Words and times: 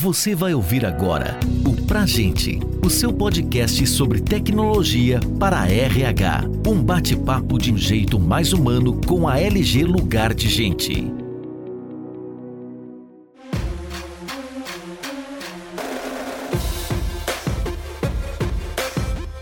Você 0.00 0.32
vai 0.32 0.54
ouvir 0.54 0.86
agora 0.86 1.36
o 1.66 1.74
Pra 1.84 2.06
Gente, 2.06 2.60
o 2.86 2.88
seu 2.88 3.12
podcast 3.12 3.84
sobre 3.88 4.20
tecnologia 4.20 5.18
para 5.40 5.62
a 5.62 5.68
RH. 5.68 6.44
Um 6.64 6.80
bate-papo 6.80 7.58
de 7.58 7.72
um 7.72 7.76
jeito 7.76 8.16
mais 8.16 8.52
humano 8.52 9.00
com 9.04 9.26
a 9.26 9.40
LG 9.40 9.82
Lugar 9.82 10.32
de 10.34 10.48
Gente. 10.48 11.12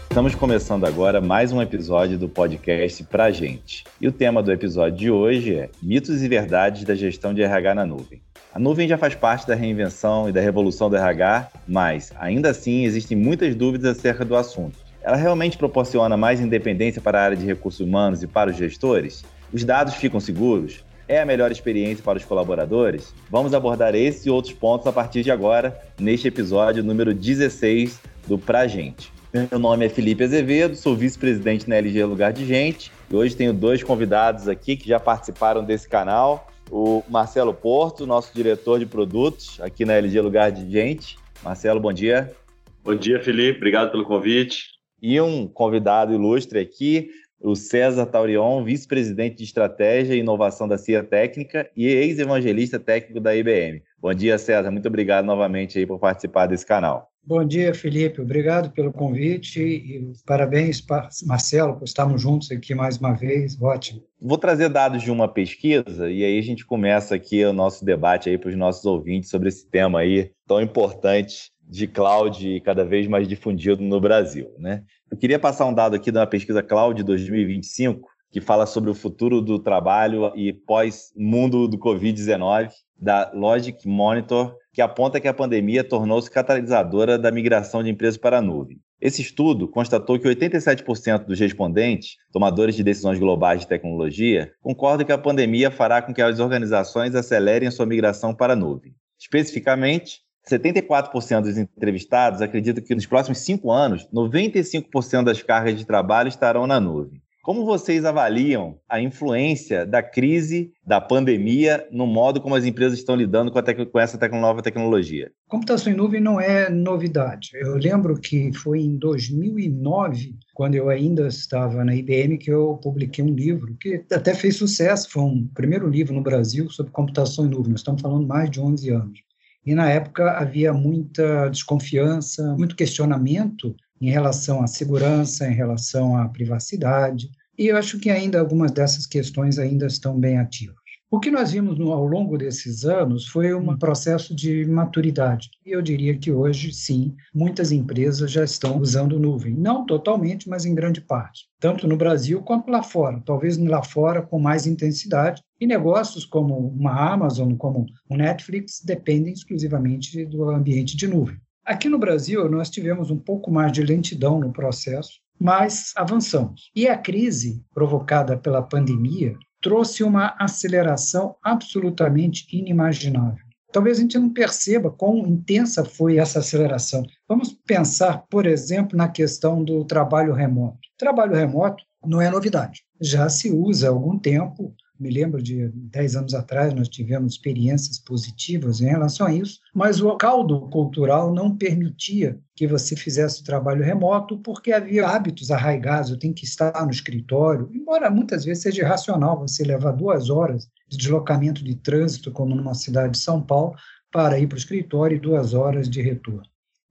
Estamos 0.09 0.35
começando 0.35 0.87
agora 0.87 1.21
mais 1.21 1.53
um 1.53 1.61
episódio 1.61 2.17
do 2.17 2.31
podcast 2.31 3.05
Pra 3.05 3.31
Gente. 3.31 3.85
E 4.01 4.09
o 4.09 4.13
tema 4.13 4.43
do 4.43 4.51
episódio 4.51 4.97
de 4.97 5.11
hoje 5.11 5.55
é 5.55 5.71
Mitos 5.83 6.23
e 6.23 6.29
Verdades 6.29 6.83
da 6.85 6.95
Gestão 6.95 7.35
de 7.35 7.43
RH 7.43 7.75
na 7.75 7.85
Nuvem. 7.85 8.26
A 8.57 8.59
nuvem 8.59 8.89
já 8.89 8.97
faz 8.97 9.15
parte 9.15 9.47
da 9.47 9.55
reinvenção 9.55 10.31
e 10.31 10.33
da 10.33 10.41
revolução 10.41 10.89
do 10.89 10.97
RH, 10.97 11.51
mas, 11.69 12.11
ainda 12.19 12.49
assim, 12.49 12.87
existem 12.87 13.15
muitas 13.15 13.55
dúvidas 13.55 13.99
acerca 13.99 14.25
do 14.25 14.35
assunto. 14.35 14.79
Ela 15.03 15.19
realmente 15.19 15.59
proporciona 15.59 16.17
mais 16.17 16.41
independência 16.41 17.03
para 17.03 17.21
a 17.21 17.23
área 17.23 17.37
de 17.37 17.45
recursos 17.45 17.87
humanos 17.87 18.23
e 18.23 18.27
para 18.27 18.49
os 18.49 18.57
gestores? 18.57 19.27
Os 19.53 19.63
dados 19.63 19.97
ficam 19.97 20.19
seguros? 20.19 20.83
É 21.07 21.21
a 21.21 21.27
melhor 21.27 21.53
experiência 21.53 22.03
para 22.03 22.17
os 22.17 22.25
colaboradores? 22.25 23.13
Vamos 23.31 23.53
abordar 23.53 23.95
esse 23.95 24.29
e 24.29 24.33
outros 24.33 24.55
pontos 24.55 24.87
a 24.87 24.93
partir 24.93 25.23
de 25.23 25.31
agora, 25.31 25.79
neste 26.01 26.27
episódio 26.27 26.83
número 26.83 27.13
16 27.13 28.01
do 28.27 28.39
Pra 28.39 28.67
Gente. 28.67 29.13
Meu 29.35 29.59
nome 29.59 29.85
é 29.85 29.91
Felipe 29.91 30.25
Azevedo, 30.25 30.77
sou 30.77 30.97
vice-presidente 30.97 31.69
na 31.69 31.77
LG 31.77 32.05
Lugar 32.07 32.33
de 32.33 32.47
Gente 32.47 32.91
e 33.11 33.15
hoje 33.15 33.37
tenho 33.37 33.53
dois 33.53 33.83
convidados 33.83 34.49
aqui 34.49 34.79
que 34.79 34.89
já 34.89 34.99
participaram 34.99 35.63
desse 35.63 35.87
canal. 35.87 36.49
O 36.71 37.03
Marcelo 37.09 37.55
Porto, 37.55 38.07
nosso 38.07 38.35
diretor 38.35 38.79
de 38.79 38.87
produtos 38.87 39.61
aqui 39.61 39.85
na 39.85 39.95
LG 39.95 40.21
Lugar 40.21 40.51
de 40.51 40.71
Gente. 40.71 41.17
Marcelo, 41.43 41.79
bom 41.81 41.93
dia. 41.93 42.35
Bom 42.83 42.95
dia, 42.95 43.21
Felipe. 43.21 43.59
Obrigado 43.59 43.91
pelo 43.91 44.05
convite. 44.05 44.77
E 45.01 45.21
um 45.21 45.47
convidado 45.47 46.13
ilustre 46.15 46.59
aqui, 46.59 47.11
o 47.41 47.55
César 47.55 48.07
Taurion, 48.07 48.65
vice-presidente 48.65 49.37
de 49.37 49.45
estratégia 49.45 50.15
e 50.15 50.19
inovação 50.19 50.67
da 50.67 50.79
CIA 50.79 51.03
Técnica 51.03 51.71
e 51.77 51.87
ex-evangelista 51.87 52.79
técnico 52.79 53.21
da 53.21 53.35
IBM. 53.35 53.83
Bom 53.99 54.15
dia, 54.15 54.39
César. 54.39 54.71
Muito 54.71 54.89
obrigado 54.89 55.25
novamente 55.25 55.79
aí 55.79 55.87
por 55.87 55.99
participar 55.99 56.47
desse 56.47 56.65
canal. 56.65 57.11
Bom 57.27 57.45
dia, 57.45 57.75
Felipe. 57.75 58.21
Obrigado 58.21 58.71
pelo 58.71 58.93
convite 58.93 59.61
e 59.61 60.13
parabéns, 60.25 60.81
Marcelo, 61.27 61.75
por 61.75 61.83
estarmos 61.83 62.23
juntos 62.23 62.53
aqui 62.53 62.73
mais 62.73 62.99
uma 62.99 63.15
vez. 63.15 63.61
Ótimo. 63.61 64.01
Vou 64.21 64.39
trazer 64.39 64.69
dados 64.69 65.03
de 65.03 65.11
uma 65.11 65.27
pesquisa 65.27 66.09
e 66.09 66.25
aí 66.25 66.39
a 66.39 66.43
gente 66.43 66.65
começa 66.65 67.17
aqui 67.17 67.45
o 67.45 67.53
nosso 67.53 67.85
debate 67.85 68.29
aí 68.29 68.39
para 68.39 68.51
os 68.51 68.57
nossos 68.57 68.85
ouvintes 68.85 69.29
sobre 69.29 69.49
esse 69.49 69.69
tema 69.69 69.99
aí 69.99 70.31
tão 70.47 70.61
importante 70.61 71.51
de 71.69 71.87
cloud 71.87 72.61
cada 72.61 72.85
vez 72.85 73.07
mais 73.07 73.27
difundido 73.27 73.83
no 73.83 74.01
Brasil, 74.01 74.49
né? 74.59 74.83
Eu 75.11 75.17
queria 75.17 75.39
passar 75.39 75.67
um 75.67 75.75
dado 75.75 75.97
aqui 75.97 76.11
da 76.11 76.27
pesquisa 76.27 76.63
Cloud 76.63 77.03
2025 77.03 78.09
que 78.31 78.41
fala 78.41 78.67
sobre 78.67 78.91
o 78.91 78.95
futuro 78.95 79.41
do 79.41 79.59
trabalho 79.59 80.31
e 80.37 80.53
pós-mundo 80.53 81.67
do 81.67 81.79
Covid-19, 81.79 82.71
da 83.01 83.31
Logic 83.33 83.89
Monitor, 83.89 84.55
que 84.73 84.83
aponta 84.83 85.21
que 85.21 85.29
a 85.29 85.33
pandemia 85.33 85.83
tornou-se 85.83 86.31
catalisadora 86.31 87.19
da 87.19 87.31
migração 87.31 87.83
de 87.83 87.89
empresas 87.89 88.19
para 88.19 88.39
a 88.39 88.43
nuvem. 88.43 88.79
Esse 89.01 89.23
estudo 89.23 89.69
constatou 89.69 90.19
que 90.19 90.29
87% 90.29 91.25
dos 91.25 91.39
respondentes, 91.39 92.17
tomadores 92.33 92.75
de 92.75 92.83
decisões 92.83 93.19
globais 93.19 93.61
de 93.61 93.69
tecnologia, 93.69 94.53
concordam 94.61 95.07
que 95.07 95.13
a 95.13 95.19
pandemia 95.19 95.71
fará 95.71 96.03
com 96.03 96.13
que 96.13 96.21
as 96.21 96.39
organizações 96.39 97.15
acelerem 97.15 97.71
sua 97.71 97.87
migração 97.87 98.35
para 98.35 98.53
a 98.53 98.57
nuvem. 98.57 98.95
Especificamente, 99.19 100.21
74% 100.49 101.43
dos 101.43 101.59
entrevistados 101.59 102.41
acreditam 102.41 102.83
que 102.83 102.95
nos 102.95 103.07
próximos 103.07 103.39
cinco 103.39 103.73
anos, 103.73 104.09
95% 104.15 105.25
das 105.25 105.43
cargas 105.43 105.77
de 105.77 105.85
trabalho 105.85 106.29
estarão 106.29 106.67
na 106.67 106.79
nuvem. 106.79 107.21
Como 107.47 107.65
vocês 107.65 108.05
avaliam 108.05 108.77
a 108.89 109.01
influência 109.01 109.87
da 109.87 110.03
crise, 110.03 110.73
da 110.85 111.01
pandemia, 111.01 111.87
no 111.93 112.05
modo 112.05 112.41
como 112.41 112.57
as 112.57 112.65
empresas 112.65 112.99
estão 112.99 113.15
lidando 113.15 113.53
com, 113.53 113.61
com 113.63 114.01
essa 114.01 114.19
nova 114.31 114.63
tecnologia? 114.63 115.31
Computação 115.49 115.93
em 115.93 115.97
nuvem 115.97 116.21
não 116.21 116.41
é 116.41 116.69
novidade. 116.69 117.51
Eu 117.55 117.77
lembro 117.77 118.21
que 118.21 118.53
foi 118.53 118.81
em 118.81 118.99
2009, 118.99 120.35
quando 120.55 120.75
eu 120.75 120.89
ainda 120.89 121.29
estava 121.29 121.85
na 121.85 121.95
IBM, 121.95 122.37
que 122.37 122.51
eu 122.51 122.81
publiquei 122.83 123.25
um 123.25 123.33
livro 123.33 123.77
que 123.81 124.05
até 124.11 124.35
fez 124.35 124.57
sucesso. 124.57 125.09
Foi 125.09 125.23
um 125.23 125.47
primeiro 125.55 125.89
livro 125.89 126.13
no 126.13 126.23
Brasil 126.23 126.69
sobre 126.69 126.91
computação 126.91 127.47
em 127.47 127.51
nuvem. 127.51 127.71
Nós 127.71 127.81
estamos 127.81 128.03
falando 128.03 128.27
mais 128.27 128.51
de 128.51 128.61
11 128.61 128.91
anos. 128.91 129.21
E 129.67 129.75
na 129.75 129.91
época 129.91 130.31
havia 130.31 130.73
muita 130.73 131.49
desconfiança, 131.49 132.55
muito 132.57 132.77
questionamento 132.77 133.75
em 134.01 134.11
relação 134.11 134.63
à 134.63 134.67
segurança, 134.69 135.47
em 135.47 135.55
relação 135.55 136.17
à 136.17 136.29
privacidade, 136.29 137.29
e 137.59 137.67
eu 137.67 137.77
acho 137.77 137.99
que 137.99 138.11
ainda 138.11 138.39
algumas 138.39 138.71
dessas 138.71 139.07
questões 139.07 139.59
ainda 139.59 139.87
estão 139.87 140.19
bem 140.19 140.39
ativas. 140.39 140.86
O 141.09 141.21
que 141.21 141.31
nós 141.31 141.53
vimos 141.53 141.79
no, 141.79 141.93
ao 141.93 142.05
longo 142.05 142.37
desses 142.37 142.85
anos 142.85 143.29
foi 143.29 143.55
um 143.55 143.71
hum. 143.71 143.79
processo 143.79 144.35
de 144.35 144.67
maturidade. 144.67 145.49
E 145.65 145.71
eu 145.71 145.81
diria 145.81 146.19
que 146.19 146.33
hoje, 146.33 146.73
sim, 146.73 147.15
muitas 147.33 147.71
empresas 147.71 148.31
já 148.31 148.43
estão 148.43 148.81
usando 148.81 149.21
nuvem. 149.21 149.55
Não 149.55 149.87
totalmente, 149.87 150.49
mas 150.49 150.65
em 150.65 150.75
grande 150.75 151.01
parte. 151.01 151.45
Tanto 151.61 151.87
no 151.87 151.97
Brasil 151.97 152.43
quanto 152.43 152.71
lá 152.73 152.83
fora. 152.83 153.23
Talvez 153.25 153.57
lá 153.57 153.85
fora 153.85 154.21
com 154.21 154.41
mais 154.41 154.67
intensidade. 154.67 155.41
E 155.61 155.67
negócios 155.67 156.25
como 156.25 156.57
uma 156.57 157.13
Amazon, 157.13 157.55
como 157.55 157.87
o 158.11 158.17
Netflix, 158.17 158.83
dependem 158.85 159.33
exclusivamente 159.33 160.27
do 160.27 160.51
ambiente 160.51 160.97
de 160.97 161.07
nuvem. 161.07 161.37
Aqui 161.65 161.89
no 161.89 161.99
Brasil, 161.99 162.49
nós 162.51 162.69
tivemos 162.69 163.13
um 163.13 163.19
pouco 163.19 163.51
mais 163.51 163.71
de 163.71 163.83
lentidão 163.83 164.41
no 164.41 164.53
processo, 164.53 165.21
mas 165.39 165.93
avançamos. 165.97 166.71
E 166.75 166.89
a 166.89 166.99
crise 166.99 167.63
provocada 167.73 168.37
pela 168.37 168.63
pandemia 168.63 169.37
trouxe 169.67 170.05
uma 170.05 170.33
aceleração 170.39 171.35
absolutamente 171.43 172.47
inimaginável. 172.57 173.45
Talvez 173.73 173.99
a 173.99 174.01
gente 174.01 174.17
não 174.17 174.33
perceba 174.33 174.93
quão 174.93 175.27
intensa 175.27 175.85
foi 175.85 176.19
essa 176.19 176.39
aceleração. 176.39 177.03
Vamos 177.29 177.53
pensar, 177.67 178.25
por 178.31 178.47
exemplo, 178.47 178.97
na 178.97 179.09
questão 179.09 179.65
do 179.65 179.85
trabalho 179.85 180.33
remoto. 180.33 180.79
Trabalho 180.97 181.35
remoto 181.35 181.83
não 182.07 182.21
é 182.21 182.31
novidade. 182.31 182.85
Já 183.01 183.29
se 183.29 183.51
usa 183.51 183.89
há 183.89 183.91
algum 183.91 184.17
tempo 184.17 184.73
me 184.99 185.11
lembro 185.11 185.43
de 185.43 185.69
10 185.69 186.17
anos 186.17 186.35
atrás 186.35 186.73
nós 186.75 186.89
tivemos 186.89 187.35
experiências 187.35 187.99
positivas 187.99 188.81
em 188.81 188.87
relação 188.87 189.27
a 189.27 189.35
isso, 189.35 189.61
mas 189.75 190.01
o 190.01 190.17
caldo 190.17 190.69
cultural 190.71 191.33
não 191.33 191.57
permitia 191.57 192.39
que 192.55 192.67
você 192.67 192.97
fizesse 192.97 193.41
o 193.41 193.45
trabalho 193.45 193.85
remoto 193.85 194.39
porque 194.39 194.73
havia 194.73 195.07
hábitos 195.07 195.51
arraigados, 195.51 196.11
eu 196.11 196.19
tenho 196.19 196.35
que 196.35 196.45
estar 196.45 196.85
no 196.85 196.91
escritório, 196.91 197.71
embora 197.73 198.11
muitas 198.11 198.45
vezes 198.45 198.63
seja 198.63 198.83
irracional 198.83 199.39
você 199.39 199.65
levar 199.65 199.93
duas 199.93 200.31
horas 200.31 200.69
de 200.89 200.97
deslocamento 200.97 201.63
de 201.63 201.75
trânsito, 201.75 202.31
como 202.31 202.55
numa 202.55 202.75
cidade 202.75 203.13
de 203.13 203.19
São 203.19 203.43
Paulo, 203.43 203.75
para 204.11 204.39
ir 204.39 204.47
para 204.47 204.57
o 204.57 204.59
escritório 204.59 205.17
e 205.17 205.21
duas 205.21 205.53
horas 205.53 205.91
de 205.91 206.01
retorno. 206.01 206.45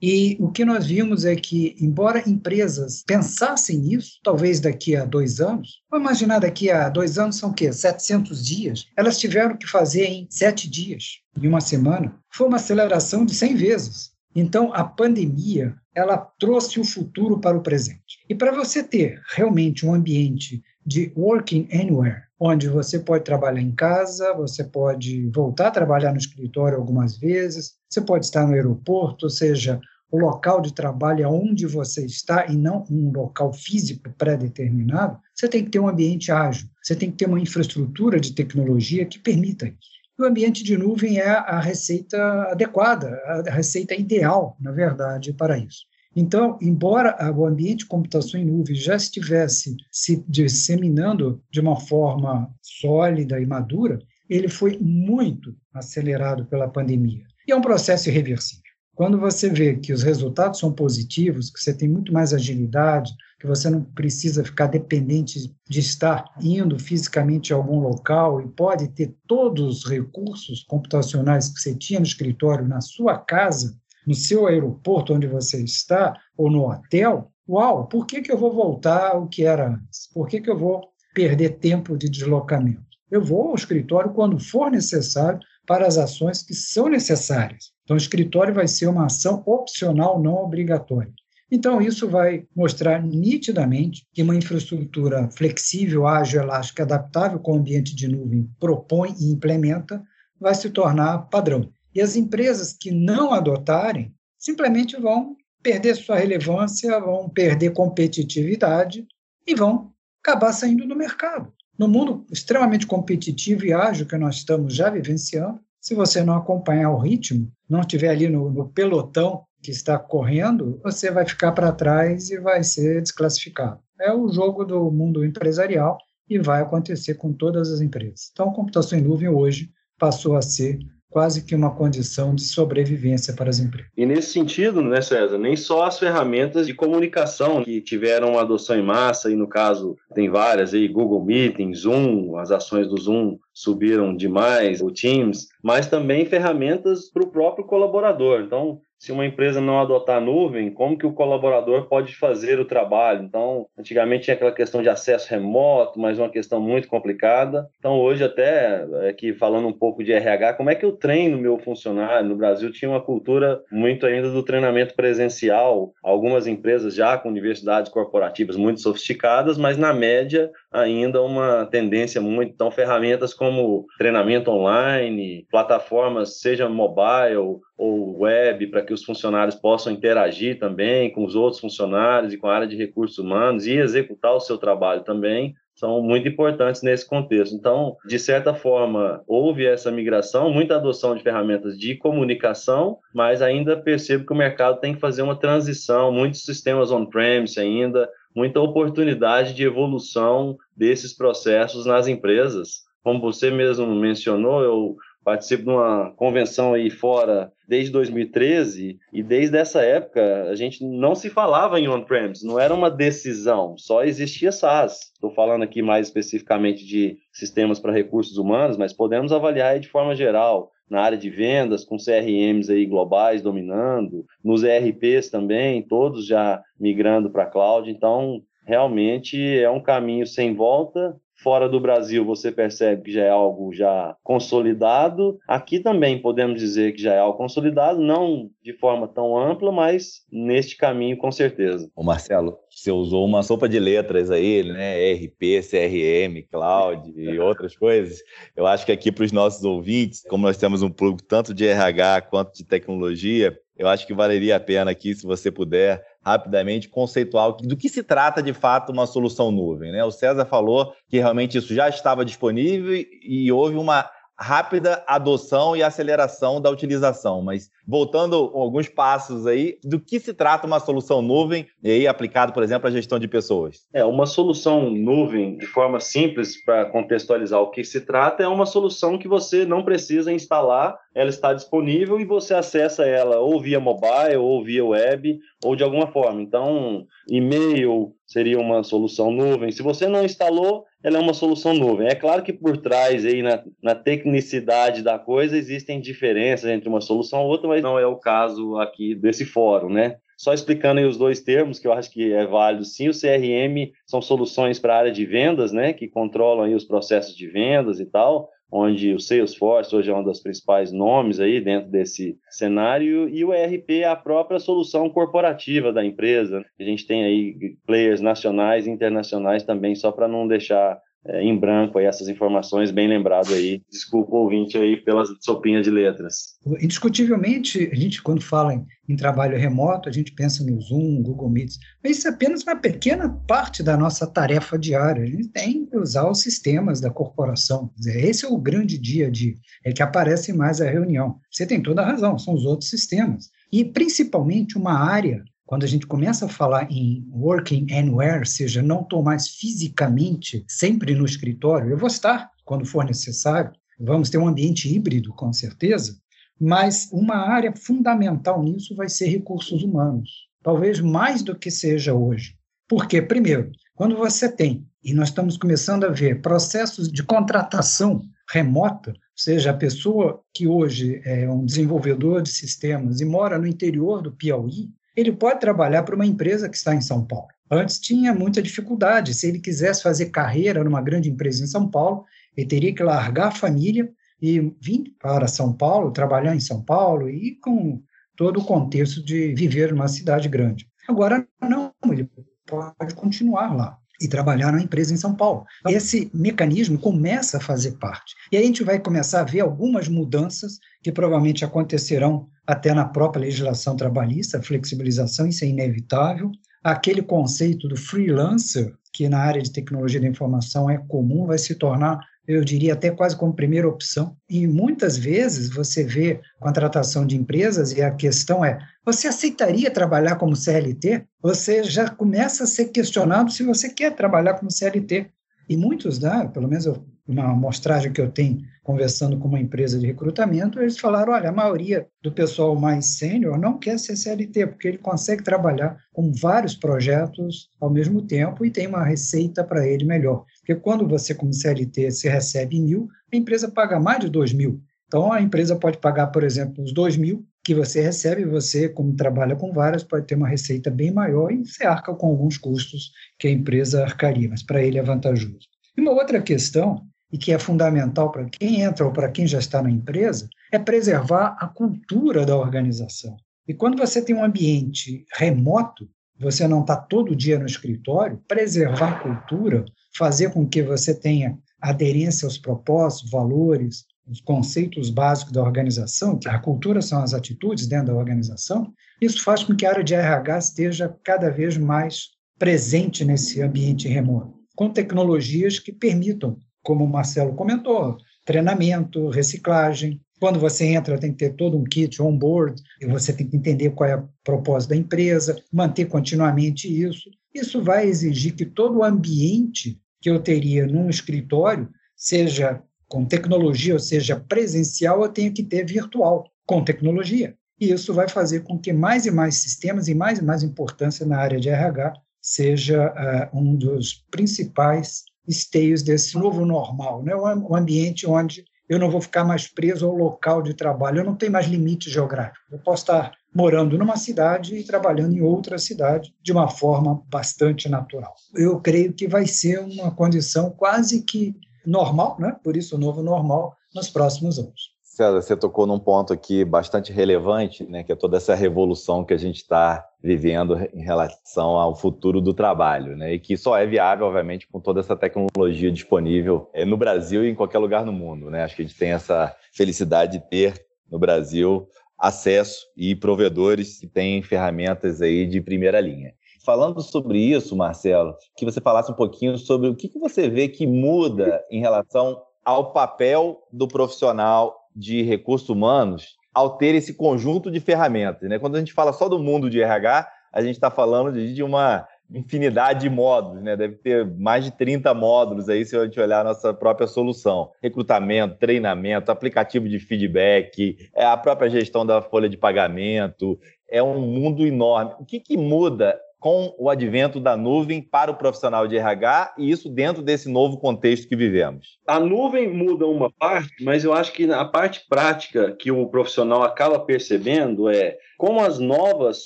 E 0.08 0.38
o 0.40 0.52
que 0.52 0.64
nós 0.64 0.86
vimos 0.86 1.26
é 1.26 1.36
que, 1.36 1.76
embora 1.82 2.30
empresas 2.30 3.04
pensassem 3.08 3.80
nisso, 3.80 4.20
talvez 4.24 4.60
daqui 4.60 4.96
a 4.96 5.04
dois 5.04 5.40
anos, 5.40 5.82
vamos 5.90 6.06
imaginar 6.06 6.38
daqui 6.38 6.70
a 6.70 6.88
dois 6.90 7.18
anos 7.18 7.38
são 7.38 7.50
o 7.50 7.54
quê? 7.56 7.74
700 7.74 8.46
dias. 8.46 8.86
Elas 8.96 9.18
tiveram 9.18 9.58
que 9.58 9.66
fazer 9.66 10.06
em 10.06 10.28
sete 10.30 10.70
dias, 10.70 11.22
em 11.42 11.48
uma 11.48 11.60
semana. 11.60 12.16
Foi 12.32 12.46
uma 12.46 12.58
aceleração 12.58 13.26
de 13.26 13.34
100 13.34 13.56
vezes. 13.56 14.12
Então, 14.36 14.72
a 14.76 14.84
pandemia, 14.84 15.76
ela 15.96 16.18
trouxe 16.18 16.80
o 16.80 16.86
futuro 16.86 17.40
para 17.40 17.58
o 17.58 17.64
presente. 17.64 18.20
E 18.30 18.36
para 18.36 18.52
você 18.52 18.84
ter 18.84 19.20
realmente 19.34 19.88
um 19.88 19.96
ambiente 19.96 20.62
de 20.86 21.12
working 21.18 21.68
anywhere, 21.74 22.22
onde 22.40 22.70
você 22.70 23.00
pode 23.00 23.24
trabalhar 23.24 23.62
em 23.62 23.74
casa, 23.74 24.36
você 24.36 24.64
pode 24.64 25.28
voltar 25.32 25.70
a 25.70 25.72
trabalhar 25.72 26.12
no 26.12 26.20
escritório 26.20 26.78
algumas 26.78 27.18
vezes, 27.18 27.74
você 27.90 28.02
pode 28.02 28.26
estar 28.26 28.46
no 28.46 28.54
aeroporto, 28.54 29.26
ou 29.26 29.30
seja, 29.32 29.82
o 30.12 30.18
local 30.18 30.62
de 30.62 30.74
trabalho 30.74 31.24
é 31.24 31.28
onde 31.28 31.66
você 31.66 32.06
está 32.06 32.46
e 32.48 32.56
não 32.56 32.86
um 32.90 33.12
local 33.12 33.52
físico 33.52 34.10
pré-determinado, 34.18 35.20
você 35.34 35.48
tem 35.48 35.64
que 35.64 35.72
ter 35.72 35.80
um 35.80 35.88
ambiente 35.88 36.32
ágil, 36.32 36.68
você 36.82 36.96
tem 36.96 37.12
que 37.12 37.18
ter 37.18 37.28
uma 37.28 37.40
infraestrutura 37.40 38.20
de 38.20 38.34
tecnologia 38.34 39.06
que 39.06 39.20
permita 39.20 39.68
isso. 39.68 39.96
E 40.18 40.22
o 40.22 40.26
ambiente 40.26 40.64
de 40.64 40.78
nuvem 40.78 41.20
é 41.20 41.30
a 41.30 41.60
receita 41.60 42.18
adequada, 42.52 43.20
a 43.26 43.52
receita 43.52 43.94
ideal, 43.94 44.56
na 44.60 44.72
verdade, 44.72 45.34
para 45.34 45.58
isso. 45.58 45.86
Então, 46.16 46.58
embora 46.62 47.18
o 47.36 47.46
ambiente 47.46 47.80
de 47.80 47.88
computação 47.88 48.40
em 48.40 48.46
nuvem 48.46 48.74
já 48.74 48.96
estivesse 48.96 49.76
se 49.92 50.24
disseminando 50.30 51.44
de 51.52 51.60
uma 51.60 51.78
forma 51.78 52.50
sólida 52.62 53.42
e 53.42 53.46
madura, 53.46 54.00
ele 54.30 54.48
foi 54.48 54.78
muito 54.80 55.54
acelerado 55.74 56.46
pela 56.46 56.70
pandemia. 56.70 57.26
E 57.46 57.52
é 57.52 57.56
um 57.56 57.62
processo 57.62 58.10
irreversível. 58.10 58.65
Quando 58.96 59.20
você 59.20 59.50
vê 59.50 59.76
que 59.76 59.92
os 59.92 60.04
resultados 60.04 60.62
são 60.62 60.72
positivos, 60.72 61.50
que 61.50 61.60
você 61.60 61.74
tem 61.74 61.90
muito 61.90 62.14
mais 62.14 62.34
agilidade, 62.34 63.14
que 63.38 63.46
você 63.46 63.70
não 63.70 63.84
precisa 63.84 64.42
ficar 64.42 64.68
dependente 64.68 65.54
de 65.70 65.80
estar 65.82 66.24
indo 66.42 66.80
fisicamente 66.80 67.52
a 67.52 67.58
algum 67.58 67.80
local 67.80 68.40
e 68.42 68.48
pode 68.48 68.88
ter 68.88 69.14
todos 69.28 69.80
os 69.84 69.90
recursos 69.90 70.64
computacionais 70.64 71.50
que 71.50 71.60
você 71.60 71.76
tinha 71.76 72.00
no 72.00 72.06
escritório 72.06 72.66
na 72.66 72.80
sua 72.80 73.18
casa, 73.18 73.78
no 74.08 74.14
seu 74.14 74.48
aeroporto 74.48 75.14
onde 75.14 75.28
você 75.28 75.62
está 75.62 76.18
ou 76.38 76.50
no 76.50 76.72
hotel, 76.72 77.30
uau, 77.50 77.88
por 77.88 78.06
que, 78.06 78.22
que 78.22 78.32
eu 78.32 78.38
vou 78.38 78.54
voltar 78.54 79.12
ao 79.12 79.28
que 79.28 79.44
era 79.44 79.74
antes? 79.74 80.10
Por 80.14 80.26
que, 80.26 80.40
que 80.40 80.50
eu 80.50 80.58
vou 80.58 80.82
perder 81.14 81.58
tempo 81.58 81.98
de 81.98 82.10
deslocamento? 82.10 82.82
Eu 83.12 83.22
vou 83.22 83.50
ao 83.50 83.56
escritório 83.56 84.14
quando 84.14 84.40
for 84.40 84.72
necessário 84.72 85.40
para 85.68 85.86
as 85.86 85.98
ações 85.98 86.42
que 86.42 86.54
são 86.54 86.88
necessárias. 86.88 87.75
Então, 87.86 87.96
o 87.96 87.98
escritório 87.98 88.54
vai 88.54 88.68
ser 88.68 88.88
uma 88.88 89.06
ação 89.06 89.42
opcional, 89.46 90.22
não 90.22 90.34
obrigatória. 90.34 91.14
Então, 91.52 91.80
isso 91.80 92.10
vai 92.10 92.46
mostrar 92.56 93.02
nitidamente 93.02 94.04
que 94.12 94.24
uma 94.24 94.36
infraestrutura 94.36 95.30
flexível, 95.30 96.08
ágil, 96.08 96.42
elástica, 96.42 96.84
adaptável 96.84 97.40
com 97.40 97.54
o 97.54 97.56
ambiente 97.56 97.96
de 97.96 98.08
nuvem 98.08 98.50
propõe 98.60 99.14
e 99.20 99.32
implementa, 99.32 100.04
vai 100.40 100.56
se 100.56 100.70
tornar 100.72 101.30
padrão. 101.30 101.70
E 101.94 102.02
as 102.02 102.16
empresas 102.16 102.74
que 102.74 102.92
não 102.92 103.32
adotarem 103.32 104.14
simplesmente 104.38 105.00
vão 105.00 105.38
perder 105.62 105.96
sua 105.96 106.18
relevância, 106.18 107.00
vão 107.00 107.30
perder 107.30 107.72
competitividade 107.74 109.08
e 109.48 109.56
vão 109.56 109.94
acabar 110.22 110.52
saindo 110.52 110.88
do 110.88 110.96
mercado. 110.96 111.54
No 111.78 111.88
mundo 111.88 112.26
extremamente 112.32 112.88
competitivo 112.88 113.66
e 113.66 113.74
ágil 113.74 114.08
que 114.08 114.18
nós 114.18 114.36
estamos 114.36 114.76
já 114.76 114.90
vivenciando, 114.90 115.60
se 115.86 115.94
você 115.94 116.24
não 116.24 116.36
acompanhar 116.36 116.90
o 116.90 116.98
ritmo, 116.98 117.48
não 117.70 117.82
estiver 117.82 118.10
ali 118.10 118.28
no, 118.28 118.50
no 118.50 118.68
pelotão 118.68 119.44
que 119.62 119.70
está 119.70 120.00
correndo, 120.00 120.80
você 120.84 121.12
vai 121.12 121.28
ficar 121.28 121.52
para 121.52 121.72
trás 121.72 122.32
e 122.32 122.40
vai 122.40 122.64
ser 122.64 123.04
desclassificado. 123.04 123.80
É 124.02 124.12
o 124.12 124.28
jogo 124.28 124.66
do 124.66 124.90
mundo 124.90 125.24
empresarial 125.24 126.00
e 126.28 126.40
vai 126.40 126.64
acontecer 126.64 127.14
com 127.14 127.32
todas 127.32 127.72
as 127.72 127.82
empresas. 127.82 128.32
Então, 128.32 128.52
computação 128.52 128.98
em 128.98 129.04
nuvem 129.04 129.30
hoje 129.30 129.70
passou 130.00 130.36
a 130.36 130.42
ser 130.42 130.80
quase 131.16 131.46
que 131.46 131.56
uma 131.56 131.74
condição 131.74 132.36
de 132.36 132.42
sobrevivência 132.42 133.34
para 133.34 133.50
as 133.50 133.58
empresas. 133.58 133.90
E 133.96 134.06
nesse 134.06 134.34
sentido, 134.34 134.82
né, 134.82 135.00
César, 135.00 135.38
nem 135.38 135.56
só 135.56 135.86
as 135.86 135.98
ferramentas 135.98 136.68
de 136.68 136.74
comunicação 136.74 137.64
que 137.64 137.80
tiveram 137.80 138.34
uma 138.34 138.42
adoção 138.42 138.78
em 138.78 138.84
massa, 138.84 139.32
e 139.32 139.36
no 139.36 139.48
caso 139.48 139.96
tem 140.14 140.30
várias 140.30 140.74
aí, 140.74 140.90
Google 140.90 141.24
Meeting, 141.24 141.74
Zoom, 141.74 142.38
as 142.38 142.52
ações 142.52 142.90
do 142.90 143.00
Zoom 143.00 143.38
subiram 143.54 144.14
demais, 144.14 144.82
o 144.82 144.92
Teams, 144.92 145.48
mas 145.64 145.88
também 145.88 146.26
ferramentas 146.26 147.10
para 147.10 147.24
o 147.24 147.32
próprio 147.32 147.64
colaborador. 147.64 148.42
Então, 148.42 148.82
se 148.98 149.12
uma 149.12 149.26
empresa 149.26 149.62
não 149.62 149.80
adotar 149.80 150.18
a 150.18 150.22
nuvem, 150.22 150.72
como 150.72 150.98
que 150.98 151.06
o 151.06 151.14
colaborador 151.14 151.88
pode 151.88 152.16
fazer 152.16 152.60
o 152.60 152.66
trabalho? 152.66 153.24
Então, 153.24 153.68
antigamente 153.78 154.26
tinha 154.26 154.36
aquela 154.36 154.52
questão 154.52 154.82
de 154.82 154.90
acesso 154.90 155.30
remoto, 155.30 156.00
mas 156.00 156.18
uma 156.18 156.30
questão 156.30 156.60
muito 156.60 156.88
complicada. 156.88 157.70
Então, 157.80 158.00
hoje 158.00 158.24
até, 158.24 158.86
aqui 159.10 159.34
falando 159.34 159.68
um 159.68 159.74
pouco 159.74 160.04
de 160.04 160.12
RH, 160.12 160.54
como 160.54 160.70
é 160.70 160.76
que 160.76 160.86
eu 160.86 160.92
treino 160.92 161.38
meu 161.38 161.58
funcionário? 161.60 162.28
No 162.28 162.36
Brasil 162.36 162.72
tinha 162.72 162.90
uma 162.90 163.02
cultura 163.02 163.62
muito 163.72 164.06
ainda 164.06 164.30
do 164.32 164.44
treinamento 164.44 164.96
presencial, 164.96 165.94
algumas 166.04 166.48
empresas 166.48 166.96
já 166.96 167.18
com 167.18 167.30
universidades 167.30 167.92
corporativas 167.92 168.56
muito 168.56 168.82
sofisticadas, 168.82 169.58
mas 169.58 169.78
na 169.78 169.94
média 169.94 170.52
ainda 170.76 171.22
uma 171.22 171.66
tendência 171.66 172.22
muito. 172.22 172.52
Então, 172.52 172.70
ferramentas 172.70 173.34
como 173.34 173.86
treinamento 173.98 174.52
online, 174.52 175.48
plataformas, 175.50 176.40
seja 176.40 176.68
mobile 176.68 177.60
ou 177.78 178.20
web, 178.20 178.68
para 178.68 178.82
que 178.82 178.94
os 178.94 179.04
funcionários 179.04 179.56
possam 179.56 179.94
interagir 179.94 180.60
também 180.60 181.12
com 181.12 181.24
os 181.24 181.36
outros 181.36 181.62
funcionários 181.62 182.34
e 182.34 182.38
com 182.38 182.48
a 182.48 182.56
área 182.56 182.68
de 182.68 182.76
recursos 182.76 183.18
humanos 183.18 183.66
e 183.66 183.74
executar 183.74 184.34
o 184.34 184.40
seu 184.40 184.58
trabalho 184.58 185.04
também, 185.04 185.56
são 185.76 186.02
muito 186.02 186.28
importantes 186.28 186.82
nesse 186.82 187.08
contexto. 187.08 187.54
Então, 187.54 187.98
de 188.08 188.18
certa 188.18 188.54
forma, 188.54 189.22
houve 189.28 189.66
essa 189.66 189.92
migração, 189.92 190.50
muita 190.50 190.76
adoção 190.76 191.16
de 191.16 191.22
ferramentas 191.22 191.78
de 191.78 191.96
comunicação, 191.96 192.98
mas 193.14 193.42
ainda 193.42 193.76
percebo 193.76 194.26
que 194.26 194.34
o 194.34 194.38
mercado 194.38 194.80
tem 194.80 194.94
que 194.94 195.02
fazer 195.02 195.22
uma 195.22 195.36
transição, 195.36 196.12
muitos 196.12 196.44
sistemas 196.44 196.92
on-premise 196.92 197.60
ainda, 197.60 198.10
muita 198.36 198.60
oportunidade 198.60 199.54
de 199.54 199.64
evolução 199.64 200.58
desses 200.76 201.14
processos 201.14 201.86
nas 201.86 202.08
empresas. 202.08 202.84
Como 203.04 203.22
você 203.22 203.50
mesmo 203.50 203.88
mencionou, 203.96 204.62
eu 204.62 204.96
participo 205.24 205.64
de 205.64 205.70
uma 205.70 206.12
convenção 206.12 206.74
aí 206.74 206.92
fora 206.92 207.52
desde 207.68 207.92
2013 207.92 209.00
e 209.12 209.24
desde 209.24 209.58
essa 209.58 209.82
época 209.82 210.50
a 210.50 210.56
gente 210.56 210.86
não 210.86 211.16
se 211.16 211.32
falava 211.32 211.80
em 211.80 211.88
on-premise, 211.88 212.46
não 212.46 212.60
era 212.60 212.74
uma 212.74 212.92
decisão, 212.92 213.76
só 213.76 214.04
existia 214.04 214.52
SaaS. 214.52 215.12
Estou 215.14 215.32
falando 215.32 215.64
aqui 215.64 215.82
mais 215.82 216.08
especificamente 216.08 216.86
de 216.86 217.18
sistemas 217.34 217.80
para 217.80 217.92
recursos 217.92 218.38
humanos, 218.38 218.78
mas 218.78 218.94
podemos 218.94 219.32
avaliar 219.32 219.80
de 219.80 219.90
forma 219.90 220.16
geral 220.16 220.72
na 220.90 221.02
área 221.02 221.18
de 221.18 221.30
vendas, 221.30 221.84
com 221.84 221.98
CRMs 221.98 222.72
aí 222.72 222.86
globais 222.86 223.42
dominando, 223.42 224.26
nos 224.44 224.64
ERPs 224.64 225.30
também, 225.30 225.82
todos 225.82 226.26
já 226.26 226.62
migrando 226.80 227.30
para 227.30 227.46
cloud. 227.46 227.90
Então, 227.90 228.42
realmente 228.66 229.38
é 229.60 229.70
um 229.70 229.82
caminho 229.82 230.26
sem 230.28 230.54
volta 230.54 231.16
Fora 231.36 231.68
do 231.68 231.80
Brasil, 231.80 232.26
você 232.26 232.52
percebe 232.52 233.04
que 233.04 233.12
já 233.12 233.24
é 233.24 233.30
algo 233.30 233.74
já 233.74 234.16
consolidado. 234.24 235.38
Aqui 235.48 235.80
também 235.80 236.22
podemos 236.22 236.60
dizer 236.60 236.94
que 236.94 237.02
já 237.02 237.14
é 237.14 237.20
algo 237.20 237.38
consolidado, 237.38 238.00
não 238.00 238.50
de 238.64 238.74
forma 238.74 239.08
tão 239.08 239.38
ampla, 239.38 239.72
mas 239.72 240.26
neste 240.32 240.78
caminho 240.78 241.18
com 241.18 241.32
certeza. 241.32 241.90
O 241.96 242.04
Marcelo, 242.04 242.58
você 242.70 242.92
usou 242.92 243.26
uma 243.26 243.44
sopa 243.44 243.68
de 243.68 243.80
letras 243.80 244.32
aí, 244.32 244.64
né? 244.64 245.12
ERP, 245.12 245.62
CRM, 245.62 246.48
cloud 246.50 247.14
e 247.16 247.38
outras 247.40 247.76
coisas. 247.76 248.20
Eu 248.56 248.66
acho 248.66 248.86
que 248.86 248.92
aqui 248.92 249.12
para 249.12 249.26
os 249.26 249.32
nossos 249.32 249.64
ouvintes, 249.64 250.24
como 250.28 250.46
nós 250.46 250.58
temos 250.58 250.82
um 250.82 250.90
público 250.90 251.24
tanto 251.24 251.54
de 251.54 251.68
RH 251.68 252.22
quanto 252.22 252.54
de 252.54 252.64
tecnologia, 252.64 253.58
eu 253.78 253.90
acho 253.90 254.08
que 254.08 254.14
valeria 254.14 254.56
a 254.56 254.60
pena 254.60 254.90
aqui, 254.90 255.14
se 255.14 255.26
você 255.26 255.52
puder, 255.52 256.02
rapidamente 256.26 256.90
conceitual 256.90 257.56
do 257.56 257.78
que 257.78 257.88
se 257.88 258.02
trata 258.02 258.42
de 258.42 258.52
fato 258.52 258.92
uma 258.92 259.06
solução 259.06 259.52
nuvem. 259.52 259.92
Né? 259.92 260.04
O 260.04 260.10
César 260.10 260.46
falou 260.46 260.94
que 261.08 261.20
realmente 261.20 261.58
isso 261.58 261.74
já 261.76 261.88
estava 261.88 262.26
disponível 262.26 262.96
e 263.22 263.52
houve 263.52 263.78
uma 263.78 264.10
rápida 264.38 265.04
adoção 265.08 265.76
e 265.76 265.84
aceleração 265.84 266.62
da 266.62 266.70
utilização. 266.70 267.42
Mas 267.42 267.70
voltando 267.88 268.36
alguns 268.36 268.90
passos 268.90 269.46
aí, 269.48 269.78
do 269.84 270.00
que 270.00 270.20
se 270.20 270.34
trata 270.34 270.68
uma 270.68 270.80
solução 270.80 271.22
nuvem 271.22 271.68
e 271.84 271.92
aí 271.92 272.08
aplicado, 272.08 272.52
por 272.52 272.64
exemplo, 272.64 272.88
à 272.88 272.92
gestão 272.92 273.20
de 273.20 273.28
pessoas? 273.28 273.86
É, 273.94 274.04
uma 274.04 274.26
solução 274.26 274.90
nuvem, 274.90 275.58
de 275.58 275.66
forma 275.66 276.00
simples 276.00 276.64
para 276.64 276.86
contextualizar 276.86 277.62
o 277.62 277.72
que 277.72 277.84
se 277.84 278.02
trata, 278.02 278.44
é 278.44 278.48
uma 278.48 278.66
solução 278.66 279.18
que 279.18 279.28
você 279.28 279.66
não 279.66 279.84
precisa 279.84 280.32
instalar, 280.32 280.98
ela 281.14 281.30
está 281.30 281.54
disponível 281.54 282.20
e 282.20 282.26
você 282.26 282.54
acessa 282.54 283.06
ela 283.06 283.40
ou 283.40 283.62
via 283.62 283.80
mobile, 283.80 284.36
ou 284.38 284.64
via 284.64 284.84
web, 284.84 285.40
ou 285.64 285.76
de 285.76 285.84
alguma 285.84 286.08
forma. 286.08 286.42
Então, 286.42 287.06
e-mail 287.30 288.14
seria 288.26 288.60
uma 288.60 288.84
solução 288.84 289.32
nuvem. 289.32 289.72
Se 289.72 289.82
você 289.82 290.08
não 290.08 290.26
instalou, 290.26 290.86
ela 291.06 291.20
é 291.20 291.22
uma 291.22 291.36
solução 291.36 291.72
nuvem. 291.76 292.08
É 292.08 292.16
claro 292.16 292.42
que 292.42 292.52
por 292.52 292.78
trás 292.78 293.24
aí 293.24 293.44
na, 293.44 293.64
na 293.82 293.94
tecnicidade 293.94 295.04
da 295.04 295.20
coisa 295.20 295.56
existem 295.56 296.02
diferenças 296.02 296.68
entre 296.68 296.90
uma 296.90 297.00
solução 297.00 297.44
e 297.44 297.46
outra, 297.46 297.68
mas 297.68 297.84
não 297.84 298.00
é 298.00 298.08
o 298.08 298.16
caso 298.16 298.80
aqui 298.80 299.14
desse 299.14 299.46
fórum, 299.46 299.88
né? 299.88 300.18
Só 300.36 300.52
explicando 300.52 301.00
aí 301.00 301.06
os 301.06 301.16
dois 301.16 301.42
termos, 301.42 301.78
que 301.78 301.88
eu 301.88 301.94
acho 301.94 302.10
que 302.10 302.34
é 302.34 302.44
válido 302.48 302.84
sim, 302.84 303.08
o 303.08 303.12
CRM 303.12 303.94
são 304.08 304.20
soluções 304.20 304.80
para 304.80 304.96
a 304.96 304.98
área 304.98 305.12
de 305.12 305.28
vendas, 305.28 305.72
né, 305.72 305.94
que 305.94 306.08
controlam 306.08 306.66
aí 306.66 306.74
os 306.74 306.84
processos 306.84 307.38
de 307.38 307.48
vendas 307.48 308.00
e 308.00 308.06
tal, 308.06 308.50
onde 308.78 309.14
o 309.14 309.20
Salesforce 309.20 309.96
hoje 309.96 310.12
é 310.12 310.16
um 310.16 310.24
dos 310.24 310.42
principais 310.42 310.92
nomes 310.92 311.40
aí 311.40 311.62
dentro 311.62 311.90
desse 311.90 312.38
cenário, 312.50 313.30
e 313.30 313.46
o 313.46 313.54
ERP 313.54 314.02
é 314.02 314.06
a 314.06 314.18
própria 314.18 314.60
solução 314.60 315.10
corporativa 315.10 315.94
da 315.94 316.04
empresa. 316.04 316.66
A 316.78 316.84
gente 316.84 317.08
tem 317.08 317.24
aí 317.24 317.78
players 317.88 318.20
nacionais 318.20 318.86
e 318.86 318.90
internacionais 318.90 319.64
também, 319.64 319.96
só 319.96 320.12
para 320.12 320.28
não 320.28 320.46
deixar 320.46 321.00
é, 321.28 321.42
em 321.42 321.58
branco 321.58 321.98
aí 321.98 322.06
essas 322.06 322.28
informações, 322.28 322.92
bem 322.92 323.08
lembrado 323.08 323.54
aí. 323.54 323.82
Desculpa 323.90 324.36
o 324.36 324.44
ouvinte 324.44 324.78
aí 324.78 324.98
pelas 324.98 325.30
sopinhas 325.42 325.84
de 325.84 325.90
letras. 325.90 326.56
Indiscutivelmente, 326.80 327.90
a 327.92 327.96
gente 327.96 328.22
quando 328.22 328.42
fala 328.42 328.74
em, 328.74 328.86
em, 329.10 329.16
trabalho 329.16 329.58
remoto, 329.58 330.08
a 330.08 330.12
gente 330.12 330.34
pensa 330.34 330.64
no 330.64 330.80
Zoom, 330.80 331.24
Google 331.24 331.50
Meets, 331.50 331.80
mas 332.04 332.18
isso 332.18 332.28
é 332.28 332.32
apenas 332.32 332.64
uma 332.64 332.76
pequena 332.76 333.30
parte 333.48 333.82
da 333.82 333.98
nossa 333.98 334.28
tarefa 334.28 334.78
diária. 334.78 335.24
A 335.24 335.28
gente 335.28 335.48
tem 335.50 335.86
que 335.86 335.98
usar 335.98 336.30
os 336.30 336.42
sistemas 336.42 337.02
da 337.02 337.10
corporação. 337.10 337.92
Esse 338.06 338.46
é 338.46 338.48
o 338.48 338.58
grande 338.58 338.98
dia 338.98 339.28
a 339.28 339.30
dia, 339.30 339.56
é 339.84 339.92
que 339.92 340.04
aparece 340.04 340.54
mais 340.54 340.80
a 340.80 340.90
reunião. 340.90 341.40
Você 341.50 341.66
tem 341.66 341.82
toda 341.82 342.02
a 342.02 342.06
razão, 342.06 342.38
são 342.38 342.54
os 342.54 342.66
outros 342.66 342.90
sistemas. 342.90 343.50
E 343.72 343.84
principalmente 343.84 344.78
uma 344.78 344.94
área 344.94 345.44
quando 345.66 345.84
a 345.84 345.88
gente 345.88 346.06
começa 346.06 346.46
a 346.46 346.50
falar 346.50 346.92
em 346.92 347.28
working 347.32 347.88
anywhere, 347.92 348.48
seja, 348.48 348.82
não 348.82 349.02
estou 349.02 349.24
mais 349.24 349.48
fisicamente 349.48 350.64
sempre 350.68 351.16
no 351.16 351.26
escritório, 351.26 351.90
eu 351.90 351.98
vou 351.98 352.08
estar 352.08 352.52
quando 352.64 352.86
for 352.86 353.04
necessário, 353.04 353.72
vamos 354.00 354.30
ter 354.30 354.38
um 354.38 354.48
ambiente 354.48 354.94
híbrido, 354.94 355.34
com 355.34 355.52
certeza, 355.52 356.18
mas 356.60 357.10
uma 357.12 357.36
área 357.36 357.74
fundamental 357.76 358.64
nisso 358.64 358.96
vai 358.96 359.10
ser 359.10 359.28
recursos 359.28 359.84
humanos, 359.84 360.30
talvez 360.64 361.00
mais 361.00 361.42
do 361.42 361.56
que 361.56 361.70
seja 361.70 362.14
hoje. 362.14 362.56
Porque, 362.88 363.22
primeiro, 363.22 363.72
quando 363.96 364.16
você 364.16 364.50
tem, 364.50 364.88
e 365.04 365.14
nós 365.14 365.30
estamos 365.30 365.58
começando 365.58 366.04
a 366.06 366.10
ver 366.10 366.42
processos 366.42 367.12
de 367.12 367.24
contratação 367.24 368.22
remota, 368.50 369.12
ou 369.12 369.16
seja, 369.36 369.72
a 369.72 369.76
pessoa 369.76 370.42
que 370.54 370.68
hoje 370.68 371.22
é 371.26 371.50
um 371.50 371.66
desenvolvedor 371.66 372.42
de 372.42 372.50
sistemas 372.50 373.20
e 373.20 373.26
mora 373.26 373.58
no 373.58 373.68
interior 373.68 374.22
do 374.22 374.32
Piauí, 374.32 374.90
ele 375.16 375.32
pode 375.32 375.60
trabalhar 375.60 376.04
para 376.04 376.16
uma 376.16 376.26
empresa 376.26 376.70
que 376.70 376.76
está 376.76 376.94
em 376.94 377.02
São 377.02 377.26
Paulo. 377.26 377.48
Antes 377.72 378.00
tinha 378.00 378.34
muita 378.34 378.62
dificuldade. 378.62 379.34
Se 379.34 379.48
ele 379.48 379.60
quisesse 379.60 380.04
fazer 380.04 380.28
carreira 380.28 380.84
numa 380.84 381.02
grande 381.02 381.30
empresa 381.30 381.64
em 381.64 381.68
São 381.68 381.90
Paulo, 381.90 382.26
ele 382.56 382.68
teria 382.68 382.94
que 382.94 383.04
largar 383.04 383.48
a 383.48 383.52
família 383.52 384.10
e 384.42 384.74
vir 384.82 385.16
para 385.20 385.48
São 385.48 385.74
Paulo, 385.74 386.12
trabalhar 386.12 386.56
em 386.56 386.60
São 386.60 386.82
Paulo 386.82 387.30
e 387.30 387.56
com 387.62 388.02
todo 388.36 388.60
o 388.60 388.66
contexto 388.66 389.24
de 389.24 389.54
viver 389.56 389.92
numa 389.92 390.08
cidade 390.08 390.50
grande. 390.50 390.88
Agora 391.08 391.48
não, 391.62 391.94
ele 392.12 392.30
pode 392.68 393.16
continuar 393.16 393.76
lá 393.76 393.98
e 394.22 394.28
trabalhar 394.28 394.72
na 394.72 394.82
empresa 394.82 395.14
em 395.14 395.18
São 395.18 395.36
Paulo. 395.36 395.66
Esse 395.88 396.30
mecanismo 396.34 396.98
começa 396.98 397.58
a 397.58 397.62
fazer 397.62 397.94
parte. 397.94 398.34
E 398.52 398.58
aí 398.58 398.64
a 398.64 398.66
gente 398.66 398.84
vai 398.84 399.00
começar 399.00 399.42
a 399.42 399.46
ver 399.46 399.62
algumas 399.62 400.08
mudanças 400.08 400.80
que 401.04 401.12
provavelmente 401.12 401.66
acontecerão 401.66 402.48
até 402.66 402.94
na 402.94 403.06
própria 403.06 403.42
legislação 403.42 403.96
trabalhista, 403.96 404.62
flexibilização, 404.62 405.48
isso 405.48 405.64
é 405.64 405.68
inevitável. 405.68 406.52
Aquele 406.84 407.22
conceito 407.22 407.88
do 407.88 407.98
freelancer, 407.98 408.94
que 409.14 409.28
na 409.30 409.40
área 409.40 409.62
de 409.62 409.72
tecnologia 409.72 410.22
da 410.22 410.28
informação 410.28 410.90
é 410.90 410.98
comum, 411.08 411.46
vai 411.46 411.58
se 411.58 411.76
tornar 411.76 412.20
eu 412.48 412.64
diria 412.64 412.94
até 412.94 413.10
quase 413.10 413.36
como 413.36 413.56
primeira 413.56 413.88
opção. 413.88 414.36
E 414.50 414.68
muitas 414.68 415.18
vezes 415.18 415.70
você 415.70 416.04
vê 416.04 416.40
contratação 416.60 417.26
de 417.26 417.36
empresas 417.36 417.92
e 417.92 418.02
a 418.02 418.12
questão 418.12 418.64
é: 418.64 418.78
você 419.04 419.28
aceitaria 419.28 419.90
trabalhar 419.90 420.36
como 420.36 420.56
CLT? 420.56 421.26
Você 421.42 421.84
já 421.84 422.10
começa 422.10 422.64
a 422.64 422.68
ser 422.68 422.86
questionado 422.86 423.52
se 423.52 423.64
você 423.64 423.90
quer 423.90 424.16
trabalhar 424.16 424.56
como 424.56 424.72
CLT. 424.72 425.28
E 425.68 425.76
muitos, 425.76 426.20
né, 426.20 426.50
pelo 426.54 426.68
menos 426.68 426.86
eu 426.86 427.04
uma 427.28 427.52
amostragem 427.52 428.12
que 428.12 428.22
eu 428.22 428.30
tenho 428.30 428.60
conversando 428.84 429.38
com 429.38 429.48
uma 429.48 429.60
empresa 429.60 429.98
de 429.98 430.06
recrutamento, 430.06 430.80
eles 430.80 431.00
falaram, 431.00 431.34
olha, 431.34 431.50
a 431.50 431.52
maioria 431.52 432.08
do 432.22 432.32
pessoal 432.32 432.76
mais 432.76 433.18
sênior 433.18 433.58
não 433.58 433.80
quer 433.80 433.98
ser 433.98 434.16
CLT, 434.16 434.68
porque 434.68 434.88
ele 434.88 434.98
consegue 435.00 435.44
trabalhar 435.44 435.98
com 436.14 436.32
vários 436.32 436.76
projetos 436.76 437.68
ao 437.82 437.90
mesmo 437.90 438.22
tempo 438.22 438.64
e 438.64 438.70
tem 438.70 438.86
uma 438.86 439.04
receita 439.04 439.64
para 439.64 439.88
ele 439.88 440.06
melhor. 440.06 440.46
Porque 440.60 440.76
quando 440.76 441.08
você, 441.08 441.34
como 441.34 441.52
CLT, 441.52 442.12
se 442.12 442.30
recebe 442.30 442.80
mil, 442.80 443.08
a 443.34 443.36
empresa 443.36 443.72
paga 443.72 444.00
mais 444.00 444.20
de 444.20 444.30
dois 444.30 444.54
mil. 444.54 444.80
Então, 445.08 445.32
a 445.32 445.42
empresa 445.42 445.76
pode 445.76 445.98
pagar, 445.98 446.28
por 446.28 446.44
exemplo, 446.44 446.84
os 446.84 446.94
dois 446.94 447.18
mil 447.18 447.44
que 447.64 447.74
você 447.74 448.02
recebe, 448.02 448.46
você, 448.46 448.88
como 448.88 449.16
trabalha 449.16 449.56
com 449.56 449.74
várias, 449.74 450.04
pode 450.04 450.28
ter 450.28 450.36
uma 450.36 450.48
receita 450.48 450.92
bem 450.92 451.12
maior 451.12 451.52
e 451.52 451.66
você 451.66 451.84
arca 451.84 452.14
com 452.14 452.28
alguns 452.28 452.60
custos 452.60 453.12
que 453.40 453.48
a 453.48 453.52
empresa 453.52 454.04
arcaria, 454.04 454.48
mas 454.48 454.62
para 454.62 454.84
ele 454.84 455.00
é 455.00 455.02
vantajoso. 455.02 455.68
E 455.98 456.02
uma 456.02 456.12
outra 456.12 456.40
questão 456.40 457.02
e 457.36 457.38
que 457.38 457.52
é 457.52 457.60
fundamental 457.60 458.32
para 458.32 458.46
quem 458.46 458.82
entra 458.82 459.06
ou 459.06 459.12
para 459.12 459.30
quem 459.30 459.46
já 459.46 459.60
está 459.60 459.82
na 459.82 459.92
empresa, 459.92 460.48
é 460.72 460.80
preservar 460.80 461.58
a 461.60 461.68
cultura 461.68 462.46
da 462.46 462.56
organização. 462.56 463.36
E 463.68 463.74
quando 463.74 463.98
você 463.98 464.22
tem 464.22 464.34
um 464.34 464.44
ambiente 464.44 465.26
remoto, 465.34 466.08
você 466.40 466.66
não 466.66 466.80
está 466.80 466.96
todo 466.96 467.36
dia 467.36 467.60
no 467.60 467.66
escritório, 467.66 468.42
preservar 468.48 469.10
a 469.10 469.20
cultura, 469.20 469.84
fazer 470.16 470.52
com 470.52 470.66
que 470.66 470.82
você 470.82 471.14
tenha 471.14 471.60
aderência 471.82 472.46
aos 472.46 472.58
propósitos, 472.58 473.30
valores, 473.30 474.06
os 474.26 474.40
conceitos 474.40 475.10
básicos 475.10 475.52
da 475.52 475.62
organização, 475.62 476.40
que 476.40 476.48
a 476.48 476.58
cultura 476.58 477.02
são 477.02 477.22
as 477.22 477.34
atitudes 477.34 477.86
dentro 477.86 478.14
da 478.14 478.16
organização, 478.16 478.94
isso 479.22 479.44
faz 479.44 479.62
com 479.62 479.76
que 479.76 479.86
a 479.86 479.90
área 479.90 480.06
de 480.06 480.16
RH 480.16 480.58
esteja 480.58 481.14
cada 481.22 481.50
vez 481.50 481.78
mais 481.78 482.30
presente 482.58 483.26
nesse 483.26 483.62
ambiente 483.62 484.08
remoto, 484.08 484.56
com 484.74 484.90
tecnologias 484.90 485.80
que 485.80 485.92
permitam 485.92 486.58
como 486.86 487.04
o 487.04 487.10
Marcelo 487.10 487.54
comentou, 487.54 488.16
treinamento, 488.46 489.28
reciclagem. 489.30 490.22
Quando 490.40 490.60
você 490.60 490.86
entra, 490.86 491.18
tem 491.18 491.32
que 491.32 491.40
ter 491.40 491.56
todo 491.56 491.76
um 491.76 491.84
kit 491.84 492.22
on-board, 492.22 492.82
e 493.02 493.08
você 493.08 493.34
tem 493.34 493.48
que 493.48 493.58
entender 493.58 493.90
qual 493.90 494.10
é 494.10 494.16
o 494.16 494.30
propósito 494.44 494.92
da 494.92 494.96
empresa, 494.96 495.58
manter 495.74 496.06
continuamente 496.06 496.88
isso. 496.88 497.30
Isso 497.54 497.82
vai 497.82 498.06
exigir 498.06 498.54
que 498.54 498.66
todo 498.66 499.00
o 499.00 499.04
ambiente 499.04 500.00
que 500.22 500.30
eu 500.30 500.40
teria 500.40 500.86
num 500.86 501.10
escritório, 501.10 501.90
seja 502.16 502.82
com 503.08 503.26
tecnologia, 503.26 503.94
ou 503.94 504.00
seja 504.00 504.40
presencial, 504.40 505.24
eu 505.24 505.30
tenha 505.30 505.52
que 505.52 505.64
ter 505.64 505.86
virtual, 505.86 506.50
com 506.66 506.84
tecnologia. 506.84 507.56
E 507.80 507.92
isso 507.92 508.14
vai 508.14 508.28
fazer 508.28 508.62
com 508.62 508.78
que 508.80 508.94
mais 508.94 509.26
e 509.26 509.32
mais 509.32 509.56
sistemas 509.56 510.08
e 510.08 510.14
mais 510.14 510.40
e 510.40 510.44
mais 510.44 510.64
importância 510.64 511.26
na 511.26 511.38
área 511.38 511.60
de 511.60 511.70
RH 511.70 512.14
seja 512.42 513.12
uh, 513.54 513.58
um 513.58 513.76
dos 513.76 514.24
principais 514.30 515.24
esteios 515.48 516.02
desse 516.04 516.38
novo 516.38 516.66
normal, 516.66 517.24
né? 517.24 517.36
um 517.36 517.76
ambiente 517.76 518.28
onde 518.28 518.66
eu 518.88 519.00
não 519.00 519.10
vou 519.10 519.20
ficar 519.20 519.44
mais 519.44 519.68
preso 519.68 520.06
ao 520.06 520.16
local 520.16 520.62
de 520.62 520.74
trabalho, 520.74 521.20
eu 521.20 521.26
não 521.26 521.36
tenho 521.36 521.52
mais 521.52 521.66
limite 521.66 522.10
geográfico. 522.10 522.66
Eu 522.72 522.80
posso 522.80 523.04
estar 523.04 523.32
morando 523.54 523.98
numa 523.98 524.18
cidade 524.18 524.76
e 524.76 524.84
trabalhando 524.84 525.36
em 525.36 525.42
outra 525.42 525.78
cidade 525.78 526.34
de 526.42 526.52
uma 526.52 526.70
forma 526.70 527.24
bastante 527.28 527.90
natural. 527.90 528.34
Eu 528.54 528.80
creio 528.80 529.14
que 529.14 529.28
vai 529.28 529.48
ser 529.48 529.80
uma 529.80 530.12
condição 530.12 530.70
quase 530.70 531.24
que 531.24 531.56
normal, 531.86 532.38
né? 532.40 532.56
por 532.64 532.76
isso 532.76 532.96
o 532.96 533.00
novo 533.00 533.24
normal, 533.24 533.76
nos 533.94 534.10
próximos 534.10 534.60
anos. 534.60 534.95
César, 535.16 535.42
você 535.42 535.56
tocou 535.56 535.88
num 535.88 535.98
ponto 535.98 536.34
aqui 536.34 536.66
bastante 536.66 537.14
relevante, 537.14 537.86
né, 537.86 538.04
que 538.04 538.12
é 538.12 538.16
toda 538.18 538.36
essa 538.36 538.54
revolução 538.54 539.24
que 539.24 539.34
a 539.34 539.38
gente 539.38 539.56
está 539.56 540.06
vivendo 540.22 540.76
em 540.94 541.02
relação 541.02 541.78
ao 541.78 541.96
futuro 541.96 542.42
do 542.42 542.54
trabalho, 542.54 543.16
né, 543.16 543.36
e 543.36 543.40
que 543.40 543.56
só 543.56 543.78
é 543.78 543.86
viável, 543.86 544.28
obviamente, 544.28 544.68
com 544.68 544.78
toda 544.82 545.00
essa 545.00 545.16
tecnologia 545.16 545.90
disponível 545.90 546.70
é, 546.74 546.84
no 546.84 546.98
Brasil 546.98 547.46
e 547.46 547.50
em 547.50 547.56
qualquer 547.56 547.78
lugar 547.78 548.06
no 548.06 548.12
mundo. 548.12 548.52
Né? 548.52 548.66
Acho 548.66 548.76
que 548.76 548.82
a 548.82 548.86
gente 548.86 548.98
tem 548.98 549.12
essa 549.12 549.56
felicidade 549.72 550.34
de 550.34 550.50
ter 550.50 550.86
no 551.10 551.18
Brasil 551.18 551.88
acesso 552.20 552.86
e 552.98 553.16
provedores 553.16 554.00
que 554.00 554.08
têm 554.08 554.44
ferramentas 554.44 555.22
aí 555.22 555.48
de 555.48 555.62
primeira 555.62 556.02
linha. 556.02 556.34
Falando 556.66 557.00
sobre 557.00 557.40
isso, 557.40 557.74
Marcelo, 557.74 558.36
que 558.58 558.66
você 558.66 558.82
falasse 558.82 559.14
um 559.14 559.16
pouquinho 559.16 559.58
sobre 559.58 559.88
o 559.88 559.96
que, 559.96 560.10
que 560.10 560.20
você 560.20 560.50
vê 560.50 560.68
que 560.68 560.86
muda 560.86 561.64
em 561.72 561.80
relação 561.80 562.42
ao 562.66 562.92
papel 562.92 563.62
do 563.72 563.88
profissional 563.88 564.85
de 564.96 565.22
recursos 565.24 565.70
humanos 565.70 566.36
ao 566.54 566.78
ter 566.78 566.96
esse 566.96 567.14
conjunto 567.14 567.70
de 567.70 567.80
ferramentas. 567.80 568.50
Né? 568.50 568.58
Quando 568.58 568.76
a 568.76 568.80
gente 568.80 568.94
fala 568.94 569.12
só 569.12 569.28
do 569.28 569.38
mundo 569.38 569.70
de 569.70 569.82
RH, 569.82 570.28
a 570.54 570.62
gente 570.62 570.76
está 570.76 570.90
falando 570.90 571.34
de, 571.34 571.62
uma 571.62 572.08
infinidade 572.34 573.02
de 573.02 573.10
módulos, 573.10 573.62
né? 573.62 573.76
deve 573.76 573.96
ter 573.96 574.26
mais 574.38 574.64
de 574.64 574.72
30 574.72 575.14
módulos 575.14 575.68
aí 575.68 575.86
se 575.86 575.98
a 575.98 576.06
gente 576.06 576.20
olhar 576.20 576.42
a 576.42 576.46
nossa 576.46 576.74
própria 576.74 577.08
solução. 577.08 577.72
Recrutamento, 577.84 578.58
treinamento, 578.58 579.32
aplicativo 579.32 579.90
de 579.90 580.00
feedback, 580.00 580.98
é 581.14 581.26
a 581.26 581.36
própria 581.36 581.70
gestão 581.70 582.06
da 582.06 582.22
folha 582.22 582.48
de 582.48 582.58
pagamento, 582.58 583.60
é 583.90 584.02
um 584.02 584.22
mundo 584.22 584.66
enorme. 584.66 585.14
O 585.20 585.26
que, 585.26 585.42
que 585.42 585.58
muda 585.58 586.18
com 586.46 586.76
o 586.78 586.92
advento 586.92 587.40
da 587.40 587.58
nuvem 587.58 588.04
para 588.04 588.30
o 588.30 588.36
profissional 588.36 588.88
de 588.88 588.96
RH 588.96 589.56
e 589.58 589.72
isso 589.72 589.90
dentro 589.90 590.22
desse 590.22 590.48
novo 590.48 590.78
contexto 590.78 591.28
que 591.28 591.36
vivemos? 591.36 591.98
A 592.06 592.20
nuvem 592.20 592.72
muda 592.72 593.08
uma 593.08 593.32
parte, 593.32 593.84
mas 593.84 594.04
eu 594.04 594.14
acho 594.14 594.32
que 594.32 594.52
a 594.52 594.64
parte 594.64 595.08
prática 595.10 595.76
que 595.76 595.90
o 595.90 596.06
profissional 596.06 596.62
acaba 596.62 597.00
percebendo 597.00 597.90
é 597.90 598.16
como 598.38 598.60
as 598.60 598.78
novas 598.78 599.46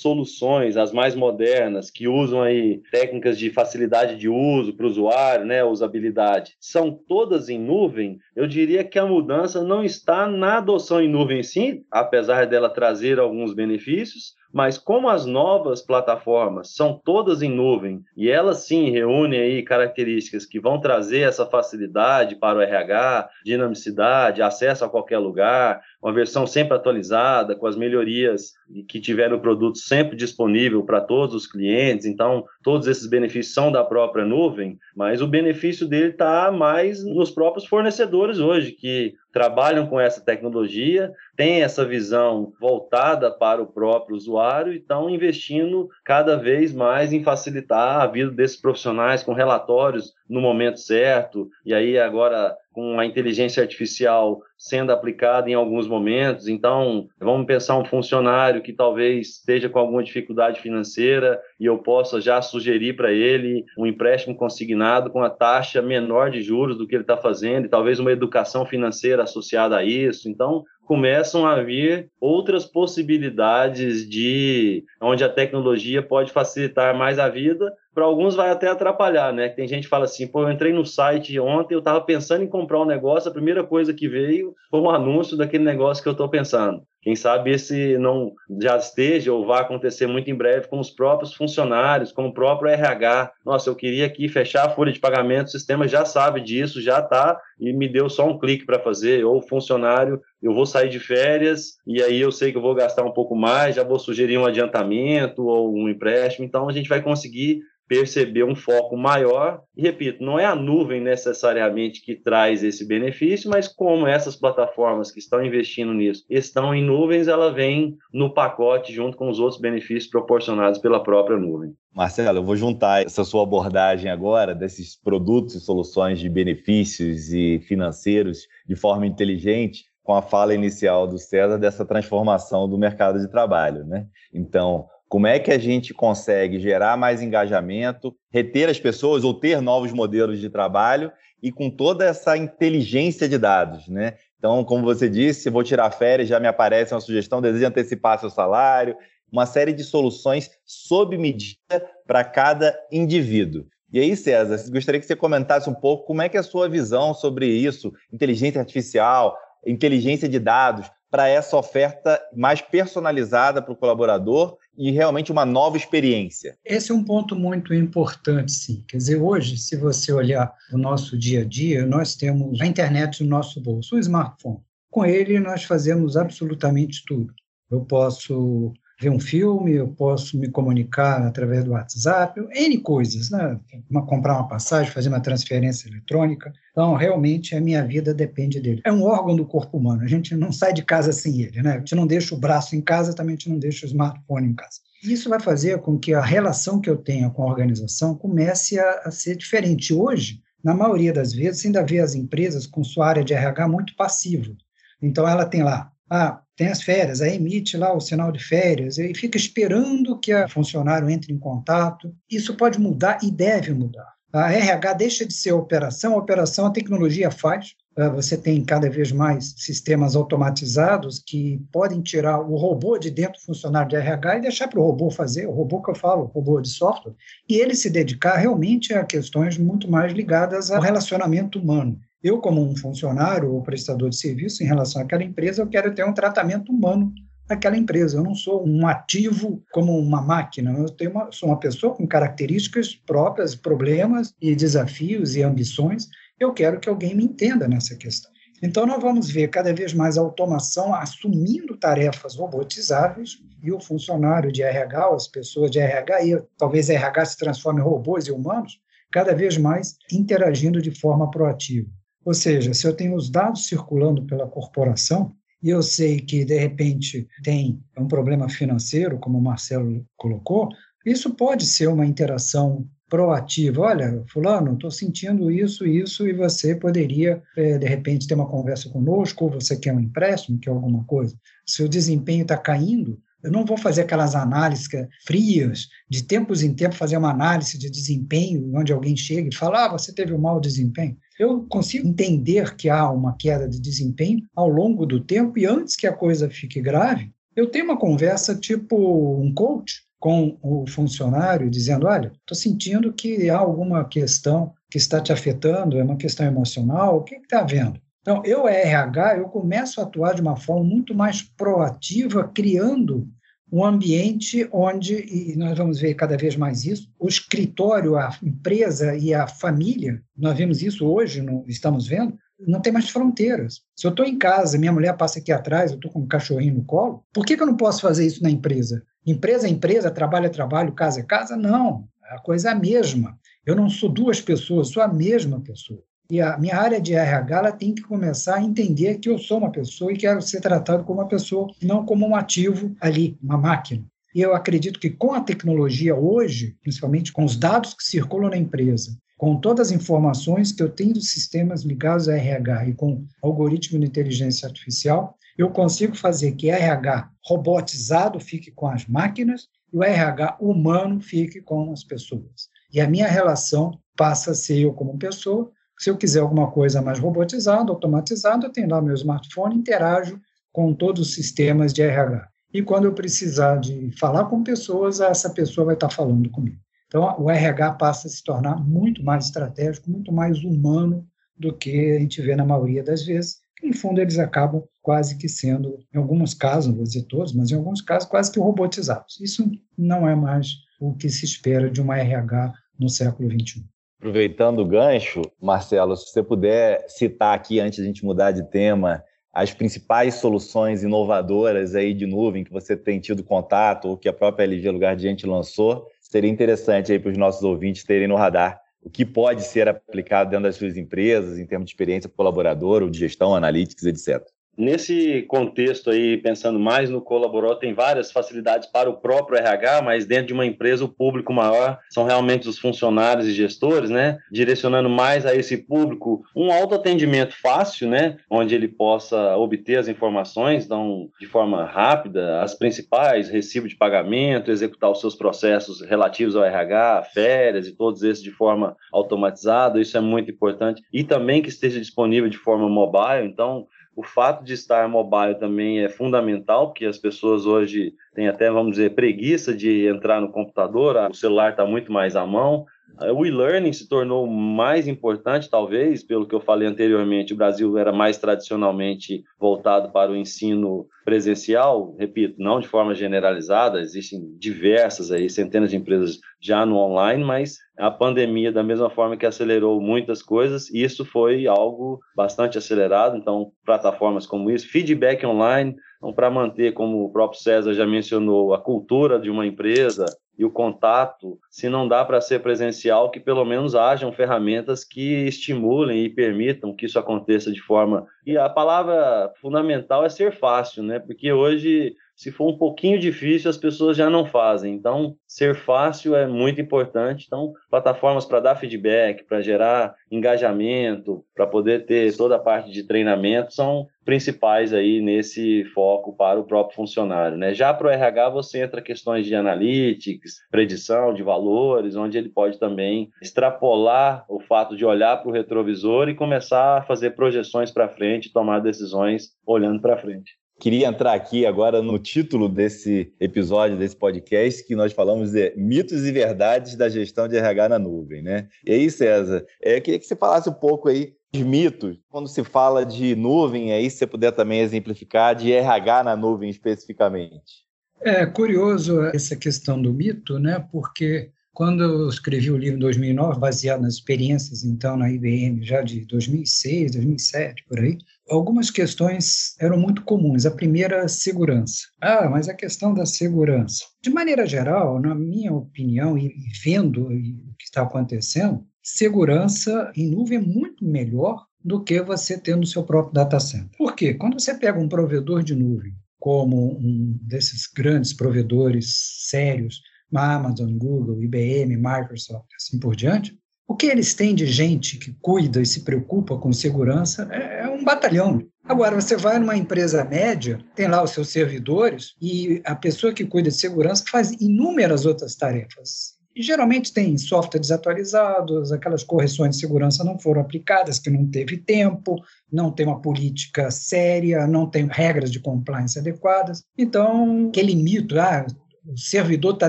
soluções, 0.00 0.76
as 0.76 0.92
mais 0.92 1.14
modernas, 1.14 1.90
que 1.90 2.06
usam 2.06 2.42
aí 2.42 2.82
técnicas 2.90 3.38
de 3.38 3.48
facilidade 3.48 4.18
de 4.18 4.28
uso 4.28 4.74
para 4.74 4.84
o 4.84 4.88
usuário, 4.90 5.46
né, 5.46 5.64
usabilidade, 5.64 6.54
são 6.60 6.92
todas 6.92 7.48
em 7.48 7.58
nuvem, 7.58 8.18
eu 8.36 8.46
diria 8.46 8.84
que 8.84 8.98
a 8.98 9.06
mudança 9.06 9.64
não 9.64 9.82
está 9.82 10.26
na 10.26 10.58
adoção 10.58 11.00
em 11.00 11.08
nuvem 11.08 11.42
sim, 11.42 11.82
apesar 11.90 12.46
dela 12.46 12.68
trazer 12.68 13.18
alguns 13.18 13.54
benefícios, 13.54 14.38
mas 14.52 14.76
como 14.76 15.08
as 15.08 15.26
novas 15.26 15.80
plataformas 15.80 16.74
são 16.74 17.00
todas 17.04 17.42
em 17.42 17.50
nuvem 17.50 18.02
e 18.16 18.28
elas 18.28 18.66
sim 18.66 18.90
reúnem 18.90 19.40
aí 19.40 19.62
características 19.62 20.44
que 20.44 20.60
vão 20.60 20.80
trazer 20.80 21.20
essa 21.20 21.46
facilidade 21.46 22.36
para 22.36 22.58
o 22.58 22.62
RH, 22.62 23.28
dinamicidade, 23.44 24.42
acesso 24.42 24.84
a 24.84 24.88
qualquer 24.88 25.18
lugar, 25.18 25.80
uma 26.02 26.12
versão 26.12 26.46
sempre 26.46 26.74
atualizada, 26.74 27.54
com 27.54 27.66
as 27.66 27.76
melhorias 27.76 28.54
que 28.88 29.00
tiver 29.00 29.32
o 29.32 29.40
produto 29.40 29.78
sempre 29.78 30.16
disponível 30.16 30.82
para 30.82 31.00
todos 31.00 31.34
os 31.34 31.46
clientes. 31.46 32.06
Então, 32.06 32.44
todos 32.62 32.86
esses 32.86 33.06
benefícios 33.06 33.54
são 33.54 33.70
da 33.70 33.84
própria 33.84 34.24
nuvem, 34.24 34.78
mas 34.96 35.20
o 35.20 35.26
benefício 35.26 35.86
dele 35.86 36.10
está 36.10 36.50
mais 36.50 37.04
nos 37.04 37.30
próprios 37.30 37.66
fornecedores 37.66 38.38
hoje, 38.38 38.72
que 38.72 39.14
trabalham 39.32 39.86
com 39.86 40.00
essa 40.00 40.20
tecnologia, 40.20 41.12
têm 41.36 41.62
essa 41.62 41.84
visão 41.84 42.52
voltada 42.58 43.30
para 43.30 43.62
o 43.62 43.66
próprio 43.66 44.16
usuário 44.16 44.72
e 44.72 44.78
estão 44.78 45.08
investindo 45.10 45.88
cada 46.04 46.36
vez 46.36 46.72
mais 46.72 47.12
em 47.12 47.22
facilitar 47.22 48.00
a 48.00 48.06
vida 48.06 48.30
desses 48.30 48.56
profissionais 48.56 49.22
com 49.22 49.32
relatórios 49.32 50.14
no 50.30 50.40
momento 50.40 50.78
certo. 50.78 51.50
E 51.66 51.74
aí 51.74 51.98
agora 51.98 52.56
com 52.72 52.98
a 53.00 53.04
inteligência 53.04 53.62
artificial 53.62 54.40
sendo 54.56 54.92
aplicada 54.92 55.50
em 55.50 55.54
alguns 55.54 55.88
momentos. 55.88 56.46
Então, 56.46 57.08
vamos 57.18 57.46
pensar 57.46 57.76
um 57.76 57.84
funcionário 57.84 58.62
que 58.62 58.72
talvez 58.72 59.30
esteja 59.30 59.68
com 59.68 59.78
alguma 59.78 60.04
dificuldade 60.04 60.60
financeira 60.60 61.40
e 61.58 61.66
eu 61.66 61.78
possa 61.78 62.20
já 62.20 62.40
sugerir 62.40 62.94
para 62.94 63.12
ele 63.12 63.64
um 63.76 63.86
empréstimo 63.86 64.36
consignado 64.36 65.10
com 65.10 65.22
a 65.22 65.30
taxa 65.30 65.82
menor 65.82 66.30
de 66.30 66.42
juros 66.42 66.78
do 66.78 66.86
que 66.86 66.94
ele 66.94 67.02
está 67.02 67.16
fazendo 67.16 67.64
e 67.64 67.68
talvez 67.68 67.98
uma 67.98 68.12
educação 68.12 68.64
financeira 68.64 69.24
associada 69.24 69.76
a 69.76 69.84
isso. 69.84 70.28
Então, 70.28 70.64
começam 70.90 71.46
a 71.46 71.62
vir 71.62 72.10
outras 72.20 72.66
possibilidades 72.66 74.10
de 74.10 74.82
onde 75.00 75.22
a 75.22 75.28
tecnologia 75.28 76.02
pode 76.02 76.32
facilitar 76.32 76.98
mais 76.98 77.16
a 77.16 77.28
vida. 77.28 77.72
Para 77.94 78.06
alguns 78.06 78.34
vai 78.34 78.50
até 78.50 78.66
atrapalhar, 78.66 79.32
né? 79.32 79.50
Tem 79.50 79.68
gente 79.68 79.84
que 79.84 79.88
fala 79.88 80.06
assim, 80.06 80.26
pô, 80.26 80.42
eu 80.42 80.50
entrei 80.50 80.72
no 80.72 80.84
site 80.84 81.38
ontem, 81.38 81.74
eu 81.74 81.78
estava 81.78 82.00
pensando 82.00 82.42
em 82.42 82.48
comprar 82.48 82.80
um 82.80 82.84
negócio, 82.84 83.30
a 83.30 83.32
primeira 83.32 83.62
coisa 83.62 83.94
que 83.94 84.08
veio 84.08 84.52
foi 84.68 84.80
um 84.80 84.90
anúncio 84.90 85.36
daquele 85.36 85.62
negócio 85.62 86.02
que 86.02 86.08
eu 86.08 86.12
estou 86.12 86.28
pensando. 86.28 86.82
Quem 87.02 87.16
sabe 87.16 87.50
esse 87.50 87.96
não 87.96 88.34
já 88.60 88.76
esteja 88.76 89.32
ou 89.32 89.46
vai 89.46 89.62
acontecer 89.62 90.06
muito 90.06 90.30
em 90.30 90.34
breve 90.34 90.68
com 90.68 90.78
os 90.78 90.90
próprios 90.90 91.34
funcionários, 91.34 92.12
com 92.12 92.26
o 92.26 92.34
próprio 92.34 92.70
RH. 92.70 93.32
Nossa, 93.44 93.70
eu 93.70 93.74
queria 93.74 94.04
aqui 94.04 94.28
fechar 94.28 94.66
a 94.66 94.70
folha 94.70 94.92
de 94.92 95.00
pagamento, 95.00 95.46
o 95.46 95.50
sistema 95.50 95.88
já 95.88 96.04
sabe 96.04 96.40
disso, 96.40 96.82
já 96.82 96.98
está 96.98 97.40
e 97.58 97.72
me 97.72 97.88
deu 97.88 98.10
só 98.10 98.28
um 98.28 98.38
clique 98.38 98.66
para 98.66 98.78
fazer. 98.78 99.24
Ou 99.24 99.40
funcionário, 99.40 100.20
eu 100.42 100.54
vou 100.54 100.66
sair 100.66 100.90
de 100.90 101.00
férias 101.00 101.78
e 101.86 102.02
aí 102.02 102.20
eu 102.20 102.30
sei 102.30 102.52
que 102.52 102.58
eu 102.58 102.62
vou 102.62 102.74
gastar 102.74 103.04
um 103.04 103.12
pouco 103.12 103.34
mais, 103.34 103.76
já 103.76 103.82
vou 103.82 103.98
sugerir 103.98 104.36
um 104.36 104.44
adiantamento 104.44 105.46
ou 105.46 105.74
um 105.74 105.88
empréstimo. 105.88 106.44
Então 106.44 106.68
a 106.68 106.72
gente 106.72 106.88
vai 106.88 107.00
conseguir 107.00 107.62
perceber 107.90 108.44
um 108.44 108.54
foco 108.54 108.96
maior. 108.96 109.62
E 109.76 109.82
repito, 109.82 110.22
não 110.22 110.38
é 110.38 110.44
a 110.44 110.54
nuvem 110.54 111.00
necessariamente 111.00 112.00
que 112.00 112.14
traz 112.14 112.62
esse 112.62 112.86
benefício, 112.86 113.50
mas 113.50 113.66
como 113.66 114.06
essas 114.06 114.36
plataformas 114.36 115.10
que 115.10 115.18
estão 115.18 115.44
investindo 115.44 115.92
nisso 115.92 116.24
estão 116.30 116.72
em 116.72 116.84
nuvens, 116.84 117.26
ela 117.26 117.52
vem 117.52 117.96
no 118.14 118.32
pacote 118.32 118.92
junto 118.92 119.16
com 119.16 119.28
os 119.28 119.40
outros 119.40 119.60
benefícios 119.60 120.06
proporcionados 120.06 120.78
pela 120.78 121.02
própria 121.02 121.36
nuvem. 121.36 121.74
Marcelo, 121.92 122.38
eu 122.38 122.44
vou 122.44 122.54
juntar 122.54 123.04
essa 123.04 123.24
sua 123.24 123.42
abordagem 123.42 124.08
agora 124.08 124.54
desses 124.54 124.94
produtos 124.94 125.56
e 125.56 125.60
soluções 125.60 126.20
de 126.20 126.28
benefícios 126.28 127.32
e 127.32 127.58
financeiros 127.66 128.46
de 128.68 128.76
forma 128.76 129.04
inteligente 129.04 129.86
com 130.04 130.14
a 130.14 130.22
fala 130.22 130.54
inicial 130.54 131.08
do 131.08 131.18
César 131.18 131.58
dessa 131.58 131.84
transformação 131.84 132.68
do 132.68 132.78
mercado 132.78 133.18
de 133.18 133.28
trabalho, 133.28 133.84
né? 133.84 134.06
Então, 134.32 134.86
como 135.10 135.26
é 135.26 135.40
que 135.40 135.50
a 135.50 135.58
gente 135.58 135.92
consegue 135.92 136.60
gerar 136.60 136.96
mais 136.96 137.20
engajamento, 137.20 138.14
reter 138.32 138.68
as 138.68 138.78
pessoas 138.78 139.24
ou 139.24 139.34
ter 139.34 139.60
novos 139.60 139.92
modelos 139.92 140.38
de 140.38 140.48
trabalho 140.48 141.10
e 141.42 141.50
com 141.50 141.68
toda 141.68 142.04
essa 142.04 142.36
inteligência 142.36 143.28
de 143.28 143.36
dados, 143.36 143.88
né? 143.88 144.14
Então, 144.38 144.62
como 144.62 144.84
você 144.84 145.10
disse, 145.10 145.50
vou 145.50 145.64
tirar 145.64 145.90
férias, 145.90 146.28
já 146.28 146.38
me 146.38 146.46
aparece 146.46 146.94
uma 146.94 147.00
sugestão, 147.00 147.42
deseja 147.42 147.66
antecipar 147.66 148.20
seu 148.20 148.30
salário, 148.30 148.96
uma 149.32 149.46
série 149.46 149.72
de 149.72 149.82
soluções 149.82 150.48
sob 150.64 151.18
medida 151.18 151.84
para 152.06 152.22
cada 152.22 152.72
indivíduo. 152.92 153.66
E 153.92 153.98
aí, 153.98 154.14
César, 154.14 154.70
gostaria 154.70 155.00
que 155.00 155.06
você 155.06 155.16
comentasse 155.16 155.68
um 155.68 155.74
pouco 155.74 156.06
como 156.06 156.22
é 156.22 156.28
que 156.28 156.36
é 156.36 156.40
a 156.40 156.44
sua 156.44 156.68
visão 156.68 157.14
sobre 157.14 157.46
isso, 157.48 157.92
inteligência 158.12 158.60
artificial, 158.60 159.36
inteligência 159.66 160.28
de 160.28 160.38
dados, 160.38 160.88
para 161.10 161.28
essa 161.28 161.56
oferta 161.56 162.22
mais 162.32 162.60
personalizada 162.60 163.60
para 163.60 163.72
o 163.72 163.76
colaborador 163.76 164.56
e 164.76 164.90
realmente 164.90 165.32
uma 165.32 165.44
nova 165.44 165.76
experiência. 165.76 166.56
Esse 166.64 166.90
é 166.90 166.94
um 166.94 167.04
ponto 167.04 167.36
muito 167.36 167.74
importante, 167.74 168.52
sim. 168.52 168.84
Quer 168.88 168.96
dizer, 168.96 169.16
hoje, 169.16 169.56
se 169.58 169.76
você 169.76 170.12
olhar 170.12 170.52
o 170.72 170.78
nosso 170.78 171.18
dia 171.18 171.42
a 171.42 171.44
dia, 171.44 171.84
nós 171.84 172.14
temos 172.14 172.60
a 172.60 172.66
internet 172.66 173.22
no 173.22 173.30
nosso 173.30 173.60
bolso, 173.60 173.96
o 173.96 173.98
smartphone. 173.98 174.60
Com 174.90 175.04
ele, 175.04 175.38
nós 175.38 175.64
fazemos 175.64 176.16
absolutamente 176.16 177.04
tudo. 177.06 177.32
Eu 177.70 177.84
posso 177.84 178.72
ver 179.00 179.10
um 179.10 179.18
filme, 179.18 179.72
eu 179.72 179.88
posso 179.88 180.38
me 180.38 180.50
comunicar 180.50 181.22
através 181.22 181.64
do 181.64 181.70
WhatsApp, 181.70 182.38
N 182.52 182.78
coisas, 182.78 183.30
né? 183.30 183.58
Uma, 183.88 184.04
comprar 184.04 184.34
uma 184.34 184.46
passagem, 184.46 184.92
fazer 184.92 185.08
uma 185.08 185.20
transferência 185.20 185.88
eletrônica. 185.88 186.52
Então, 186.70 186.94
realmente, 186.94 187.56
a 187.56 187.60
minha 187.60 187.82
vida 187.82 188.12
depende 188.12 188.60
dele. 188.60 188.82
É 188.84 188.92
um 188.92 189.02
órgão 189.02 189.34
do 189.34 189.46
corpo 189.46 189.78
humano, 189.78 190.02
a 190.02 190.06
gente 190.06 190.34
não 190.36 190.52
sai 190.52 190.74
de 190.74 190.84
casa 190.84 191.12
sem 191.12 191.40
ele, 191.40 191.62
né? 191.62 191.72
A 191.74 191.78
gente 191.78 191.94
não 191.94 192.06
deixa 192.06 192.34
o 192.34 192.38
braço 192.38 192.76
em 192.76 192.82
casa, 192.82 193.14
também 193.14 193.34
a 193.34 193.38
gente 193.38 193.48
não 193.48 193.58
deixa 193.58 193.86
o 193.86 193.88
smartphone 193.88 194.48
em 194.48 194.54
casa. 194.54 194.80
Isso 195.02 195.30
vai 195.30 195.40
fazer 195.40 195.80
com 195.80 195.98
que 195.98 196.12
a 196.12 196.20
relação 196.20 196.78
que 196.78 196.90
eu 196.90 196.98
tenha 196.98 197.30
com 197.30 197.42
a 197.42 197.46
organização 197.46 198.14
comece 198.14 198.78
a, 198.78 199.00
a 199.06 199.10
ser 199.10 199.34
diferente. 199.34 199.94
Hoje, 199.94 200.42
na 200.62 200.74
maioria 200.74 201.12
das 201.12 201.32
vezes, 201.32 201.64
ainda 201.64 201.82
vê 201.82 202.00
as 202.00 202.14
empresas 202.14 202.66
com 202.66 202.84
sua 202.84 203.06
área 203.06 203.24
de 203.24 203.32
RH 203.32 203.66
muito 203.66 203.96
passivo. 203.96 204.54
Então, 205.00 205.26
ela 205.26 205.46
tem 205.46 205.62
lá 205.62 205.90
ah, 206.10 206.42
tem 206.60 206.68
as 206.68 206.82
férias, 206.82 207.22
aí 207.22 207.36
emite 207.36 207.74
lá 207.78 207.90
o 207.90 208.00
sinal 208.00 208.30
de 208.30 208.38
férias 208.38 208.98
e 208.98 209.14
fica 209.14 209.38
esperando 209.38 210.18
que 210.18 210.34
o 210.34 210.46
funcionário 210.46 211.08
entre 211.08 211.32
em 211.32 211.38
contato. 211.38 212.14
Isso 212.30 212.54
pode 212.54 212.78
mudar 212.78 213.16
e 213.22 213.30
deve 213.30 213.72
mudar. 213.72 214.12
A 214.30 214.52
RH 214.52 214.92
deixa 214.92 215.26
de 215.26 215.32
ser 215.32 215.52
operação, 215.52 216.12
a 216.12 216.18
operação 216.18 216.66
a 216.66 216.70
tecnologia 216.70 217.30
faz. 217.30 217.74
Ah, 217.96 218.10
você 218.10 218.36
tem 218.36 218.62
cada 218.62 218.90
vez 218.90 219.10
mais 219.10 219.54
sistemas 219.56 220.14
automatizados 220.14 221.22
que 221.26 221.58
podem 221.72 222.02
tirar 222.02 222.38
o 222.38 222.54
robô 222.56 222.98
de 222.98 223.10
dentro 223.10 223.40
do 223.40 223.46
funcionário 223.46 223.88
de 223.88 223.96
RH 223.96 224.36
e 224.36 224.40
deixar 224.42 224.68
para 224.68 224.80
o 224.80 224.84
robô 224.84 225.10
fazer, 225.10 225.46
o 225.46 225.52
robô 225.52 225.80
que 225.80 225.90
eu 225.90 225.94
falo, 225.94 226.24
o 226.24 226.26
robô 226.26 226.60
de 226.60 226.68
software, 226.68 227.14
e 227.48 227.56
ele 227.56 227.74
se 227.74 227.88
dedicar 227.88 228.36
realmente 228.36 228.92
a 228.92 229.02
questões 229.02 229.56
muito 229.56 229.90
mais 229.90 230.12
ligadas 230.12 230.70
ao 230.70 230.82
relacionamento 230.82 231.58
humano. 231.58 231.98
Eu, 232.22 232.38
como 232.38 232.62
um 232.62 232.76
funcionário 232.76 233.52
ou 233.52 233.62
prestador 233.62 234.10
de 234.10 234.16
serviço 234.16 234.62
em 234.62 234.66
relação 234.66 235.00
àquela 235.00 235.24
empresa, 235.24 235.62
eu 235.62 235.68
quero 235.68 235.94
ter 235.94 236.04
um 236.04 236.12
tratamento 236.12 236.70
humano 236.70 237.12
naquela 237.48 237.76
empresa. 237.76 238.18
Eu 238.18 238.22
não 238.22 238.34
sou 238.34 238.66
um 238.66 238.86
ativo 238.86 239.62
como 239.72 239.98
uma 239.98 240.20
máquina. 240.20 240.72
Eu 240.72 240.86
tenho 240.86 241.10
uma, 241.10 241.32
sou 241.32 241.48
uma 241.48 241.58
pessoa 241.58 241.94
com 241.94 242.06
características 242.06 242.94
próprias, 242.94 243.54
problemas 243.54 244.34
e 244.40 244.54
desafios 244.54 245.34
e 245.34 245.42
ambições. 245.42 246.08
Eu 246.38 246.52
quero 246.52 246.78
que 246.78 246.88
alguém 246.88 247.14
me 247.14 247.24
entenda 247.24 247.66
nessa 247.66 247.96
questão. 247.96 248.30
Então, 248.62 248.84
nós 248.84 249.00
vamos 249.00 249.30
ver 249.30 249.48
cada 249.48 249.72
vez 249.72 249.94
mais 249.94 250.18
automação 250.18 250.94
assumindo 250.94 251.78
tarefas 251.78 252.36
robotizáveis 252.36 253.38
e 253.62 253.72
o 253.72 253.80
funcionário 253.80 254.52
de 254.52 254.62
RH, 254.62 255.14
as 255.14 255.26
pessoas 255.26 255.70
de 255.70 255.78
RH, 255.78 256.24
e 256.24 256.42
talvez 256.58 256.90
a 256.90 256.94
RH 256.94 257.24
se 257.24 257.38
transforme 257.38 257.80
em 257.80 257.84
robôs 257.84 258.26
e 258.26 258.30
humanos, 258.30 258.78
cada 259.10 259.34
vez 259.34 259.56
mais 259.56 259.96
interagindo 260.12 260.80
de 260.82 260.90
forma 260.90 261.30
proativa. 261.30 261.88
Ou 262.30 262.34
seja, 262.34 262.72
se 262.72 262.86
eu 262.86 262.94
tenho 262.94 263.16
os 263.16 263.28
dados 263.28 263.66
circulando 263.66 264.24
pela 264.24 264.46
corporação 264.46 265.32
e 265.60 265.68
eu 265.68 265.82
sei 265.82 266.20
que, 266.20 266.44
de 266.44 266.56
repente, 266.56 267.26
tem 267.42 267.82
um 267.98 268.06
problema 268.06 268.48
financeiro, 268.48 269.18
como 269.18 269.36
o 269.36 269.42
Marcelo 269.42 270.06
colocou, 270.16 270.68
isso 271.04 271.34
pode 271.34 271.66
ser 271.66 271.88
uma 271.88 272.06
interação 272.06 272.86
proativa. 273.08 273.80
Olha, 273.82 274.22
fulano, 274.28 274.74
estou 274.74 274.92
sentindo 274.92 275.50
isso, 275.50 275.84
isso, 275.84 276.24
e 276.28 276.32
você 276.32 276.76
poderia, 276.76 277.42
é, 277.56 277.78
de 277.78 277.88
repente, 277.88 278.28
ter 278.28 278.34
uma 278.34 278.48
conversa 278.48 278.88
conosco, 278.90 279.46
ou 279.46 279.50
você 279.50 279.76
quer 279.76 279.92
um 279.92 279.98
empréstimo, 279.98 280.60
quer 280.60 280.70
alguma 280.70 281.02
coisa. 281.06 281.36
Se 281.66 281.82
o 281.82 281.88
desempenho 281.88 282.42
está 282.42 282.56
caindo, 282.56 283.18
eu 283.42 283.50
não 283.50 283.64
vou 283.64 283.76
fazer 283.76 284.02
aquelas 284.02 284.36
análises 284.36 284.86
frias, 285.26 285.88
de 286.08 286.22
tempos 286.22 286.62
em 286.62 286.74
tempos 286.74 286.96
fazer 286.96 287.16
uma 287.16 287.32
análise 287.32 287.76
de 287.76 287.90
desempenho, 287.90 288.70
onde 288.72 288.92
alguém 288.92 289.16
chega 289.16 289.48
e 289.48 289.56
fala, 289.56 289.86
ah, 289.86 289.88
você 289.90 290.14
teve 290.14 290.32
um 290.32 290.38
mau 290.38 290.60
desempenho. 290.60 291.16
Eu 291.40 291.64
consigo 291.70 292.06
entender 292.06 292.76
que 292.76 292.90
há 292.90 293.10
uma 293.10 293.34
queda 293.34 293.66
de 293.66 293.80
desempenho 293.80 294.46
ao 294.54 294.68
longo 294.68 295.06
do 295.06 295.18
tempo 295.18 295.58
e 295.58 295.64
antes 295.64 295.96
que 295.96 296.06
a 296.06 296.12
coisa 296.12 296.50
fique 296.50 296.82
grave, 296.82 297.32
eu 297.56 297.70
tenho 297.70 297.86
uma 297.86 297.98
conversa 297.98 298.54
tipo 298.54 299.40
um 299.40 299.50
coach 299.54 300.02
com 300.18 300.58
o 300.62 300.86
funcionário 300.86 301.70
dizendo, 301.70 302.06
olha, 302.06 302.30
estou 302.40 302.54
sentindo 302.54 303.10
que 303.14 303.48
há 303.48 303.56
alguma 303.56 304.04
questão 304.04 304.74
que 304.90 304.98
está 304.98 305.18
te 305.18 305.32
afetando, 305.32 305.98
é 305.98 306.04
uma 306.04 306.18
questão 306.18 306.44
emocional, 306.44 307.16
o 307.16 307.24
que 307.24 307.36
está 307.36 307.60
havendo? 307.60 307.98
Então, 308.20 308.42
eu, 308.44 308.68
RH, 308.68 309.38
eu 309.38 309.48
começo 309.48 309.98
a 309.98 310.04
atuar 310.04 310.34
de 310.34 310.42
uma 310.42 310.56
forma 310.56 310.84
muito 310.84 311.14
mais 311.14 311.40
proativa, 311.40 312.46
criando 312.54 313.26
um 313.72 313.84
ambiente 313.84 314.68
onde, 314.72 315.14
e 315.14 315.56
nós 315.56 315.76
vamos 315.76 316.00
ver 316.00 316.14
cada 316.14 316.36
vez 316.36 316.56
mais 316.56 316.84
isso, 316.84 317.08
o 317.18 317.28
escritório, 317.28 318.16
a 318.16 318.36
empresa 318.42 319.16
e 319.16 319.32
a 319.32 319.46
família, 319.46 320.22
nós 320.36 320.56
vemos 320.56 320.82
isso 320.82 321.06
hoje, 321.06 321.44
estamos 321.66 322.06
vendo, 322.06 322.36
não 322.58 322.80
tem 322.80 322.92
mais 322.92 323.08
fronteiras. 323.08 323.80
Se 323.96 324.06
eu 324.06 324.10
estou 324.10 324.24
em 324.24 324.38
casa, 324.38 324.78
minha 324.78 324.92
mulher 324.92 325.16
passa 325.16 325.38
aqui 325.38 325.52
atrás, 325.52 325.90
eu 325.90 325.96
estou 325.96 326.10
com 326.10 326.20
um 326.20 326.26
cachorrinho 326.26 326.74
no 326.74 326.84
colo, 326.84 327.24
por 327.32 327.46
que, 327.46 327.56
que 327.56 327.62
eu 327.62 327.66
não 327.66 327.76
posso 327.76 328.02
fazer 328.02 328.26
isso 328.26 328.42
na 328.42 328.50
empresa? 328.50 329.02
Empresa 329.26 329.66
é 329.66 329.70
empresa, 329.70 330.10
trabalho 330.10 330.46
é 330.46 330.50
trabalho, 330.50 330.92
casa 330.92 331.20
é 331.20 331.22
casa? 331.22 331.56
Não, 331.56 332.08
a 332.30 332.40
coisa 332.40 332.68
é 332.68 332.72
a 332.72 332.78
mesma. 332.78 333.38
Eu 333.64 333.76
não 333.76 333.88
sou 333.88 334.08
duas 334.08 334.40
pessoas, 334.40 334.88
sou 334.88 335.02
a 335.02 335.08
mesma 335.08 335.60
pessoa. 335.60 336.02
E 336.30 336.40
a 336.40 336.56
minha 336.56 336.76
área 336.76 337.00
de 337.00 337.12
RH 337.12 337.58
ela 337.58 337.72
tem 337.72 337.92
que 337.92 338.02
começar 338.02 338.56
a 338.56 338.62
entender 338.62 339.18
que 339.18 339.28
eu 339.28 339.36
sou 339.36 339.58
uma 339.58 339.72
pessoa 339.72 340.12
e 340.12 340.16
quero 340.16 340.40
ser 340.40 340.60
tratado 340.60 341.02
como 341.02 341.20
uma 341.20 341.28
pessoa, 341.28 341.68
não 341.82 342.04
como 342.06 342.26
um 342.26 342.36
ativo 342.36 342.94
ali, 343.00 343.36
uma 343.42 343.58
máquina. 343.58 344.04
E 344.32 344.40
eu 344.40 344.54
acredito 344.54 345.00
que 345.00 345.10
com 345.10 345.34
a 345.34 345.40
tecnologia 345.40 346.14
hoje, 346.14 346.76
principalmente 346.82 347.32
com 347.32 347.44
os 347.44 347.56
dados 347.56 347.94
que 347.94 348.04
circulam 348.04 348.50
na 348.50 348.56
empresa, 348.56 349.18
com 349.36 349.56
todas 349.56 349.88
as 349.88 349.92
informações 349.92 350.70
que 350.70 350.82
eu 350.82 350.88
tenho 350.88 351.14
dos 351.14 351.30
sistemas 351.30 351.82
ligados 351.82 352.28
a 352.28 352.36
RH 352.36 352.88
e 352.88 352.94
com 352.94 353.24
algoritmo 353.42 353.98
de 353.98 354.06
inteligência 354.06 354.68
artificial, 354.68 355.34
eu 355.58 355.70
consigo 355.70 356.14
fazer 356.14 356.52
que 356.52 356.70
RH 356.70 357.28
robotizado 357.44 358.38
fique 358.38 358.70
com 358.70 358.86
as 358.86 359.06
máquinas 359.06 359.66
e 359.92 359.96
o 359.96 360.04
RH 360.04 360.58
humano 360.60 361.20
fique 361.20 361.60
com 361.60 361.90
as 361.92 362.04
pessoas. 362.04 362.68
E 362.92 363.00
a 363.00 363.08
minha 363.08 363.26
relação 363.26 363.98
passa 364.16 364.52
a 364.52 364.54
ser 364.54 364.78
eu 364.78 364.92
como 364.92 365.18
pessoa. 365.18 365.72
Se 366.00 366.08
eu 366.08 366.16
quiser 366.16 366.40
alguma 366.40 366.70
coisa 366.70 367.02
mais 367.02 367.18
robotizada, 367.18 367.92
automatizada, 367.92 368.66
eu 368.66 368.72
tenho 368.72 368.88
lá 368.88 369.02
meu 369.02 369.12
smartphone, 369.12 369.76
interajo 369.76 370.40
com 370.72 370.94
todos 370.94 371.28
os 371.28 371.34
sistemas 371.34 371.92
de 371.92 372.00
RH. 372.00 372.48
E 372.72 372.82
quando 372.82 373.04
eu 373.04 373.12
precisar 373.12 373.76
de 373.76 374.10
falar 374.18 374.46
com 374.46 374.64
pessoas, 374.64 375.20
essa 375.20 375.50
pessoa 375.50 375.84
vai 375.84 375.94
estar 375.94 376.08
falando 376.08 376.48
comigo. 376.48 376.78
Então, 377.06 377.38
o 377.38 377.50
RH 377.50 377.92
passa 377.96 378.28
a 378.28 378.30
se 378.30 378.42
tornar 378.42 378.76
muito 378.82 379.22
mais 379.22 379.44
estratégico, 379.44 380.10
muito 380.10 380.32
mais 380.32 380.64
humano 380.64 381.26
do 381.54 381.76
que 381.76 382.12
a 382.12 382.18
gente 382.18 382.40
vê 382.40 382.56
na 382.56 382.64
maioria 382.64 383.04
das 383.04 383.26
vezes. 383.26 383.58
Em 383.82 383.92
fundo, 383.92 384.22
eles 384.22 384.38
acabam 384.38 384.82
quase 385.02 385.36
que 385.36 385.50
sendo, 385.50 385.98
em 386.14 386.16
alguns 386.16 386.54
casos, 386.54 386.86
não 386.86 386.96
vou 386.96 387.04
dizer 387.04 387.24
todos, 387.24 387.52
mas 387.52 387.70
em 387.70 387.74
alguns 387.74 388.00
casos, 388.00 388.26
quase 388.26 388.50
que 388.50 388.58
robotizados. 388.58 389.38
Isso 389.38 389.70
não 389.98 390.26
é 390.26 390.34
mais 390.34 390.76
o 390.98 391.14
que 391.14 391.28
se 391.28 391.44
espera 391.44 391.90
de 391.90 392.00
uma 392.00 392.16
RH 392.16 392.72
no 392.98 393.10
século 393.10 393.50
XXI. 393.50 393.84
Aproveitando 394.20 394.80
o 394.80 394.84
gancho, 394.84 395.40
Marcelo, 395.58 396.14
se 396.14 396.30
você 396.30 396.42
puder 396.42 397.08
citar 397.08 397.54
aqui, 397.54 397.80
antes 397.80 397.96
de 397.96 398.02
a 398.02 398.06
gente 398.06 398.22
mudar 398.22 398.50
de 398.50 398.62
tema, 398.68 399.24
as 399.50 399.72
principais 399.72 400.34
soluções 400.34 401.02
inovadoras 401.02 401.94
aí 401.94 402.12
de 402.12 402.26
nuvem 402.26 402.62
que 402.62 402.70
você 402.70 402.94
tem 402.94 403.18
tido 403.18 403.42
contato 403.42 404.08
ou 404.08 404.18
que 404.18 404.28
a 404.28 404.32
própria 404.32 404.64
LG 404.64 404.90
Lugar 404.90 405.16
de 405.16 405.22
Gente 405.22 405.46
lançou, 405.46 406.06
seria 406.20 406.50
interessante 406.50 407.10
aí 407.10 407.18
para 407.18 407.30
os 407.30 407.38
nossos 407.38 407.62
ouvintes 407.62 408.04
terem 408.04 408.28
no 408.28 408.36
radar 408.36 408.78
o 409.02 409.08
que 409.08 409.24
pode 409.24 409.62
ser 409.62 409.88
aplicado 409.88 410.50
dentro 410.50 410.64
das 410.64 410.76
suas 410.76 410.98
empresas, 410.98 411.58
em 411.58 411.64
termos 411.64 411.86
de 411.86 411.92
experiência 411.92 412.28
colaborador, 412.28 413.02
ou 413.02 413.08
de 413.08 413.18
gestão, 413.18 413.54
analytics, 413.54 414.04
etc. 414.04 414.46
Nesse 414.80 415.42
contexto 415.42 416.08
aí, 416.08 416.38
pensando 416.38 416.80
mais 416.80 417.10
no 417.10 417.20
colaborador, 417.20 417.76
tem 417.76 417.92
várias 417.92 418.32
facilidades 418.32 418.88
para 418.88 419.10
o 419.10 419.18
próprio 419.18 419.58
RH, 419.58 420.00
mas 420.00 420.24
dentro 420.24 420.46
de 420.46 420.52
uma 420.54 420.64
empresa, 420.64 421.04
o 421.04 421.08
público 421.08 421.52
maior 421.52 421.98
são 422.08 422.24
realmente 422.24 422.66
os 422.66 422.78
funcionários 422.78 423.46
e 423.46 423.52
gestores, 423.52 424.08
né? 424.08 424.38
Direcionando 424.50 425.10
mais 425.10 425.44
a 425.44 425.54
esse 425.54 425.76
público 425.76 426.42
um 426.56 426.72
autoatendimento 426.72 427.54
fácil, 427.60 428.08
né? 428.08 428.38
Onde 428.48 428.74
ele 428.74 428.88
possa 428.88 429.54
obter 429.58 429.98
as 429.98 430.08
informações, 430.08 430.86
então, 430.86 431.28
de 431.38 431.46
forma 431.46 431.84
rápida, 431.84 432.62
as 432.62 432.74
principais, 432.74 433.50
recibo 433.50 433.86
de 433.86 433.96
pagamento, 433.96 434.70
executar 434.70 435.10
os 435.10 435.20
seus 435.20 435.34
processos 435.34 436.00
relativos 436.00 436.56
ao 436.56 436.64
RH, 436.64 437.24
férias 437.34 437.86
e 437.86 437.92
todos 437.92 438.22
esses 438.22 438.42
de 438.42 438.50
forma 438.50 438.96
automatizada, 439.12 440.00
isso 440.00 440.16
é 440.16 440.22
muito 440.22 440.50
importante. 440.50 441.02
E 441.12 441.22
também 441.22 441.60
que 441.60 441.68
esteja 441.68 442.00
disponível 442.00 442.48
de 442.48 442.56
forma 442.56 442.88
mobile, 442.88 443.46
então, 443.46 443.86
o 444.14 444.22
fato 444.22 444.64
de 444.64 444.74
estar 444.74 445.08
mobile 445.08 445.54
também 445.58 446.00
é 446.00 446.08
fundamental, 446.08 446.88
porque 446.88 447.06
as 447.06 447.16
pessoas 447.16 447.66
hoje 447.66 448.14
têm 448.34 448.48
até, 448.48 448.70
vamos 448.70 448.92
dizer, 448.92 449.14
preguiça 449.14 449.74
de 449.74 450.06
entrar 450.06 450.40
no 450.40 450.50
computador, 450.50 451.16
o 451.30 451.34
celular 451.34 451.70
está 451.70 451.84
muito 451.86 452.12
mais 452.12 452.36
à 452.36 452.44
mão. 452.44 452.86
O 453.34 453.44
e-learning 453.44 453.92
se 453.92 454.08
tornou 454.08 454.46
mais 454.46 455.06
importante, 455.06 455.68
talvez, 455.68 456.22
pelo 456.24 456.46
que 456.46 456.54
eu 456.54 456.60
falei 456.60 456.88
anteriormente. 456.88 457.52
O 457.52 457.56
Brasil 457.56 457.98
era 457.98 458.12
mais 458.12 458.38
tradicionalmente 458.38 459.44
voltado 459.58 460.10
para 460.10 460.32
o 460.32 460.36
ensino 460.36 461.06
presencial, 461.24 462.16
repito, 462.18 462.56
não 462.58 462.80
de 462.80 462.88
forma 462.88 463.14
generalizada, 463.14 464.00
existem 464.00 464.56
diversas 464.58 465.30
aí, 465.30 465.50
centenas 465.50 465.90
de 465.90 465.96
empresas 465.96 466.38
já 466.60 466.84
no 466.86 466.96
online, 466.96 467.44
mas 467.44 467.76
a 467.98 468.10
pandemia, 468.10 468.72
da 468.72 468.82
mesma 468.82 469.10
forma 469.10 469.36
que 469.36 469.46
acelerou 469.46 470.00
muitas 470.00 470.42
coisas, 470.42 470.88
isso 470.92 471.24
foi 471.24 471.66
algo 471.66 472.18
bastante 472.34 472.78
acelerado. 472.78 473.36
Então, 473.36 473.70
plataformas 473.84 474.46
como 474.46 474.70
isso, 474.70 474.88
feedback 474.88 475.44
online, 475.44 475.94
então, 476.16 476.32
para 476.32 476.50
manter, 476.50 476.92
como 476.92 477.24
o 477.24 477.32
próprio 477.32 477.60
César 477.60 477.94
já 477.94 478.06
mencionou, 478.06 478.74
a 478.74 478.78
cultura 478.78 479.38
de 479.38 479.50
uma 479.50 479.66
empresa, 479.66 480.26
e 480.60 480.64
o 480.64 480.70
contato, 480.70 481.58
se 481.70 481.88
não 481.88 482.06
dá 482.06 482.22
para 482.22 482.38
ser 482.38 482.60
presencial, 482.60 483.30
que 483.30 483.40
pelo 483.40 483.64
menos 483.64 483.94
hajam 483.94 484.30
ferramentas 484.30 485.02
que 485.02 485.46
estimulem 485.46 486.22
e 486.22 486.28
permitam 486.28 486.94
que 486.94 487.06
isso 487.06 487.18
aconteça 487.18 487.72
de 487.72 487.80
forma. 487.80 488.26
E 488.44 488.58
a 488.58 488.68
palavra 488.68 489.50
fundamental 489.58 490.22
é 490.22 490.28
ser 490.28 490.52
fácil, 490.52 491.02
né? 491.02 491.18
Porque 491.18 491.50
hoje 491.50 492.14
se 492.40 492.50
for 492.50 492.70
um 492.70 492.78
pouquinho 492.78 493.18
difícil, 493.18 493.68
as 493.68 493.76
pessoas 493.76 494.16
já 494.16 494.30
não 494.30 494.46
fazem. 494.46 494.94
Então, 494.94 495.36
ser 495.46 495.74
fácil 495.74 496.34
é 496.34 496.46
muito 496.46 496.80
importante. 496.80 497.44
Então, 497.46 497.74
plataformas 497.90 498.46
para 498.46 498.60
dar 498.60 498.76
feedback, 498.76 499.44
para 499.44 499.60
gerar 499.60 500.14
engajamento, 500.30 501.44
para 501.54 501.66
poder 501.66 502.06
ter 502.06 502.34
toda 502.34 502.56
a 502.56 502.58
parte 502.58 502.90
de 502.90 503.06
treinamento 503.06 503.74
são 503.74 504.06
principais 504.24 504.94
aí 504.94 505.20
nesse 505.20 505.84
foco 505.92 506.34
para 506.34 506.58
o 506.58 506.64
próprio 506.64 506.96
funcionário. 506.96 507.58
Né? 507.58 507.74
Já 507.74 507.92
para 507.92 508.06
o 508.06 508.10
RH, 508.10 508.48
você 508.48 508.82
entra 508.84 509.02
questões 509.02 509.44
de 509.44 509.54
analytics, 509.54 510.60
predição 510.70 511.34
de 511.34 511.42
valores, 511.42 512.16
onde 512.16 512.38
ele 512.38 512.48
pode 512.48 512.78
também 512.78 513.28
extrapolar 513.42 514.46
o 514.48 514.60
fato 514.60 514.96
de 514.96 515.04
olhar 515.04 515.36
para 515.36 515.50
o 515.50 515.52
retrovisor 515.52 516.30
e 516.30 516.34
começar 516.34 516.96
a 516.96 517.02
fazer 517.02 517.32
projeções 517.32 517.90
para 517.90 518.08
frente, 518.08 518.50
tomar 518.50 518.78
decisões 518.78 519.50
olhando 519.66 520.00
para 520.00 520.16
frente. 520.16 520.59
Queria 520.80 521.08
entrar 521.08 521.34
aqui 521.34 521.66
agora 521.66 522.00
no 522.00 522.18
título 522.18 522.66
desse 522.66 523.34
episódio, 523.38 523.98
desse 523.98 524.16
podcast, 524.16 524.82
que 524.82 524.96
nós 524.96 525.12
falamos 525.12 525.52
de 525.52 525.74
mitos 525.76 526.24
e 526.24 526.32
verdades 526.32 526.96
da 526.96 527.06
gestão 527.06 527.46
de 527.46 527.58
RH 527.58 527.90
na 527.90 527.98
nuvem, 527.98 528.40
né? 528.40 528.66
E 528.86 528.92
aí, 528.92 529.10
César, 529.10 529.62
é, 529.82 529.98
eu 529.98 530.00
queria 530.00 530.18
que 530.18 530.24
você 530.24 530.34
falasse 530.34 530.70
um 530.70 530.72
pouco 530.72 531.10
aí 531.10 531.34
de 531.52 531.62
mitos, 531.62 532.16
quando 532.30 532.48
se 532.48 532.64
fala 532.64 533.04
de 533.04 533.36
nuvem, 533.36 533.92
aí 533.92 534.08
se 534.08 534.16
você 534.16 534.26
puder 534.26 534.52
também 534.52 534.80
exemplificar 534.80 535.54
de 535.54 535.70
RH 535.70 536.24
na 536.24 536.34
nuvem 536.34 536.70
especificamente. 536.70 537.84
É 538.22 538.46
curioso 538.46 539.20
essa 539.34 539.54
questão 539.56 540.00
do 540.00 540.14
mito, 540.14 540.58
né? 540.58 540.82
Porque 540.90 541.50
quando 541.74 542.02
eu 542.02 542.28
escrevi 542.28 542.70
o 542.70 542.76
livro 542.76 542.96
em 542.96 543.00
2009, 543.00 543.60
baseado 543.60 544.02
nas 544.02 544.14
experiências 544.14 544.84
então 544.84 545.16
na 545.16 545.30
IBM 545.30 545.82
já 545.82 546.02
de 546.02 546.24
2006, 546.26 547.12
2007 547.12 547.84
por 547.88 547.98
aí, 547.98 548.18
algumas 548.50 548.90
questões 548.90 549.74
eram 549.80 549.98
muito 549.98 550.22
comuns. 550.24 550.66
A 550.66 550.70
primeira, 550.70 551.28
segurança. 551.28 552.08
Ah, 552.20 552.48
mas 552.50 552.68
a 552.68 552.74
questão 552.74 553.14
da 553.14 553.24
segurança. 553.24 554.04
De 554.22 554.30
maneira 554.30 554.66
geral, 554.66 555.20
na 555.20 555.34
minha 555.34 555.72
opinião, 555.72 556.36
e 556.36 556.52
vendo 556.82 557.26
o 557.26 557.74
que 557.78 557.84
está 557.84 558.02
acontecendo, 558.02 558.84
segurança 559.02 560.12
em 560.16 560.30
nuvem 560.30 560.58
é 560.58 560.60
muito 560.60 561.04
melhor 561.04 561.64
do 561.82 562.02
que 562.02 562.20
você 562.22 562.58
ter 562.58 562.76
no 562.76 562.86
seu 562.86 563.02
próprio 563.04 563.32
data 563.32 563.58
center. 563.58 563.96
Por 563.96 564.14
quê? 564.14 564.34
Quando 564.34 564.60
você 564.60 564.74
pega 564.74 564.98
um 564.98 565.08
provedor 565.08 565.62
de 565.62 565.74
nuvem, 565.74 566.12
como 566.38 566.98
um 566.98 567.38
desses 567.42 567.86
grandes 567.86 568.32
provedores 568.32 569.46
sérios, 569.48 570.02
Amazon, 570.34 570.96
Google, 570.96 571.42
IBM, 571.42 571.96
Microsoft, 571.96 572.68
assim 572.76 572.98
por 572.98 573.16
diante, 573.16 573.58
o 573.90 573.96
que 573.96 574.06
eles 574.06 574.34
têm 574.34 574.54
de 574.54 574.66
gente 574.66 575.18
que 575.18 575.34
cuida 575.42 575.82
e 575.82 575.84
se 575.84 576.02
preocupa 576.02 576.56
com 576.56 576.72
segurança 576.72 577.48
é, 577.50 577.80
é 577.80 577.88
um 577.88 578.04
batalhão. 578.04 578.64
Agora, 578.84 579.20
você 579.20 579.36
vai 579.36 579.58
numa 579.58 579.76
empresa 579.76 580.24
média, 580.24 580.78
tem 580.94 581.08
lá 581.08 581.20
os 581.24 581.32
seus 581.32 581.48
servidores, 581.48 582.36
e 582.40 582.80
a 582.84 582.94
pessoa 582.94 583.32
que 583.32 583.44
cuida 583.44 583.68
de 583.68 583.74
segurança 583.74 584.22
faz 584.30 584.52
inúmeras 584.60 585.26
outras 585.26 585.56
tarefas. 585.56 586.34
E 586.54 586.62
geralmente 586.62 587.12
tem 587.12 587.36
software 587.36 587.80
desatualizados, 587.80 588.92
aquelas 588.92 589.24
correções 589.24 589.74
de 589.74 589.80
segurança 589.80 590.22
não 590.22 590.38
foram 590.38 590.60
aplicadas, 590.60 591.18
que 591.18 591.28
não 591.28 591.50
teve 591.50 591.76
tempo, 591.76 592.36
não 592.72 592.92
tem 592.92 593.04
uma 593.04 593.20
política 593.20 593.90
séria, 593.90 594.68
não 594.68 594.88
tem 594.88 595.08
regras 595.10 595.50
de 595.50 595.58
compliance 595.58 596.16
adequadas. 596.16 596.84
Então, 596.96 597.66
aquele 597.70 597.96
mito, 597.96 598.38
ah, 598.38 598.64
o 599.04 599.18
servidor 599.18 599.74
está 599.74 599.88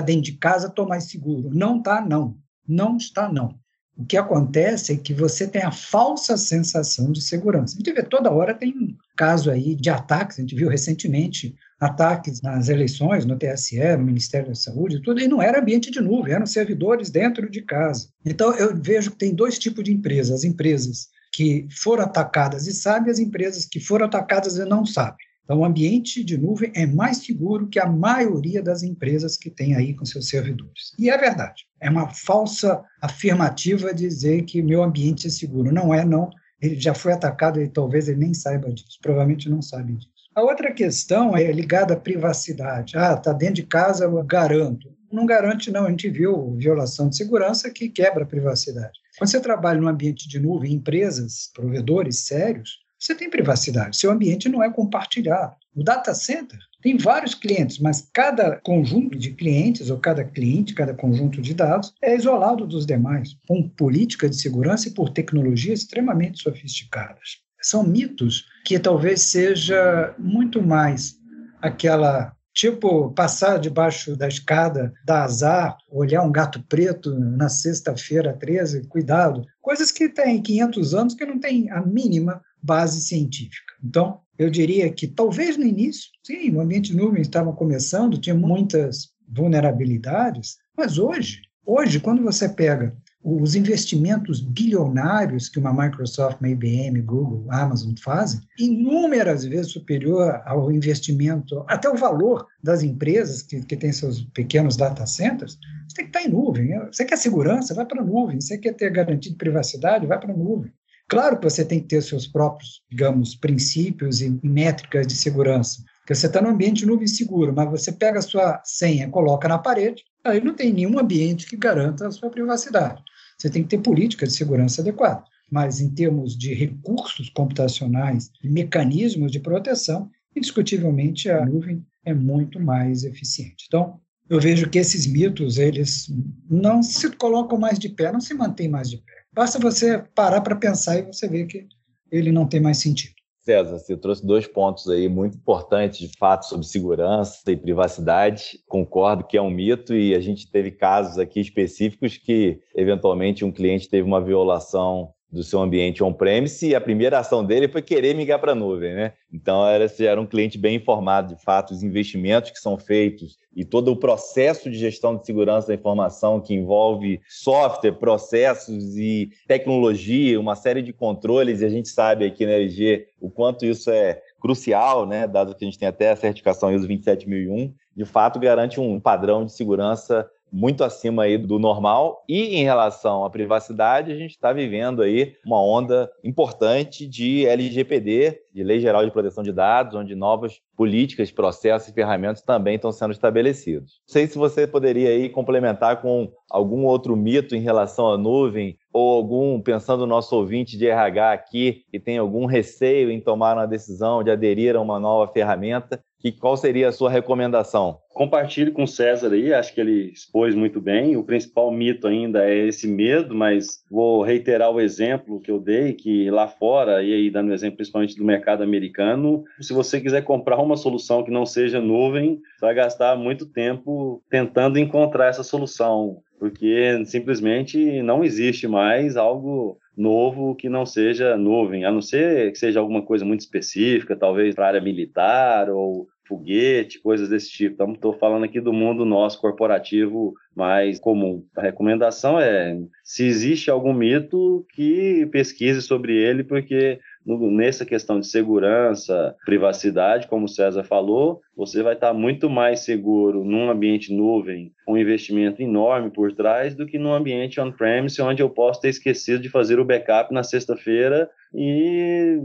dentro 0.00 0.22
de 0.22 0.32
casa, 0.32 0.66
estou 0.66 0.88
mais 0.88 1.04
seguro. 1.04 1.50
Não 1.52 1.78
está, 1.78 2.00
não. 2.00 2.36
Não 2.66 2.96
está, 2.96 3.32
não. 3.32 3.61
O 3.96 4.06
que 4.06 4.16
acontece 4.16 4.92
é 4.92 4.96
que 4.96 5.12
você 5.12 5.46
tem 5.46 5.62
a 5.62 5.70
falsa 5.70 6.36
sensação 6.36 7.12
de 7.12 7.20
segurança. 7.20 7.74
A 7.74 7.78
gente 7.78 7.92
vê 7.92 8.02
toda 8.02 8.30
hora 8.30 8.54
tem 8.54 8.70
um 8.70 8.96
caso 9.16 9.50
aí 9.50 9.74
de 9.74 9.90
ataques, 9.90 10.38
a 10.38 10.40
gente 10.40 10.54
viu 10.54 10.68
recentemente 10.68 11.54
ataques 11.78 12.40
nas 12.40 12.68
eleições, 12.68 13.26
no 13.26 13.36
TSE, 13.36 13.96
no 13.96 14.04
Ministério 14.04 14.48
da 14.48 14.54
Saúde, 14.54 15.02
tudo, 15.02 15.20
e 15.20 15.28
não 15.28 15.42
era 15.42 15.60
ambiente 15.60 15.90
de 15.90 16.00
nuvem, 16.00 16.32
eram 16.32 16.46
servidores 16.46 17.10
dentro 17.10 17.50
de 17.50 17.60
casa. 17.60 18.08
Então, 18.24 18.54
eu 18.54 18.74
vejo 18.74 19.10
que 19.10 19.18
tem 19.18 19.34
dois 19.34 19.58
tipos 19.58 19.84
de 19.84 19.92
empresas: 19.92 20.38
as 20.38 20.44
empresas 20.44 21.08
que 21.32 21.66
foram 21.70 22.04
atacadas 22.04 22.66
e 22.66 22.72
sabem, 22.72 23.10
as 23.10 23.18
empresas 23.18 23.66
que 23.66 23.80
foram 23.80 24.06
atacadas 24.06 24.56
e 24.56 24.64
não 24.64 24.86
sabem. 24.86 25.26
Então, 25.52 25.60
o 25.60 25.66
ambiente 25.66 26.24
de 26.24 26.38
nuvem 26.38 26.72
é 26.74 26.86
mais 26.86 27.18
seguro 27.18 27.68
que 27.68 27.78
a 27.78 27.84
maioria 27.84 28.62
das 28.62 28.82
empresas 28.82 29.36
que 29.36 29.50
tem 29.50 29.76
aí 29.76 29.92
com 29.92 30.02
seus 30.02 30.30
servidores. 30.30 30.94
E 30.98 31.10
é 31.10 31.18
verdade. 31.18 31.66
É 31.78 31.90
uma 31.90 32.08
falsa 32.08 32.82
afirmativa 33.02 33.92
dizer 33.92 34.44
que 34.44 34.62
meu 34.62 34.82
ambiente 34.82 35.26
é 35.26 35.30
seguro. 35.30 35.70
Não 35.70 35.92
é, 35.92 36.06
não. 36.06 36.30
Ele 36.58 36.80
já 36.80 36.94
foi 36.94 37.12
atacado 37.12 37.60
e 37.60 37.68
talvez 37.68 38.08
ele 38.08 38.20
nem 38.20 38.32
saiba 38.32 38.72
disso. 38.72 38.98
Provavelmente 39.02 39.50
não 39.50 39.60
sabe 39.60 39.92
disso. 39.92 40.08
A 40.34 40.40
outra 40.40 40.72
questão 40.72 41.36
é 41.36 41.52
ligada 41.52 41.92
à 41.92 42.00
privacidade. 42.00 42.96
Ah, 42.96 43.12
está 43.12 43.34
dentro 43.34 43.56
de 43.56 43.64
casa, 43.64 44.04
eu 44.04 44.24
garanto. 44.24 44.88
Não 45.12 45.26
garante, 45.26 45.70
não. 45.70 45.84
A 45.84 45.90
gente 45.90 46.08
viu 46.08 46.54
violação 46.56 47.10
de 47.10 47.16
segurança 47.18 47.70
que 47.70 47.90
quebra 47.90 48.24
a 48.24 48.26
privacidade. 48.26 48.98
Quando 49.18 49.28
você 49.28 49.38
trabalha 49.38 49.78
num 49.78 49.88
ambiente 49.88 50.26
de 50.26 50.40
nuvem, 50.40 50.72
empresas, 50.72 51.50
provedores 51.52 52.20
sérios, 52.20 52.78
você 53.02 53.16
tem 53.16 53.28
privacidade. 53.28 53.96
Seu 53.96 54.12
ambiente 54.12 54.48
não 54.48 54.62
é 54.62 54.70
compartilhado. 54.70 55.56
O 55.74 55.82
data 55.82 56.14
center 56.14 56.58
tem 56.80 56.96
vários 56.96 57.34
clientes, 57.34 57.78
mas 57.78 58.08
cada 58.12 58.60
conjunto 58.60 59.18
de 59.18 59.32
clientes, 59.32 59.90
ou 59.90 59.98
cada 59.98 60.24
cliente, 60.24 60.74
cada 60.74 60.94
conjunto 60.94 61.40
de 61.40 61.52
dados, 61.52 61.92
é 62.00 62.14
isolado 62.14 62.66
dos 62.66 62.86
demais, 62.86 63.36
com 63.48 63.68
política 63.68 64.28
de 64.28 64.36
segurança 64.36 64.88
e 64.88 64.92
por 64.92 65.10
tecnologias 65.10 65.80
extremamente 65.80 66.42
sofisticadas. 66.42 67.40
São 67.60 67.82
mitos 67.82 68.46
que 68.64 68.78
talvez 68.78 69.22
seja 69.22 70.14
muito 70.18 70.62
mais 70.62 71.16
aquela 71.60 72.36
Tipo, 72.54 73.10
passar 73.12 73.58
debaixo 73.58 74.14
da 74.14 74.28
escada, 74.28 74.92
dar 75.06 75.24
azar, 75.24 75.76
olhar 75.90 76.22
um 76.22 76.30
gato 76.30 76.62
preto 76.68 77.18
na 77.18 77.48
sexta-feira 77.48 78.36
13, 78.38 78.86
cuidado. 78.88 79.42
Coisas 79.60 79.90
que 79.90 80.08
têm 80.08 80.42
500 80.42 80.94
anos 80.94 81.14
que 81.14 81.24
não 81.24 81.40
têm 81.40 81.70
a 81.70 81.80
mínima 81.80 82.42
base 82.62 83.00
científica. 83.00 83.72
Então, 83.82 84.20
eu 84.38 84.50
diria 84.50 84.92
que 84.92 85.06
talvez 85.06 85.56
no 85.56 85.64
início, 85.64 86.10
sim, 86.22 86.50
o 86.54 86.60
ambiente 86.60 86.94
nuvem 86.94 87.22
estava 87.22 87.52
começando, 87.52 88.18
tinha 88.18 88.34
muitas 88.34 89.08
vulnerabilidades, 89.28 90.56
mas 90.76 90.98
hoje, 90.98 91.42
hoje, 91.64 92.00
quando 92.00 92.22
você 92.22 92.48
pega 92.48 92.94
os 93.24 93.54
investimentos 93.54 94.40
bilionários 94.40 95.48
que 95.48 95.58
uma 95.58 95.72
Microsoft, 95.72 96.40
uma 96.40 96.48
IBM, 96.48 97.00
Google, 97.02 97.46
Amazon 97.50 97.94
fazem, 98.02 98.40
inúmeras 98.58 99.44
vezes 99.44 99.72
superior 99.72 100.42
ao 100.44 100.72
investimento, 100.72 101.64
até 101.68 101.88
o 101.88 101.96
valor 101.96 102.46
das 102.62 102.82
empresas 102.82 103.42
que, 103.42 103.60
que 103.62 103.76
têm 103.76 103.92
seus 103.92 104.22
pequenos 104.22 104.76
data 104.76 105.06
centers, 105.06 105.58
você 105.88 105.96
tem 105.96 106.04
que 106.06 106.18
estar 106.18 106.28
em 106.28 106.32
nuvem. 106.32 106.78
Você 106.86 107.04
quer 107.04 107.16
segurança? 107.16 107.74
Vai 107.74 107.86
para 107.86 108.00
a 108.00 108.04
nuvem. 108.04 108.40
Você 108.40 108.58
quer 108.58 108.72
ter 108.74 108.90
garantia 108.90 109.30
de 109.30 109.36
privacidade? 109.36 110.06
Vai 110.06 110.18
para 110.18 110.32
a 110.32 110.36
nuvem. 110.36 110.72
Claro 111.08 111.36
que 111.36 111.44
você 111.44 111.64
tem 111.64 111.80
que 111.80 111.88
ter 111.88 112.02
seus 112.02 112.26
próprios, 112.26 112.82
digamos, 112.90 113.34
princípios 113.34 114.22
e 114.22 114.40
métricas 114.42 115.06
de 115.06 115.14
segurança, 115.14 115.82
porque 116.00 116.14
você 116.14 116.26
está 116.26 116.40
num 116.40 116.48
ambiente 116.48 116.86
nuvem 116.86 117.06
seguro, 117.06 117.52
mas 117.54 117.68
você 117.70 117.92
pega 117.92 118.18
a 118.18 118.22
sua 118.22 118.62
senha, 118.64 119.10
coloca 119.10 119.46
na 119.46 119.58
parede, 119.58 120.02
aí 120.24 120.42
não 120.42 120.54
tem 120.54 120.72
nenhum 120.72 120.98
ambiente 120.98 121.46
que 121.46 121.56
garanta 121.56 122.06
a 122.06 122.10
sua 122.10 122.30
privacidade. 122.30 123.02
Você 123.42 123.50
tem 123.50 123.64
que 123.64 123.70
ter 123.70 123.82
política 123.82 124.24
de 124.24 124.32
segurança 124.32 124.82
adequada. 124.82 125.24
Mas 125.50 125.80
em 125.80 125.90
termos 125.90 126.38
de 126.38 126.54
recursos 126.54 127.28
computacionais 127.28 128.30
mecanismos 128.42 129.32
de 129.32 129.40
proteção, 129.40 130.08
indiscutivelmente 130.36 131.28
a 131.28 131.44
nuvem 131.44 131.84
é 132.04 132.14
muito 132.14 132.60
mais 132.60 133.02
eficiente. 133.02 133.64
Então, 133.66 133.98
eu 134.30 134.40
vejo 134.40 134.70
que 134.70 134.78
esses 134.78 135.08
mitos, 135.08 135.58
eles 135.58 136.06
não 136.48 136.84
se 136.84 137.10
colocam 137.16 137.58
mais 137.58 137.80
de 137.80 137.88
pé, 137.88 138.12
não 138.12 138.20
se 138.20 138.32
mantêm 138.32 138.68
mais 138.68 138.88
de 138.88 138.98
pé. 138.98 139.12
Basta 139.32 139.58
você 139.58 139.98
parar 140.14 140.40
para 140.40 140.54
pensar 140.54 140.98
e 140.98 141.02
você 141.02 141.28
vê 141.28 141.44
que 141.44 141.66
ele 142.12 142.30
não 142.30 142.46
tem 142.46 142.60
mais 142.60 142.78
sentido. 142.78 143.14
César, 143.42 143.78
você 143.78 143.96
trouxe 143.96 144.24
dois 144.24 144.46
pontos 144.46 144.88
aí 144.88 145.08
muito 145.08 145.36
importantes, 145.36 145.98
de 145.98 146.16
fato, 146.16 146.46
sobre 146.46 146.64
segurança 146.64 147.50
e 147.50 147.56
privacidade. 147.56 148.60
Concordo 148.68 149.24
que 149.24 149.36
é 149.36 149.42
um 149.42 149.50
mito 149.50 149.94
e 149.94 150.14
a 150.14 150.20
gente 150.20 150.48
teve 150.48 150.70
casos 150.70 151.18
aqui 151.18 151.40
específicos 151.40 152.16
que, 152.16 152.60
eventualmente, 152.74 153.44
um 153.44 153.50
cliente 153.50 153.88
teve 153.88 154.06
uma 154.06 154.20
violação 154.20 155.12
do 155.32 155.42
seu 155.42 155.60
ambiente 155.60 156.04
on-premise 156.04 156.68
e 156.68 156.74
a 156.74 156.80
primeira 156.80 157.18
ação 157.18 157.42
dele 157.42 157.66
foi 157.66 157.80
querer 157.80 158.14
migrar 158.14 158.38
para 158.38 158.52
a 158.52 158.54
nuvem, 158.54 158.94
né? 158.94 159.14
Então, 159.32 159.66
era, 159.66 159.90
era 160.00 160.20
um 160.20 160.26
cliente 160.26 160.58
bem 160.58 160.76
informado, 160.76 161.34
de 161.34 161.42
fato, 161.42 161.72
os 161.72 161.82
investimentos 161.82 162.50
que 162.50 162.58
são 162.58 162.76
feitos 162.76 163.38
e 163.56 163.64
todo 163.64 163.90
o 163.90 163.96
processo 163.96 164.70
de 164.70 164.76
gestão 164.76 165.16
de 165.16 165.24
segurança 165.24 165.68
da 165.68 165.74
informação 165.74 166.38
que 166.38 166.54
envolve 166.54 167.20
software, 167.28 167.92
processos 167.92 168.96
e 168.98 169.30
tecnologia, 169.48 170.38
uma 170.38 170.54
série 170.54 170.82
de 170.82 170.92
controles, 170.92 171.62
e 171.62 171.64
a 171.64 171.70
gente 171.70 171.88
sabe 171.88 172.26
aqui 172.26 172.44
na 172.44 172.52
LG 172.52 173.06
o 173.18 173.30
quanto 173.30 173.64
isso 173.64 173.90
é 173.90 174.20
crucial, 174.38 175.06
né? 175.06 175.26
Dado 175.26 175.54
que 175.54 175.64
a 175.64 175.66
gente 175.66 175.78
tem 175.78 175.88
até 175.88 176.10
a 176.10 176.16
certificação 176.16 176.70
ISO 176.74 176.86
27001, 176.86 177.72
de 177.96 178.04
fato 178.04 178.38
garante 178.38 178.78
um 178.80 179.00
padrão 179.00 179.46
de 179.46 179.52
segurança 179.52 180.28
muito 180.52 180.84
acima 180.84 181.22
aí 181.22 181.38
do 181.38 181.58
normal. 181.58 182.22
E 182.28 182.56
em 182.56 182.62
relação 182.62 183.24
à 183.24 183.30
privacidade, 183.30 184.12
a 184.12 184.16
gente 184.16 184.32
está 184.32 184.52
vivendo 184.52 185.00
aí 185.00 185.34
uma 185.46 185.62
onda 185.62 186.10
importante 186.22 187.06
de 187.06 187.46
LGPD, 187.46 188.38
de 188.52 188.62
Lei 188.62 188.78
Geral 188.78 189.04
de 189.04 189.10
Proteção 189.10 189.42
de 189.42 189.52
Dados, 189.52 189.94
onde 189.94 190.14
novas 190.14 190.60
políticas, 190.76 191.30
processos 191.30 191.88
e 191.88 191.94
ferramentas 191.94 192.42
também 192.42 192.74
estão 192.74 192.92
sendo 192.92 193.12
estabelecidos. 193.12 194.00
Não 194.06 194.12
sei 194.12 194.26
se 194.26 194.36
você 194.36 194.66
poderia 194.66 195.08
aí 195.08 195.28
complementar 195.30 196.02
com 196.02 196.30
algum 196.50 196.84
outro 196.84 197.16
mito 197.16 197.56
em 197.56 197.60
relação 197.60 198.10
à 198.10 198.18
nuvem 198.18 198.76
ou 198.92 199.14
algum, 199.14 199.60
pensando 199.60 200.00
no 200.00 200.06
nosso 200.06 200.36
ouvinte 200.36 200.76
de 200.76 200.86
RH 200.86 201.32
aqui, 201.32 201.84
que 201.90 201.98
tem 201.98 202.18
algum 202.18 202.44
receio 202.44 203.10
em 203.10 203.20
tomar 203.20 203.56
uma 203.56 203.66
decisão 203.66 204.22
de 204.22 204.30
aderir 204.30 204.76
a 204.76 204.80
uma 204.80 205.00
nova 205.00 205.32
ferramenta, 205.32 206.02
que 206.22 206.30
qual 206.30 206.56
seria 206.56 206.88
a 206.88 206.92
sua 206.92 207.10
recomendação? 207.10 207.98
Compartilho 208.14 208.72
com 208.72 208.84
o 208.84 208.88
César 208.88 209.32
aí, 209.32 209.52
acho 209.52 209.74
que 209.74 209.80
ele 209.80 210.12
expôs 210.12 210.54
muito 210.54 210.80
bem. 210.80 211.16
O 211.16 211.24
principal 211.24 211.72
mito 211.72 212.06
ainda 212.06 212.48
é 212.48 212.68
esse 212.68 212.86
medo, 212.86 213.34
mas 213.34 213.84
vou 213.90 214.22
reiterar 214.22 214.70
o 214.70 214.80
exemplo 214.80 215.40
que 215.40 215.50
eu 215.50 215.58
dei, 215.58 215.94
que 215.94 216.30
lá 216.30 216.46
fora, 216.46 217.02
e 217.02 217.12
aí 217.12 217.28
dando 217.28 217.52
exemplo 217.52 217.78
principalmente 217.78 218.16
do 218.16 218.24
mercado 218.24 218.62
americano, 218.62 219.42
se 219.60 219.72
você 219.72 220.00
quiser 220.00 220.22
comprar 220.22 220.58
uma 220.58 220.76
solução 220.76 221.24
que 221.24 221.30
não 221.30 221.44
seja 221.44 221.80
nuvem, 221.80 222.40
você 222.56 222.66
vai 222.66 222.74
gastar 222.74 223.16
muito 223.16 223.46
tempo 223.46 224.22
tentando 224.30 224.78
encontrar 224.78 225.26
essa 225.26 225.42
solução, 225.42 226.18
porque 226.38 227.04
simplesmente 227.04 228.00
não 228.02 228.22
existe 228.22 228.68
mais 228.68 229.16
algo 229.16 229.76
novo 229.96 230.54
que 230.54 230.68
não 230.68 230.86
seja 230.86 231.36
nuvem, 231.36 231.84
a 231.84 231.90
não 231.90 232.00
ser 232.00 232.52
que 232.52 232.58
seja 232.58 232.80
alguma 232.80 233.02
coisa 233.02 233.24
muito 233.24 233.40
específica, 233.40 234.16
talvez 234.16 234.54
para 234.54 234.64
a 234.64 234.68
área 234.68 234.80
militar 234.80 235.68
ou 235.70 236.08
foguete, 236.26 237.00
coisas 237.00 237.28
desse 237.28 237.50
tipo. 237.50 237.74
Então, 237.74 237.92
estou 237.92 238.12
falando 238.12 238.44
aqui 238.44 238.60
do 238.60 238.72
mundo 238.72 239.04
nosso 239.04 239.40
corporativo 239.40 240.34
mais 240.54 240.98
comum. 240.98 241.44
A 241.56 241.62
recomendação 241.62 242.38
é, 242.38 242.78
se 243.02 243.24
existe 243.24 243.70
algum 243.70 243.92
mito, 243.92 244.66
que 244.74 245.26
pesquise 245.32 245.82
sobre 245.82 246.16
ele, 246.16 246.44
porque 246.44 247.00
nessa 247.24 247.86
questão 247.86 248.18
de 248.18 248.26
segurança, 248.26 249.34
privacidade, 249.44 250.28
como 250.28 250.46
o 250.46 250.48
César 250.48 250.84
falou, 250.84 251.40
você 251.56 251.82
vai 251.82 251.94
estar 251.94 252.12
muito 252.12 252.48
mais 252.48 252.80
seguro 252.80 253.44
num 253.44 253.70
ambiente 253.70 254.12
nuvem, 254.12 254.72
com 254.84 254.94
um 254.94 254.98
investimento 254.98 255.62
enorme 255.62 256.10
por 256.10 256.32
trás, 256.32 256.74
do 256.74 256.86
que 256.86 256.98
num 256.98 257.12
ambiente 257.12 257.60
on-premise, 257.60 258.20
onde 258.22 258.42
eu 258.42 258.50
posso 258.50 258.80
ter 258.80 258.88
esquecido 258.88 259.42
de 259.42 259.48
fazer 259.48 259.78
o 259.78 259.84
backup 259.84 260.32
na 260.32 260.42
sexta-feira 260.42 261.28
e 261.54 262.40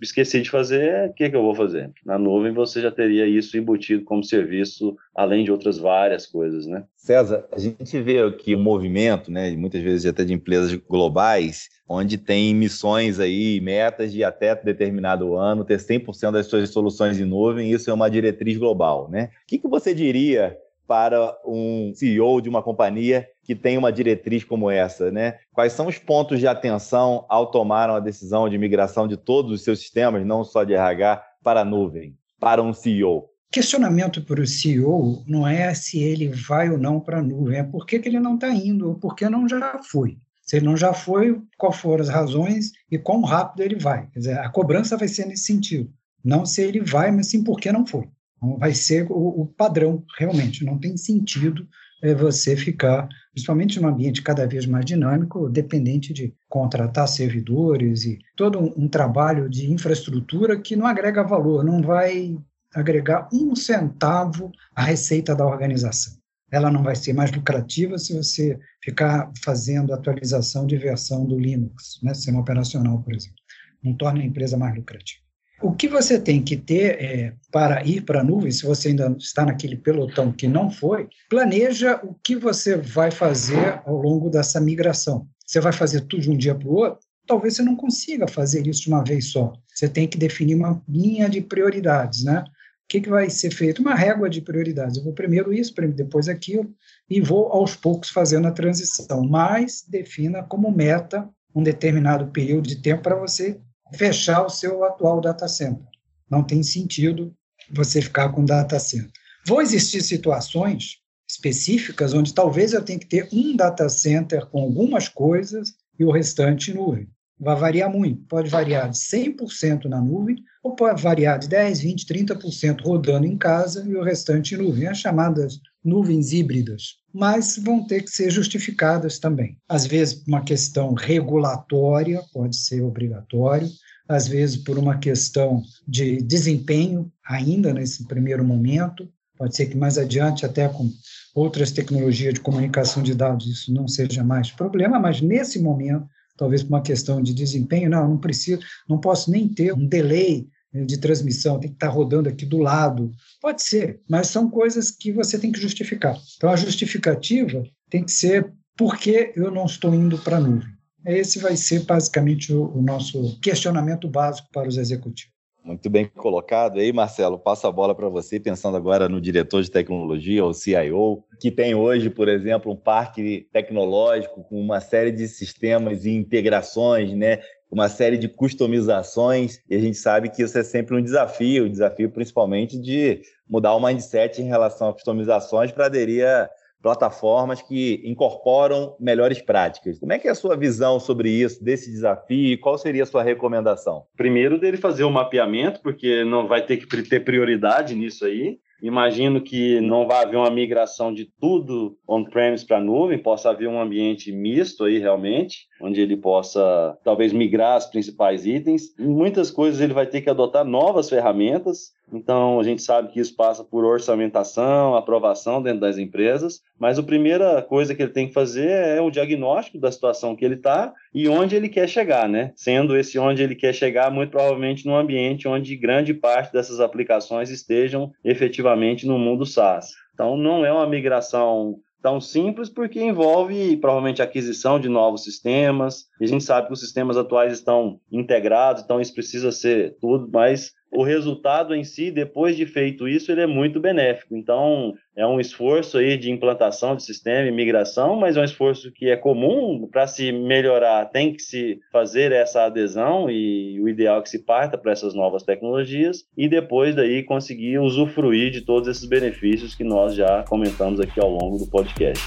esqueci 0.00 0.40
de 0.40 0.48
fazer, 0.48 1.10
o 1.10 1.12
que, 1.12 1.28
que 1.28 1.36
eu 1.36 1.42
vou 1.42 1.54
fazer? 1.54 1.90
Na 2.04 2.16
nuvem 2.16 2.52
você 2.52 2.80
já 2.80 2.92
teria 2.92 3.26
isso 3.26 3.58
embutido 3.58 4.04
como 4.04 4.22
serviço, 4.22 4.96
além 5.14 5.44
de 5.44 5.50
outras 5.50 5.78
várias 5.78 6.26
coisas, 6.26 6.66
né? 6.66 6.84
César, 6.96 7.46
a 7.52 7.58
gente 7.58 8.00
vê 8.00 8.20
aqui 8.20 8.54
um 8.54 8.62
movimento, 8.62 9.30
né, 9.30 9.50
muitas 9.56 9.82
vezes 9.82 10.06
até 10.06 10.24
de 10.24 10.32
empresas 10.32 10.72
globais, 10.74 11.68
onde 11.88 12.18
tem 12.18 12.54
missões 12.54 13.20
aí, 13.20 13.60
metas 13.60 14.12
de 14.12 14.24
até 14.24 14.54
determinado 14.54 15.36
ano 15.36 15.64
ter 15.64 15.78
100% 15.78 16.32
das 16.32 16.46
suas 16.46 16.68
soluções 16.70 17.18
em 17.18 17.24
nuvem, 17.24 17.70
isso 17.70 17.90
é 17.90 17.94
uma 17.94 18.10
diretriz 18.10 18.35
global, 18.56 19.08
né? 19.10 19.30
O 19.44 19.46
que, 19.46 19.58
que 19.58 19.68
você 19.68 19.94
diria 19.94 20.56
para 20.86 21.36
um 21.44 21.92
CEO 21.94 22.40
de 22.40 22.48
uma 22.48 22.62
companhia 22.62 23.28
que 23.42 23.54
tem 23.54 23.76
uma 23.76 23.92
diretriz 23.92 24.44
como 24.44 24.70
essa, 24.70 25.10
né? 25.10 25.38
Quais 25.52 25.72
são 25.72 25.86
os 25.86 25.98
pontos 25.98 26.38
de 26.38 26.46
atenção 26.46 27.24
ao 27.28 27.50
tomar 27.50 27.90
a 27.90 28.00
decisão 28.00 28.48
de 28.48 28.58
migração 28.58 29.08
de 29.08 29.16
todos 29.16 29.52
os 29.52 29.62
seus 29.62 29.80
sistemas, 29.80 30.24
não 30.24 30.44
só 30.44 30.64
de 30.64 30.74
RH, 30.74 31.22
para 31.42 31.60
a 31.60 31.64
nuvem, 31.64 32.16
para 32.38 32.62
um 32.62 32.72
CEO? 32.72 33.28
Questionamento 33.50 34.22
para 34.22 34.40
o 34.40 34.46
CEO 34.46 35.24
não 35.26 35.46
é 35.46 35.72
se 35.74 36.02
ele 36.02 36.28
vai 36.28 36.70
ou 36.70 36.78
não 36.78 37.00
para 37.00 37.18
a 37.18 37.22
nuvem, 37.22 37.58
é 37.58 37.62
por 37.62 37.86
que, 37.86 37.98
que 37.98 38.08
ele 38.08 38.20
não 38.20 38.34
está 38.34 38.50
indo, 38.50 38.88
ou 38.88 38.94
por 38.96 39.14
que 39.14 39.28
não 39.28 39.48
já 39.48 39.80
foi. 39.82 40.18
Se 40.42 40.56
ele 40.56 40.66
não 40.66 40.76
já 40.76 40.92
foi, 40.92 41.40
quais 41.56 41.76
foram 41.76 42.02
as 42.02 42.08
razões 42.08 42.70
e 42.90 42.98
quão 42.98 43.22
rápido 43.22 43.62
ele 43.62 43.76
vai. 43.76 44.08
Quer 44.10 44.18
dizer, 44.18 44.38
a 44.38 44.48
cobrança 44.48 44.96
vai 44.96 45.08
ser 45.08 45.26
nesse 45.26 45.44
sentido. 45.44 45.90
Não 46.24 46.44
se 46.44 46.62
ele 46.62 46.80
vai, 46.80 47.10
mas 47.10 47.28
sim 47.28 47.42
por 47.42 47.58
que 47.58 47.70
não 47.72 47.86
foi. 47.86 48.08
Então, 48.36 48.58
vai 48.58 48.74
ser 48.74 49.06
o, 49.10 49.42
o 49.42 49.46
padrão, 49.46 50.04
realmente. 50.18 50.64
Não 50.64 50.78
tem 50.78 50.96
sentido 50.96 51.66
é, 52.02 52.14
você 52.14 52.56
ficar, 52.56 53.08
principalmente 53.32 53.80
num 53.80 53.88
ambiente 53.88 54.22
cada 54.22 54.46
vez 54.46 54.66
mais 54.66 54.84
dinâmico, 54.84 55.48
dependente 55.48 56.12
de 56.12 56.34
contratar 56.48 57.08
servidores 57.08 58.04
e 58.04 58.18
todo 58.36 58.58
um, 58.58 58.84
um 58.84 58.88
trabalho 58.88 59.48
de 59.48 59.72
infraestrutura 59.72 60.60
que 60.60 60.76
não 60.76 60.86
agrega 60.86 61.22
valor, 61.22 61.64
não 61.64 61.80
vai 61.82 62.36
agregar 62.74 63.28
um 63.32 63.56
centavo 63.56 64.52
à 64.74 64.82
receita 64.82 65.34
da 65.34 65.46
organização. 65.46 66.14
Ela 66.52 66.70
não 66.70 66.82
vai 66.82 66.94
ser 66.94 67.12
mais 67.12 67.32
lucrativa 67.32 67.98
se 67.98 68.16
você 68.16 68.58
ficar 68.82 69.32
fazendo 69.42 69.92
atualização 69.92 70.66
de 70.66 70.76
versão 70.76 71.26
do 71.26 71.38
Linux, 71.38 71.98
né, 72.02 72.14
sistema 72.14 72.40
operacional, 72.40 73.02
por 73.02 73.14
exemplo. 73.14 73.36
Não 73.82 73.94
torna 73.94 74.20
a 74.20 74.24
empresa 74.24 74.56
mais 74.56 74.74
lucrativa. 74.76 75.25
O 75.60 75.72
que 75.72 75.88
você 75.88 76.18
tem 76.18 76.42
que 76.42 76.56
ter 76.56 77.02
é, 77.02 77.32
para 77.50 77.82
ir 77.84 78.02
para 78.02 78.20
a 78.20 78.24
nuvem, 78.24 78.50
se 78.50 78.66
você 78.66 78.88
ainda 78.88 79.14
está 79.18 79.44
naquele 79.44 79.76
pelotão 79.76 80.30
que 80.30 80.46
não 80.46 80.70
foi, 80.70 81.08
planeja 81.30 81.98
o 82.04 82.14
que 82.14 82.36
você 82.36 82.76
vai 82.76 83.10
fazer 83.10 83.80
ao 83.86 83.96
longo 83.96 84.28
dessa 84.28 84.60
migração. 84.60 85.26
você 85.46 85.58
vai 85.58 85.72
fazer 85.72 86.02
tudo 86.02 86.22
de 86.22 86.30
um 86.30 86.36
dia 86.36 86.54
para 86.54 86.68
o 86.68 86.74
outro, 86.74 87.00
talvez 87.26 87.56
você 87.56 87.62
não 87.62 87.74
consiga 87.74 88.28
fazer 88.28 88.66
isso 88.66 88.82
de 88.82 88.88
uma 88.88 89.02
vez 89.02 89.30
só. 89.32 89.52
Você 89.74 89.88
tem 89.88 90.06
que 90.06 90.18
definir 90.18 90.54
uma 90.54 90.82
linha 90.86 91.28
de 91.28 91.40
prioridades, 91.40 92.22
né? 92.22 92.44
O 92.86 92.88
que, 92.88 93.00
que 93.00 93.08
vai 93.08 93.28
ser 93.28 93.50
feito? 93.50 93.80
Uma 93.80 93.94
régua 93.94 94.30
de 94.30 94.40
prioridades. 94.40 94.98
Eu 94.98 95.04
vou 95.04 95.12
primeiro 95.12 95.52
isso, 95.52 95.74
depois 95.94 96.28
aquilo, 96.28 96.72
e 97.10 97.20
vou 97.20 97.46
aos 97.48 97.74
poucos 97.74 98.10
fazendo 98.10 98.46
a 98.46 98.52
transição. 98.52 99.24
Mas 99.26 99.84
defina 99.88 100.42
como 100.42 100.70
meta 100.70 101.28
um 101.52 101.62
determinado 101.62 102.28
período 102.28 102.68
de 102.68 102.76
tempo 102.76 103.02
para 103.02 103.16
você 103.16 103.58
fechar 103.94 104.44
o 104.44 104.50
seu 104.50 104.84
atual 104.84 105.20
data 105.20 105.48
center. 105.48 105.86
Não 106.30 106.42
tem 106.42 106.62
sentido 106.62 107.34
você 107.70 108.00
ficar 108.02 108.30
com 108.30 108.44
data 108.44 108.78
center. 108.78 109.10
Vão 109.46 109.60
existir 109.60 110.02
situações 110.02 110.98
específicas 111.28 112.12
onde 112.12 112.34
talvez 112.34 112.72
eu 112.72 112.84
tenha 112.84 112.98
que 112.98 113.06
ter 113.06 113.28
um 113.32 113.56
data 113.56 113.88
center 113.88 114.46
com 114.46 114.60
algumas 114.60 115.08
coisas 115.08 115.74
e 115.98 116.04
o 116.04 116.10
restante 116.10 116.72
nuvem. 116.72 117.08
Vai 117.38 117.56
variar 117.56 117.90
muito, 117.90 118.22
pode 118.26 118.48
variar 118.48 118.88
de 118.90 118.96
100% 118.96 119.84
na 119.84 120.00
nuvem, 120.00 120.36
ou 120.62 120.74
pode 120.74 121.02
variar 121.02 121.38
de 121.38 121.48
10, 121.48 121.80
20, 121.80 122.06
30% 122.06 122.80
rodando 122.82 123.26
em 123.26 123.36
casa 123.36 123.84
e 123.86 123.94
o 123.94 124.02
restante 124.02 124.54
em 124.54 124.58
nuvem, 124.58 124.86
as 124.86 124.98
chamadas 124.98 125.60
nuvens 125.84 126.32
híbridas, 126.32 126.96
mas 127.12 127.56
vão 127.56 127.86
ter 127.86 128.02
que 128.02 128.10
ser 128.10 128.30
justificadas 128.30 129.18
também. 129.18 129.56
Às 129.68 129.86
vezes, 129.86 130.24
uma 130.26 130.42
questão 130.42 130.94
regulatória 130.94 132.22
pode 132.32 132.56
ser 132.56 132.82
obrigatório, 132.82 133.68
às 134.08 134.26
vezes 134.26 134.56
por 134.56 134.78
uma 134.78 134.98
questão 134.98 135.62
de 135.86 136.16
desempenho, 136.18 137.10
ainda 137.26 137.72
nesse 137.72 138.06
primeiro 138.06 138.44
momento, 138.44 139.08
pode 139.36 139.54
ser 139.54 139.66
que 139.66 139.76
mais 139.76 139.98
adiante, 139.98 140.46
até 140.46 140.68
com 140.68 140.90
outras 141.34 141.70
tecnologias 141.70 142.34
de 142.34 142.40
comunicação 142.40 143.02
de 143.02 143.14
dados, 143.14 143.46
isso 143.46 143.72
não 143.72 143.86
seja 143.86 144.24
mais 144.24 144.50
problema, 144.50 144.98
mas 144.98 145.20
nesse 145.20 145.60
momento 145.60 146.08
talvez 146.36 146.62
por 146.62 146.70
uma 146.70 146.82
questão 146.82 147.22
de 147.22 147.34
desempenho, 147.34 147.90
não, 147.90 148.08
não 148.08 148.18
preciso, 148.18 148.60
não 148.88 148.98
posso 148.98 149.30
nem 149.30 149.48
ter 149.48 149.72
um 149.72 149.86
delay 149.86 150.46
eh, 150.72 150.84
de 150.84 150.98
transmissão, 150.98 151.58
tem 151.58 151.70
que 151.70 151.76
estar 151.76 151.88
rodando 151.88 152.28
aqui 152.28 152.44
do 152.44 152.58
lado. 152.58 153.10
Pode 153.40 153.62
ser, 153.62 154.00
mas 154.08 154.28
são 154.28 154.50
coisas 154.50 154.90
que 154.90 155.12
você 155.12 155.38
tem 155.38 155.52
que 155.52 155.60
justificar. 155.60 156.16
Então, 156.36 156.50
a 156.50 156.56
justificativa 156.56 157.62
tem 157.90 158.04
que 158.04 158.12
ser 158.12 158.52
por 158.76 158.98
que 158.98 159.32
eu 159.34 159.50
não 159.50 159.66
estou 159.66 159.94
indo 159.94 160.18
para 160.18 160.36
a 160.36 160.40
nuvem. 160.40 160.76
Esse 161.04 161.38
vai 161.38 161.56
ser 161.56 161.84
basicamente 161.84 162.52
o, 162.52 162.76
o 162.76 162.82
nosso 162.82 163.38
questionamento 163.40 164.08
básico 164.08 164.48
para 164.52 164.68
os 164.68 164.76
executivos. 164.76 165.35
Muito 165.66 165.90
bem 165.90 166.06
colocado. 166.06 166.78
aí, 166.78 166.92
Marcelo, 166.92 167.40
passo 167.40 167.66
a 167.66 167.72
bola 167.72 167.92
para 167.92 168.08
você, 168.08 168.38
pensando 168.38 168.76
agora 168.76 169.08
no 169.08 169.20
diretor 169.20 169.60
de 169.64 169.68
tecnologia, 169.68 170.44
ou 170.44 170.54
CIO, 170.54 171.24
que 171.40 171.50
tem 171.50 171.74
hoje, 171.74 172.08
por 172.08 172.28
exemplo, 172.28 172.70
um 172.70 172.76
parque 172.76 173.48
tecnológico 173.52 174.44
com 174.44 174.60
uma 174.60 174.80
série 174.80 175.10
de 175.10 175.26
sistemas 175.26 176.04
e 176.04 176.10
integrações, 176.10 177.12
né? 177.12 177.40
uma 177.68 177.88
série 177.88 178.16
de 178.16 178.28
customizações, 178.28 179.60
e 179.68 179.74
a 179.74 179.80
gente 179.80 179.96
sabe 179.96 180.28
que 180.28 180.40
isso 180.40 180.56
é 180.56 180.62
sempre 180.62 180.94
um 180.96 181.02
desafio, 181.02 181.66
um 181.66 181.70
desafio 181.70 182.08
principalmente 182.10 182.78
de 182.78 183.22
mudar 183.48 183.74
o 183.74 183.84
mindset 183.84 184.40
em 184.40 184.46
relação 184.46 184.88
a 184.88 184.92
customizações 184.92 185.72
para 185.72 185.86
aderir 185.86 186.24
a 186.24 186.48
plataformas 186.86 187.60
que 187.60 188.00
incorporam 188.04 188.94
melhores 189.00 189.42
práticas. 189.42 189.98
Como 189.98 190.12
é 190.12 190.20
que 190.20 190.28
é 190.28 190.30
a 190.30 190.36
sua 190.36 190.56
visão 190.56 191.00
sobre 191.00 191.28
isso, 191.28 191.64
desse 191.64 191.90
desafio, 191.90 192.52
e 192.52 192.56
qual 192.56 192.78
seria 192.78 193.02
a 193.02 193.06
sua 193.06 193.24
recomendação? 193.24 194.04
Primeiro, 194.16 194.56
dele 194.56 194.76
fazer 194.76 195.02
o 195.02 195.10
mapeamento, 195.10 195.80
porque 195.82 196.22
não 196.22 196.46
vai 196.46 196.64
ter 196.64 196.76
que 196.76 197.02
ter 197.02 197.24
prioridade 197.24 197.92
nisso 197.96 198.24
aí. 198.24 198.60
Imagino 198.80 199.40
que 199.40 199.80
não 199.80 200.06
vai 200.06 200.22
haver 200.22 200.36
uma 200.36 200.50
migração 200.50 201.12
de 201.12 201.28
tudo 201.40 201.96
on-premise 202.06 202.64
para 202.64 202.78
nuvem, 202.78 203.18
possa 203.18 203.50
haver 203.50 203.68
um 203.68 203.80
ambiente 203.80 204.30
misto 204.30 204.84
aí 204.84 204.98
realmente, 204.98 205.66
onde 205.80 206.00
ele 206.00 206.16
possa 206.16 206.96
talvez 207.02 207.32
migrar 207.32 207.78
os 207.78 207.86
principais 207.86 208.46
itens. 208.46 208.96
Em 208.98 209.08
muitas 209.08 209.50
coisas 209.50 209.80
ele 209.80 209.94
vai 209.94 210.06
ter 210.06 210.20
que 210.20 210.30
adotar 210.30 210.64
novas 210.64 211.08
ferramentas, 211.08 211.96
então 212.12 212.60
a 212.60 212.62
gente 212.62 212.82
sabe 212.82 213.12
que 213.12 213.20
isso 213.20 213.34
passa 213.34 213.64
por 213.64 213.84
orçamentação, 213.84 214.94
aprovação 214.94 215.60
dentro 215.60 215.80
das 215.80 215.98
empresas, 215.98 216.60
mas 216.78 216.98
a 216.98 217.02
primeira 217.02 217.60
coisa 217.62 217.94
que 217.94 218.02
ele 218.02 218.12
tem 218.12 218.28
que 218.28 218.34
fazer 218.34 218.70
é 218.70 219.00
o 219.00 219.10
diagnóstico 219.10 219.78
da 219.78 219.90
situação 219.90 220.36
que 220.36 220.44
ele 220.44 220.54
está 220.54 220.92
e 221.12 221.28
onde 221.28 221.56
ele 221.56 221.68
quer 221.68 221.88
chegar, 221.88 222.28
né? 222.28 222.52
Sendo 222.54 222.96
esse 222.96 223.18
onde 223.18 223.42
ele 223.42 223.54
quer 223.54 223.72
chegar, 223.72 224.10
muito 224.10 224.30
provavelmente 224.30 224.86
num 224.86 224.96
ambiente 224.96 225.48
onde 225.48 225.76
grande 225.76 226.14
parte 226.14 226.52
dessas 226.52 226.80
aplicações 226.80 227.50
estejam 227.50 228.12
efetivamente 228.24 229.06
no 229.06 229.18
mundo 229.18 229.44
SaaS. 229.44 229.90
Então 230.14 230.36
não 230.36 230.64
é 230.64 230.72
uma 230.72 230.86
migração 230.86 231.80
tão 232.06 232.20
simples 232.20 232.68
porque 232.68 233.02
envolve 233.02 233.76
provavelmente 233.78 234.22
aquisição 234.22 234.78
de 234.78 234.88
novos 234.88 235.24
sistemas. 235.24 236.06
E 236.20 236.24
a 236.24 236.28
gente 236.28 236.44
sabe 236.44 236.68
que 236.68 236.72
os 236.72 236.78
sistemas 236.78 237.16
atuais 237.16 237.52
estão 237.52 237.98
integrados, 238.12 238.82
então 238.82 239.00
isso 239.00 239.12
precisa 239.12 239.50
ser 239.50 239.96
tudo, 240.00 240.28
mas 240.32 240.72
o 240.92 241.02
resultado 241.02 241.74
em 241.74 241.84
si, 241.84 242.10
depois 242.10 242.56
de 242.56 242.64
feito 242.64 243.08
isso, 243.08 243.30
ele 243.30 243.42
é 243.42 243.46
muito 243.46 243.80
benéfico. 243.80 244.36
Então, 244.36 244.94
é 245.14 245.26
um 245.26 245.40
esforço 245.40 245.98
aí 245.98 246.16
de 246.16 246.30
implantação 246.30 246.94
de 246.94 247.02
sistema 247.02 247.48
e 247.48 247.52
migração, 247.52 248.16
mas 248.16 248.36
é 248.36 248.40
um 248.40 248.44
esforço 248.44 248.92
que 248.92 249.08
é 249.08 249.16
comum 249.16 249.88
para 249.90 250.06
se 250.06 250.30
melhorar, 250.30 251.06
tem 251.06 251.32
que 251.32 251.42
se 251.42 251.80
fazer 251.90 252.32
essa 252.32 252.64
adesão 252.64 253.30
e 253.30 253.80
o 253.80 253.88
ideal 253.88 254.20
é 254.20 254.22
que 254.22 254.28
se 254.28 254.44
parta 254.44 254.78
para 254.78 254.92
essas 254.92 255.14
novas 255.14 255.42
tecnologias 255.42 256.24
e 256.36 256.48
depois 256.48 256.94
daí 256.94 257.22
conseguir 257.22 257.78
usufruir 257.78 258.50
de 258.50 258.60
todos 258.60 258.88
esses 258.88 259.06
benefícios 259.06 259.74
que 259.74 259.84
nós 259.84 260.14
já 260.14 260.44
comentamos 260.44 261.00
aqui 261.00 261.20
ao 261.20 261.30
longo 261.30 261.58
do 261.58 261.66
podcast. 261.66 262.22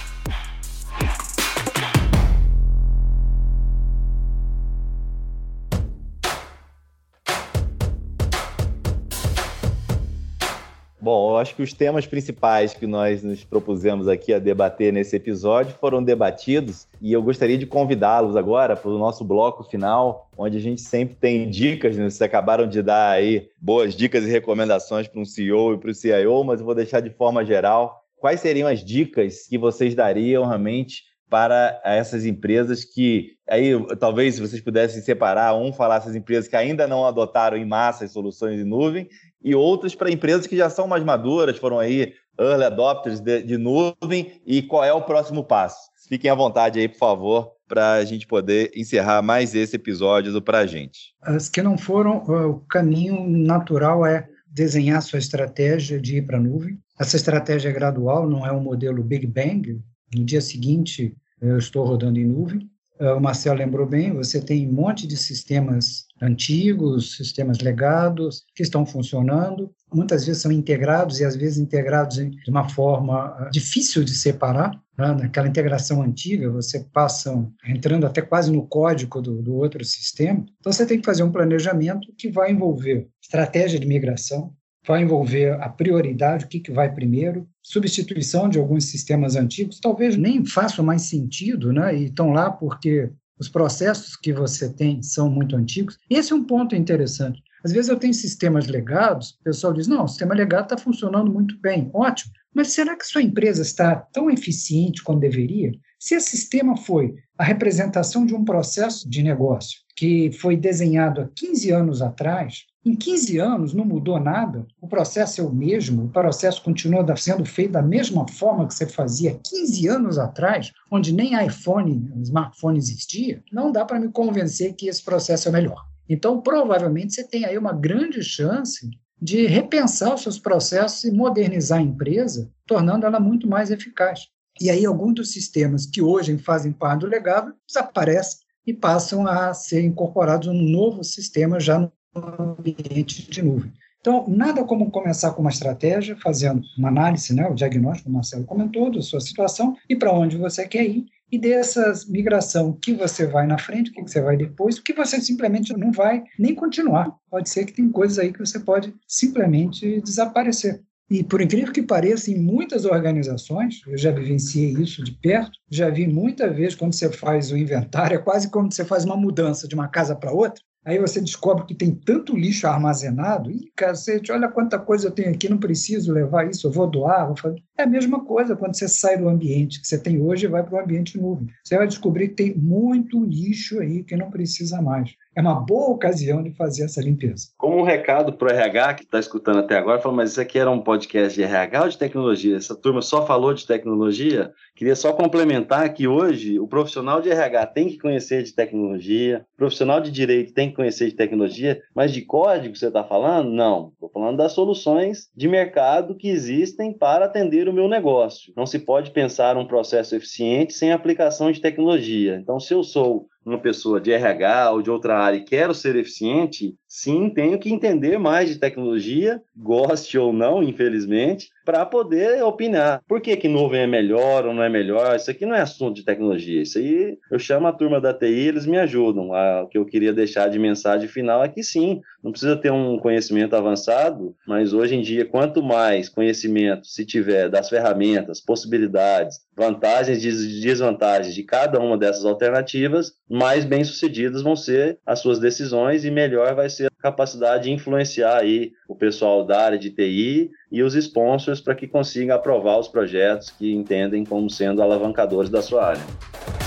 Acho 11.40 11.56
que 11.56 11.62
os 11.62 11.74
temas 11.74 12.06
principais 12.06 12.74
que 12.74 12.86
nós 12.86 13.24
nos 13.24 13.44
propusemos 13.44 14.08
aqui 14.08 14.34
a 14.34 14.40
debater 14.40 14.94
nesse 14.94 15.16
episódio 15.16 15.76
foram 15.80 16.04
debatidos 16.04 16.88
e 17.02 17.14
eu 17.14 17.24
gostaria 17.24 17.58
de 17.58 17.66
convidá-los 17.66 18.36
agora 18.36 18.76
para 18.76 18.92
o 18.92 18.98
nosso 18.98 19.24
bloco 19.24 19.64
final, 19.64 20.30
onde 20.38 20.58
a 20.58 20.62
gente 20.62 20.82
sempre 20.82 21.16
tem 21.16 21.50
dicas, 21.50 21.96
né? 21.96 22.04
vocês 22.04 22.22
acabaram 22.22 22.68
de 22.68 22.82
dar 22.82 23.12
aí 23.12 23.50
boas 23.60 23.96
dicas 23.96 24.26
e 24.26 24.30
recomendações 24.30 25.08
para 25.08 25.20
um 25.20 25.26
CEO 25.26 25.74
e 25.74 25.78
para 25.78 25.92
o 25.92 25.96
CIO, 25.96 26.44
mas 26.44 26.60
eu 26.60 26.66
vou 26.66 26.76
deixar 26.76 27.00
de 27.00 27.10
forma 27.10 27.44
geral. 27.46 28.04
Quais 28.18 28.42
seriam 28.42 28.68
as 28.68 28.84
dicas 28.84 29.48
que 29.48 29.58
vocês 29.58 29.96
dariam 29.96 30.46
realmente 30.46 31.10
para 31.30 31.80
essas 31.86 32.26
empresas 32.26 32.84
que 32.84 33.38
aí 33.48 33.72
talvez 33.98 34.36
se 34.36 34.42
vocês 34.42 34.62
pudessem 34.62 35.02
separar 35.02 35.56
um 35.56 35.72
falar 35.72 35.98
essas 35.98 36.16
empresas 36.16 36.48
que 36.48 36.56
ainda 36.56 36.88
não 36.88 37.06
adotaram 37.06 37.56
em 37.56 37.66
massa 37.66 38.04
as 38.04 38.12
soluções 38.12 38.58
de 38.58 38.64
nuvem 38.64 39.08
e 39.44 39.56
outras 39.56 39.96
para 39.96 40.12
empresas 40.12 40.48
que 40.48 40.58
já 40.58 40.70
são 40.70 40.88
mais 40.88 41.04
maduras, 41.04 41.58
foram 41.58 41.80
aí 41.80 42.14
early 42.40 42.64
adopters 42.64 43.20
de, 43.20 43.44
de 43.44 43.58
nuvem, 43.58 44.42
e 44.46 44.62
qual 44.62 44.84
é 44.84 44.94
o 44.94 45.02
próximo 45.02 45.44
passo? 45.44 45.90
Fiquem 46.08 46.32
à 46.32 46.36
vontade 46.36 46.80
aí, 46.80 46.88
por 46.88 46.98
favor, 46.98 47.52
para 47.68 47.94
a 47.94 48.06
gente 48.06 48.26
poder 48.26 48.72
encerrar 48.76 49.22
mais 49.22 49.54
esse 49.54 49.76
episódio 49.76 50.32
do 50.32 50.42
Pra 50.42 50.66
Gente. 50.66 51.14
As 51.22 51.48
que 51.48 51.62
não 51.62 51.78
foram, 51.78 52.18
o 52.18 52.62
caminho 52.62 53.30
natural 53.30 54.06
é 54.06 54.28
desenhar 54.48 55.02
sua 55.02 55.20
estratégia 55.20 56.00
de 56.02 56.18
ir 56.18 56.26
para 56.26 56.38
a 56.38 56.42
nuvem. 56.42 56.80
Essa 57.00 57.16
estratégia 57.16 57.70
é 57.70 57.74
gradual, 57.74 58.28
não 58.28 58.46
é 58.46 58.52
um 58.52 58.60
modelo 58.60 59.04
Big 59.04 59.28
Bang. 59.28 59.80
No 60.16 60.26
dia 60.26 60.42
seguinte, 60.42 61.16
eu 61.40 61.58
estou 61.58 61.86
rodando 61.86 62.20
em 62.20 62.26
nuvem. 62.26 62.68
Ah, 63.00 63.16
o 63.16 63.22
Marcel 63.22 63.54
lembrou 63.54 63.86
bem, 63.86 64.14
você 64.14 64.42
tem 64.42 64.68
um 64.68 64.74
monte 64.74 65.08
de 65.08 65.16
sistemas 65.16 66.06
antigos, 66.22 67.16
sistemas 67.16 67.60
legados, 67.60 68.46
que 68.56 68.64
estão 68.64 68.86
funcionando, 68.86 69.72
muitas 69.94 70.26
vezes 70.26 70.42
são 70.42 70.52
integrados 70.52 71.20
e 71.20 71.26
às 71.26 71.36
vezes 71.36 71.58
integrados 71.58 72.18
de 72.18 72.50
uma 72.50 72.68
forma 72.70 73.36
ah, 73.38 73.50
difícil 73.52 74.04
de 74.04 74.14
separar. 74.14 74.72
Né? 74.98 75.14
Naquela 75.14 75.48
integração 75.48 76.02
antiga, 76.02 76.50
você 76.50 76.80
passa 76.92 77.34
entrando 77.66 78.06
até 78.06 78.22
quase 78.22 78.52
no 78.52 78.68
código 78.68 79.22
do, 79.22 79.42
do 79.42 79.56
outro 79.56 79.84
sistema. 79.86 80.46
Então, 80.60 80.72
você 80.72 80.86
tem 80.86 81.00
que 81.00 81.06
fazer 81.06 81.24
um 81.24 81.32
planejamento 81.32 82.14
que 82.18 82.30
vai 82.30 82.52
envolver 82.52 83.08
estratégia 83.22 83.80
de 83.80 83.88
migração, 83.88 84.54
vai 84.86 85.04
envolver 85.04 85.54
a 85.62 85.70
prioridade, 85.70 86.46
o 86.46 86.48
que, 86.48 86.60
que 86.60 86.72
vai 86.72 86.92
primeiro, 86.92 87.48
substituição 87.62 88.50
de 88.50 88.58
alguns 88.58 88.86
sistemas 88.86 89.36
antigos, 89.36 89.80
talvez 89.80 90.18
nem 90.18 90.46
façam 90.46 90.84
mais 90.84 91.04
sentido, 91.04 91.72
né? 91.72 91.96
E 91.96 92.06
estão 92.06 92.32
lá 92.32 92.50
porque 92.50 93.12
os 93.40 93.48
processos 93.50 94.16
que 94.16 94.34
você 94.34 94.72
tem 94.72 95.02
são 95.02 95.30
muito 95.30 95.56
antigos. 95.56 95.98
Esse 96.10 96.34
é 96.34 96.36
um 96.36 96.44
ponto 96.44 96.76
interessante. 96.76 97.42
Às 97.64 97.72
vezes 97.72 97.90
eu 97.90 97.98
tenho 97.98 98.14
sistemas 98.14 98.68
legados, 98.68 99.32
o 99.40 99.44
pessoal 99.44 99.74
diz: 99.74 99.88
não, 99.88 100.06
o 100.06 100.08
sistema 100.08 100.36
legado 100.36 100.64
está 100.64 100.78
funcionando 100.78 101.32
muito 101.32 101.60
bem, 101.60 101.90
ótimo. 101.94 102.32
Mas 102.54 102.72
será 102.72 102.96
que 102.98 103.06
sua 103.06 103.22
empresa 103.22 103.62
está 103.62 103.96
tão 103.96 104.30
eficiente 104.30 105.04
quanto 105.04 105.22
deveria? 105.22 105.72
Se 106.00 106.16
esse 106.16 106.32
sistema 106.32 106.76
foi 106.78 107.14
a 107.38 107.44
representação 107.44 108.26
de 108.26 108.34
um 108.34 108.44
processo 108.44 109.10
de 109.10 109.22
negócio 109.22 109.80
que 110.00 110.32
foi 110.32 110.56
desenhado 110.56 111.20
há 111.20 111.30
15 111.36 111.72
anos 111.72 112.02
atrás, 112.02 112.64
em 112.86 112.96
15 112.96 113.38
anos 113.38 113.74
não 113.74 113.84
mudou 113.84 114.18
nada, 114.18 114.66
o 114.80 114.88
processo 114.88 115.42
é 115.42 115.44
o 115.44 115.52
mesmo, 115.52 116.06
o 116.06 116.08
processo 116.08 116.64
continua 116.64 117.06
sendo 117.18 117.44
feito 117.44 117.74
da 117.74 117.82
mesma 117.82 118.26
forma 118.26 118.66
que 118.66 118.74
você 118.74 118.88
fazia 118.88 119.38
15 119.44 119.88
anos 119.90 120.18
atrás, 120.18 120.72
onde 120.90 121.12
nem 121.12 121.46
iPhone, 121.46 122.10
smartphone 122.22 122.78
existia, 122.78 123.44
não 123.52 123.74
dá 123.74 123.84
para 123.84 124.00
me 124.00 124.08
convencer 124.08 124.74
que 124.74 124.88
esse 124.88 125.04
processo 125.04 125.50
é 125.50 125.52
melhor. 125.52 125.86
Então, 126.08 126.40
provavelmente, 126.40 127.14
você 127.14 127.28
tem 127.28 127.44
aí 127.44 127.58
uma 127.58 127.74
grande 127.74 128.24
chance 128.24 128.90
de 129.22 129.48
repensar 129.48 130.16
os 130.16 130.22
seus 130.22 130.40
processos 130.40 131.04
e 131.04 131.12
modernizar 131.12 131.80
a 131.80 131.84
empresa, 131.84 132.50
tornando 132.66 133.06
ela 133.06 133.20
muito 133.20 133.50
mais 133.50 133.70
eficaz. 133.70 134.30
E 134.62 134.70
aí, 134.70 134.86
alguns 134.86 135.16
dos 135.16 135.34
sistemas 135.34 135.86
que 135.86 136.02
hoje 136.02 136.38
fazem 136.38 136.72
parte 136.72 137.02
do 137.02 137.08
legado 137.08 137.54
desaparecem 137.68 138.48
e 138.70 138.74
passam 138.74 139.26
a 139.26 139.52
ser 139.52 139.84
incorporados 139.84 140.48
num 140.48 140.70
novo 140.70 141.04
sistema 141.04 141.60
já 141.60 141.80
no 141.80 141.92
ambiente 142.40 143.30
de 143.30 143.42
nuvem. 143.42 143.74
Então, 144.00 144.26
nada 144.28 144.64
como 144.64 144.92
começar 144.92 145.32
com 145.32 145.42
uma 145.42 145.50
estratégia, 145.50 146.16
fazendo 146.16 146.62
uma 146.78 146.88
análise, 146.88 147.34
né, 147.34 147.48
o 147.50 147.56
diagnóstico, 147.56 148.10
o 148.10 148.14
Marcelo 148.14 148.46
comentou, 148.46 148.92
da 148.92 149.02
sua 149.02 149.20
situação 149.20 149.76
e 149.90 149.96
para 149.96 150.14
onde 150.14 150.38
você 150.38 150.68
quer 150.68 150.86
ir, 150.86 151.06
e 151.32 151.38
dessa 151.38 151.94
migração, 152.08 152.74
que 152.74 152.94
você 152.94 153.26
vai 153.26 153.46
na 153.46 153.58
frente, 153.58 153.90
o 153.90 153.94
que 153.94 154.02
você 154.02 154.22
vai 154.22 154.38
depois, 154.38 154.78
o 154.78 154.84
que 154.84 154.94
você 154.94 155.20
simplesmente 155.20 155.76
não 155.76 155.92
vai 155.92 156.24
nem 156.38 156.56
continuar. 156.56 157.12
Pode 157.30 157.50
ser 157.50 157.66
que 157.66 157.74
tem 157.74 157.90
coisas 157.90 158.20
aí 158.20 158.32
que 158.32 158.40
você 158.40 158.60
pode 158.60 158.94
simplesmente 159.08 160.02
desaparecer. 160.02 160.82
E 161.10 161.24
por 161.24 161.42
incrível 161.42 161.74
que 161.74 161.82
pareça, 161.82 162.30
em 162.30 162.40
muitas 162.40 162.86
organizações, 162.86 163.82
eu 163.88 163.98
já 163.98 164.12
vivenciei 164.12 164.74
isso 164.74 165.04
de 165.04 165.12
perto, 165.12 165.58
já 165.70 165.90
vi 165.90 166.08
muita 166.08 166.50
vez 166.50 166.76
quando 166.76 166.94
você 166.94 167.12
faz 167.12 167.52
o 167.52 167.58
inventário, 167.58 168.16
é 168.16 168.22
quase 168.22 168.50
como 168.50 168.72
você 168.72 168.86
faz 168.86 169.06
uma 169.06 169.18
mudança 169.18 169.68
de 169.68 169.74
uma 169.74 169.88
casa 169.88 170.16
para 170.16 170.32
outra, 170.32 170.62
Aí 170.86 170.98
você 170.98 171.20
descobre 171.20 171.66
que 171.66 171.76
tem 171.76 171.94
tanto 171.94 172.36
lixo 172.36 172.66
armazenado, 172.66 173.52
e 173.52 173.72
cacete, 173.76 174.32
olha 174.32 174.48
quanta 174.48 174.80
coisa 174.80 175.08
eu 175.08 175.12
tenho 175.12 175.30
aqui, 175.30 175.50
não 175.50 175.58
preciso 175.58 176.14
levar 176.14 176.50
isso, 176.50 176.68
eu 176.68 176.72
vou 176.72 176.88
doar, 176.88 177.28
vou 177.28 177.36
fazer. 177.36 177.62
É 177.78 177.84
a 177.84 177.88
mesma 177.88 178.24
coisa 178.24 178.56
quando 178.56 178.76
você 178.76 178.88
sai 178.88 179.18
do 179.18 179.28
ambiente 179.28 179.82
que 179.82 179.88
você 179.88 180.00
tem 180.00 180.22
hoje 180.22 180.46
e 180.46 180.50
vai 180.50 180.64
para 180.64 180.76
o 180.76 180.82
ambiente 180.82 181.20
nuvem. 181.20 181.48
Você 181.64 181.78
vai 181.78 181.88
descobrir 181.88 182.30
que 182.30 182.36
tem 182.36 182.58
muito 182.58 183.24
lixo 183.24 183.80
aí 183.80 184.04
que 184.04 184.16
não 184.16 184.32
precisa 184.32 184.82
mais 184.82 185.12
é 185.36 185.42
uma 185.42 185.56
boa 185.56 185.92
ocasião 185.92 186.44
de 186.44 186.52
fazer 186.52 186.84
essa 186.84 187.02
limpeza. 187.02 187.48
Como 187.58 187.78
um 187.78 187.84
recado 187.84 188.34
para 188.34 188.48
o 188.48 188.52
RH 188.52 188.94
que 188.96 189.04
está 189.04 189.20
escutando 189.20 189.60
até 189.60 189.78
agora, 189.78 190.02
falou, 190.02 190.18
mas 190.18 190.32
isso 190.32 190.42
aqui 190.42 190.58
era 190.58 190.70
um 190.70 190.82
podcast 190.82 191.36
de 191.36 191.44
RH 191.44 191.84
ou 191.84 191.90
de 191.90 191.98
tecnologia? 191.98 192.58
Essa 192.58 192.76
turma 192.76 193.02
só 193.02 193.26
falou 193.26 193.54
de 193.54 193.66
tecnologia? 193.66 194.52
Queria 194.76 194.96
só 194.96 195.14
complementar 195.14 195.94
que 195.94 196.08
hoje 196.08 196.60
o 196.60 196.68
profissional 196.68 197.22
de 197.22 197.30
RH 197.30 197.68
tem 197.68 197.90
que 197.90 197.98
conhecer 197.98 198.44
de 198.44 198.54
tecnologia, 198.54 199.46
o 199.54 199.58
profissional 199.58 200.02
de 200.02 200.12
direito 200.12 200.54
tem 200.54 200.70
que 200.70 200.76
conhecer 200.76 201.10
de 201.10 201.16
tecnologia, 201.16 201.80
mas 201.96 202.12
de 202.12 202.22
código 202.22 202.76
você 202.76 202.88
está 202.88 203.04
falando? 203.04 203.52
Não. 203.52 203.92
Estou 203.94 204.10
falando 204.10 204.38
das 204.38 204.54
soluções 204.54 205.30
de 205.36 205.48
mercado 205.48 206.16
que 206.16 206.30
existem 206.30 206.92
para 206.92 207.26
atender 207.26 207.70
o 207.70 207.74
meu 207.74 207.88
negócio. 207.88 208.52
Não 208.56 208.66
se 208.66 208.80
pode 208.80 209.12
pensar 209.12 209.58
um 209.58 209.68
processo 209.68 210.16
eficiente 210.16 210.74
sem 210.74 210.92
aplicação 210.92 211.52
de 211.52 211.62
tecnologia. 211.62 212.36
Então, 212.36 212.60
se 212.60 212.74
eu 212.74 212.84
sou 212.84 213.28
uma 213.50 213.60
pessoa 213.60 214.00
de 214.00 214.12
RH 214.12 214.72
ou 214.72 214.82
de 214.82 214.90
outra 214.90 215.18
área 215.18 215.38
e 215.38 215.44
quero 215.44 215.74
ser 215.74 215.96
eficiente, 215.96 216.76
sim, 216.90 217.30
tenho 217.30 217.60
que 217.60 217.72
entender 217.72 218.18
mais 218.18 218.50
de 218.50 218.58
tecnologia, 218.58 219.42
goste 219.56 220.18
ou 220.18 220.34
não, 220.34 220.64
infelizmente, 220.64 221.50
para 221.64 221.86
poder 221.86 222.44
opinar. 222.44 223.02
Por 223.08 223.22
que, 223.22 223.38
que 223.38 223.48
nuvem 223.48 223.82
é 223.82 223.88
melhor 223.88 224.48
ou 224.48 224.54
não 224.56 224.64
é 224.64 224.70
melhor? 224.70 225.16
Isso 225.16 225.30
aqui 225.30 225.46
não 225.46 225.54
é 225.54 225.62
assunto 225.62 225.98
de 225.98 226.04
tecnologia. 226.04 226.64
Isso 226.64 226.80
aí 226.80 227.16
eu 227.32 227.38
chamo 227.38 227.68
a 227.68 227.72
turma 227.72 228.02
da 228.02 228.12
TI, 228.12 228.48
eles 228.48 228.66
me 228.66 228.80
ajudam. 228.80 229.30
O 229.30 229.68
que 229.68 229.78
eu 229.78 229.86
queria 229.86 230.12
deixar 230.12 230.50
de 230.50 230.58
mensagem 230.58 231.08
final 231.08 231.44
é 231.44 231.48
que 231.48 231.62
sim, 231.62 232.02
não 232.24 232.32
precisa 232.32 232.58
ter 232.58 232.72
um 232.72 232.98
conhecimento 232.98 233.56
avançado, 233.56 234.36
mas 234.48 234.74
hoje 234.74 234.96
em 234.96 235.02
dia, 235.02 235.26
quanto 235.26 235.62
mais 235.62 236.10
conhecimento 236.10 236.88
se 236.88 237.06
tiver 237.06 237.50
das 237.50 237.70
ferramentas, 237.70 238.42
possibilidades, 238.42 239.38
vantagens 239.56 240.24
e 240.26 240.62
desvantagens 240.62 241.36
de 241.36 241.44
cada 241.44 241.80
uma 241.80 241.98
dessas 241.98 242.26
alternativas, 242.26 243.14
mais 243.30 243.64
bem-sucedidas 243.64 244.42
vão 244.42 244.56
ser 244.56 244.98
as 245.06 245.20
suas 245.20 245.38
decisões 245.38 246.04
e 246.04 246.10
melhor 246.10 246.56
vai 246.56 246.70
ser 246.70 246.79
capacidade 247.00 247.64
de 247.64 247.72
influenciar 247.72 248.38
aí 248.38 248.74
o 248.88 248.96
pessoal 248.96 249.46
da 249.46 249.62
área 249.62 249.80
de 249.80 249.90
TI 249.90 250.52
e 250.72 250.84
os 250.84 250.96
sponsors 250.96 251.62
para 251.62 251.76
que 251.76 251.88
consigam 251.88 252.36
aprovar 252.36 252.78
os 252.78 252.88
projetos 252.88 253.50
que 253.50 253.74
entendem 253.74 254.26
como 254.26 254.50
sendo 254.50 254.82
alavancadores 254.82 255.50
da 255.50 255.62
sua 255.62 255.86
área. 255.86 256.59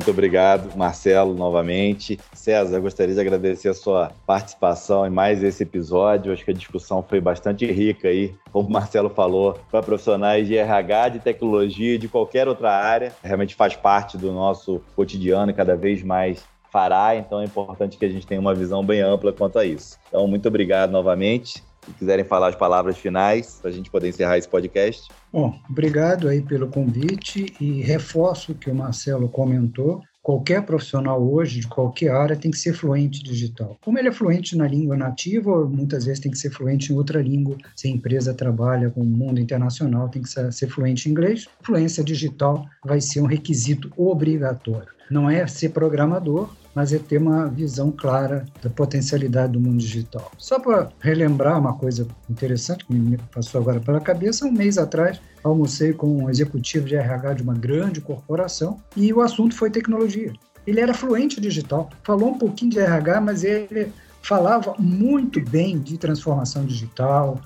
Muito 0.00 0.12
obrigado, 0.12 0.74
Marcelo, 0.78 1.34
novamente. 1.34 2.18
César, 2.32 2.80
gostaria 2.80 3.14
de 3.14 3.20
agradecer 3.20 3.68
a 3.68 3.74
sua 3.74 4.10
participação 4.26 5.06
em 5.06 5.10
mais 5.10 5.42
esse 5.42 5.62
episódio. 5.62 6.32
Acho 6.32 6.42
que 6.42 6.52
a 6.52 6.54
discussão 6.54 7.02
foi 7.02 7.20
bastante 7.20 7.70
rica 7.70 8.08
aí, 8.08 8.34
como 8.50 8.66
o 8.66 8.72
Marcelo 8.72 9.10
falou, 9.10 9.58
para 9.70 9.82
profissionais 9.82 10.46
de 10.46 10.56
RH, 10.56 11.08
de 11.10 11.18
tecnologia, 11.18 11.98
de 11.98 12.08
qualquer 12.08 12.48
outra 12.48 12.72
área. 12.72 13.12
Realmente 13.22 13.54
faz 13.54 13.76
parte 13.76 14.16
do 14.16 14.32
nosso 14.32 14.80
cotidiano 14.96 15.50
e 15.50 15.54
cada 15.54 15.76
vez 15.76 16.02
mais 16.02 16.42
fará, 16.72 17.14
então 17.14 17.38
é 17.38 17.44
importante 17.44 17.98
que 17.98 18.04
a 18.06 18.08
gente 18.08 18.26
tenha 18.26 18.40
uma 18.40 18.54
visão 18.54 18.82
bem 18.82 19.02
ampla 19.02 19.34
quanto 19.34 19.58
a 19.58 19.66
isso. 19.66 19.98
Então, 20.08 20.26
muito 20.26 20.48
obrigado 20.48 20.92
novamente. 20.92 21.62
Se 21.84 21.92
quiserem 21.92 22.24
falar 22.24 22.48
as 22.48 22.56
palavras 22.56 22.98
finais 22.98 23.58
para 23.60 23.70
a 23.70 23.72
gente 23.72 23.90
poder 23.90 24.08
encerrar 24.08 24.38
esse 24.38 24.48
podcast. 24.48 25.08
Bom, 25.32 25.58
obrigado 25.68 26.28
aí 26.28 26.42
pelo 26.42 26.68
convite 26.68 27.54
e 27.60 27.80
reforço 27.82 28.52
o 28.52 28.54
que 28.54 28.70
o 28.70 28.74
Marcelo 28.74 29.28
comentou. 29.28 30.02
Qualquer 30.22 30.62
profissional 30.66 31.22
hoje, 31.22 31.60
de 31.60 31.66
qualquer 31.66 32.10
área, 32.10 32.36
tem 32.36 32.50
que 32.50 32.58
ser 32.58 32.74
fluente 32.74 33.22
digital. 33.22 33.78
Como 33.82 33.98
ele 33.98 34.08
é 34.08 34.12
fluente 34.12 34.54
na 34.54 34.68
língua 34.68 34.94
nativa, 34.94 35.64
muitas 35.64 36.04
vezes 36.04 36.20
tem 36.20 36.30
que 36.30 36.36
ser 36.36 36.50
fluente 36.50 36.92
em 36.92 36.96
outra 36.96 37.22
língua. 37.22 37.56
Se 37.74 37.88
a 37.88 37.90
empresa 37.90 38.34
trabalha 38.34 38.90
com 38.90 39.00
o 39.00 39.04
mundo 39.04 39.40
internacional, 39.40 40.10
tem 40.10 40.20
que 40.20 40.28
ser 40.28 40.68
fluente 40.68 41.08
em 41.08 41.12
inglês. 41.12 41.48
Fluência 41.62 42.04
digital 42.04 42.66
vai 42.84 43.00
ser 43.00 43.22
um 43.22 43.26
requisito 43.26 43.90
obrigatório. 43.96 44.88
Não 45.10 45.28
é 45.28 45.46
ser 45.46 45.70
programador, 45.70 46.50
mas 46.74 46.92
é 46.92 46.98
ter 46.98 47.18
uma 47.18 47.46
visão 47.46 47.90
clara 47.90 48.46
da 48.62 48.70
potencialidade 48.70 49.52
do 49.52 49.60
mundo 49.60 49.78
digital. 49.78 50.30
Só 50.38 50.58
para 50.58 50.88
relembrar 51.00 51.58
uma 51.58 51.74
coisa 51.74 52.06
interessante 52.28 52.84
que 52.84 52.92
me 52.92 53.18
passou 53.34 53.60
agora 53.60 53.80
pela 53.80 54.00
cabeça, 54.00 54.46
um 54.46 54.52
mês 54.52 54.78
atrás 54.78 55.20
almocei 55.42 55.92
com 55.92 56.24
um 56.24 56.30
executivo 56.30 56.86
de 56.86 56.96
RH 56.96 57.34
de 57.34 57.42
uma 57.42 57.54
grande 57.54 58.00
corporação 58.00 58.78
e 58.96 59.12
o 59.12 59.20
assunto 59.20 59.54
foi 59.54 59.70
tecnologia. 59.70 60.32
Ele 60.66 60.80
era 60.80 60.94
fluente 60.94 61.40
digital, 61.40 61.90
falou 62.04 62.30
um 62.30 62.38
pouquinho 62.38 62.70
de 62.70 62.78
RH, 62.78 63.20
mas 63.20 63.44
ele 63.44 63.92
falava 64.22 64.74
muito 64.78 65.40
bem 65.40 65.78
de 65.78 65.96
transformação 65.96 66.64
digital, 66.64 67.40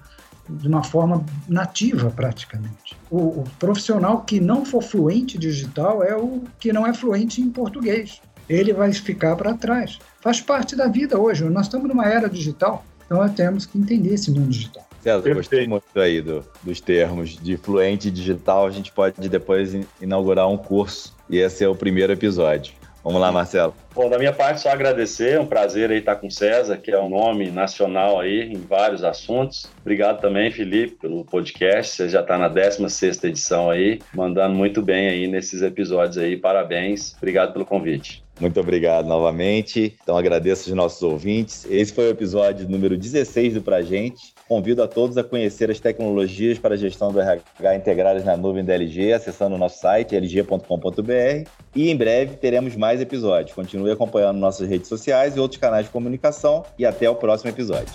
de 0.49 0.69
uma 0.69 0.83
forma 0.83 1.25
nativa 1.49 2.11
praticamente. 2.11 2.97
O, 3.11 3.19
o, 3.19 3.45
profissional 3.59 4.23
que 4.23 4.41
não 4.41 4.65
for 4.65 4.83
fluente 4.83 5.39
digital 5.39 6.03
é 6.03 6.15
o 6.17 6.43
que 6.59 6.73
não 6.73 6.87
é 6.87 6.93
fluente 6.93 7.41
em 7.41 7.49
português 7.49 8.21
ele 8.49 8.73
vai 8.73 8.93
ficar 8.93 9.37
para 9.37 9.55
trás. 9.55 9.99
Faz 10.21 10.41
parte 10.41 10.75
da 10.75 10.87
vida 10.87 11.19
hoje. 11.19 11.45
Nós 11.45 11.67
estamos 11.67 11.89
numa 11.89 12.07
era 12.07 12.29
digital, 12.29 12.85
então 13.05 13.19
nós 13.19 13.33
temos 13.33 13.67
que 13.67 13.79
entender 13.79 14.15
esse 14.15 14.31
mundo 14.31 14.49
digital. 14.49 14.87
César, 15.03 15.35
gostei 15.35 15.69
muito 15.69 16.01
aí 16.01 16.23
do, 16.23 16.43
dos 16.63 16.81
termos 16.81 17.37
de 17.37 17.59
fluente 17.59 18.11
digital. 18.11 18.67
A 18.67 18.71
gente 18.71 18.91
pode 18.91 19.29
depois 19.29 19.77
inaugurar 20.01 20.49
um 20.49 20.57
curso 20.57 21.15
e 21.29 21.39
esse 21.39 21.63
é 21.63 21.69
o 21.69 21.75
primeiro 21.75 22.13
episódio. 22.13 22.73
Vamos 23.05 23.21
lá, 23.21 23.31
Marcelo. 23.31 23.75
Bom, 23.95 24.09
da 24.09 24.19
minha 24.19 24.33
parte, 24.33 24.63
só 24.63 24.71
agradecer. 24.71 25.35
É 25.35 25.41
um 25.41 25.45
prazer 25.47 25.91
aí 25.91 25.99
estar 25.99 26.17
com 26.17 26.29
o 26.29 26.31
César, 26.31 26.79
que 26.79 26.91
é 26.91 26.99
um 26.99 27.11
nome 27.11 27.51
nacional 27.51 28.19
aí 28.19 28.51
em 28.51 28.57
vários 28.63 29.05
assuntos. 29.05 29.67
Obrigado 29.83 30.23
também, 30.23 30.51
Felipe, 30.51 30.97
pelo 31.03 31.23
podcast. 31.23 31.97
Você 31.97 32.09
já 32.09 32.23
está 32.23 32.39
na 32.39 32.49
16 32.49 33.23
edição 33.25 33.71
aí, 33.71 34.01
mandando 34.15 34.55
muito 34.55 34.81
bem 34.81 35.09
aí 35.09 35.27
nesses 35.27 35.61
episódios 35.61 36.17
aí. 36.17 36.35
Parabéns. 36.35 37.15
Obrigado 37.19 37.53
pelo 37.53 37.67
convite. 37.67 38.24
Muito 38.41 38.59
obrigado 38.59 39.07
novamente. 39.07 39.97
Então 40.03 40.17
agradeço 40.17 40.69
os 40.69 40.77
nossos 40.77 41.03
ouvintes. 41.03 41.67
Esse 41.71 41.93
foi 41.93 42.09
o 42.09 42.11
episódio 42.11 42.69
número 42.69 42.97
16 42.97 43.55
do 43.55 43.63
Pra 43.63 43.81
Gente. 43.83 44.35
Convido 44.49 44.83
a 44.83 44.89
todos 44.89 45.17
a 45.17 45.25
conhecer 45.25 45.71
as 45.71 45.81
tecnologias 45.81 46.59
para 46.59 46.75
a 46.75 46.77
gestão 46.77 47.13
do 47.13 47.21
RH 47.21 47.77
integradas 47.77 48.25
na 48.25 48.37
nuvem 48.37 48.65
da 48.65 48.75
LG, 48.75 49.13
acessando 49.13 49.55
o 49.55 49.59
nosso 49.59 49.79
site 49.79 50.15
lg.com.br. 50.17 51.49
E 51.75 51.91
em 51.91 51.97
breve 51.97 52.37
teremos 52.37 52.77
mais 52.77 53.01
episódios. 53.01 53.55
Continue 53.55 53.93
acompanhando 53.93 54.39
nossas 54.39 54.69
redes 54.69 54.89
sociais 54.89 55.37
e 55.37 55.41
outros 55.41 55.61
canais 55.61 55.87
de 55.87 55.93
comunicação. 55.93 56.65
E 56.79 56.85
até 56.85 57.09
o 57.09 57.15
próximo 57.15 57.51
episódio. 57.51 57.95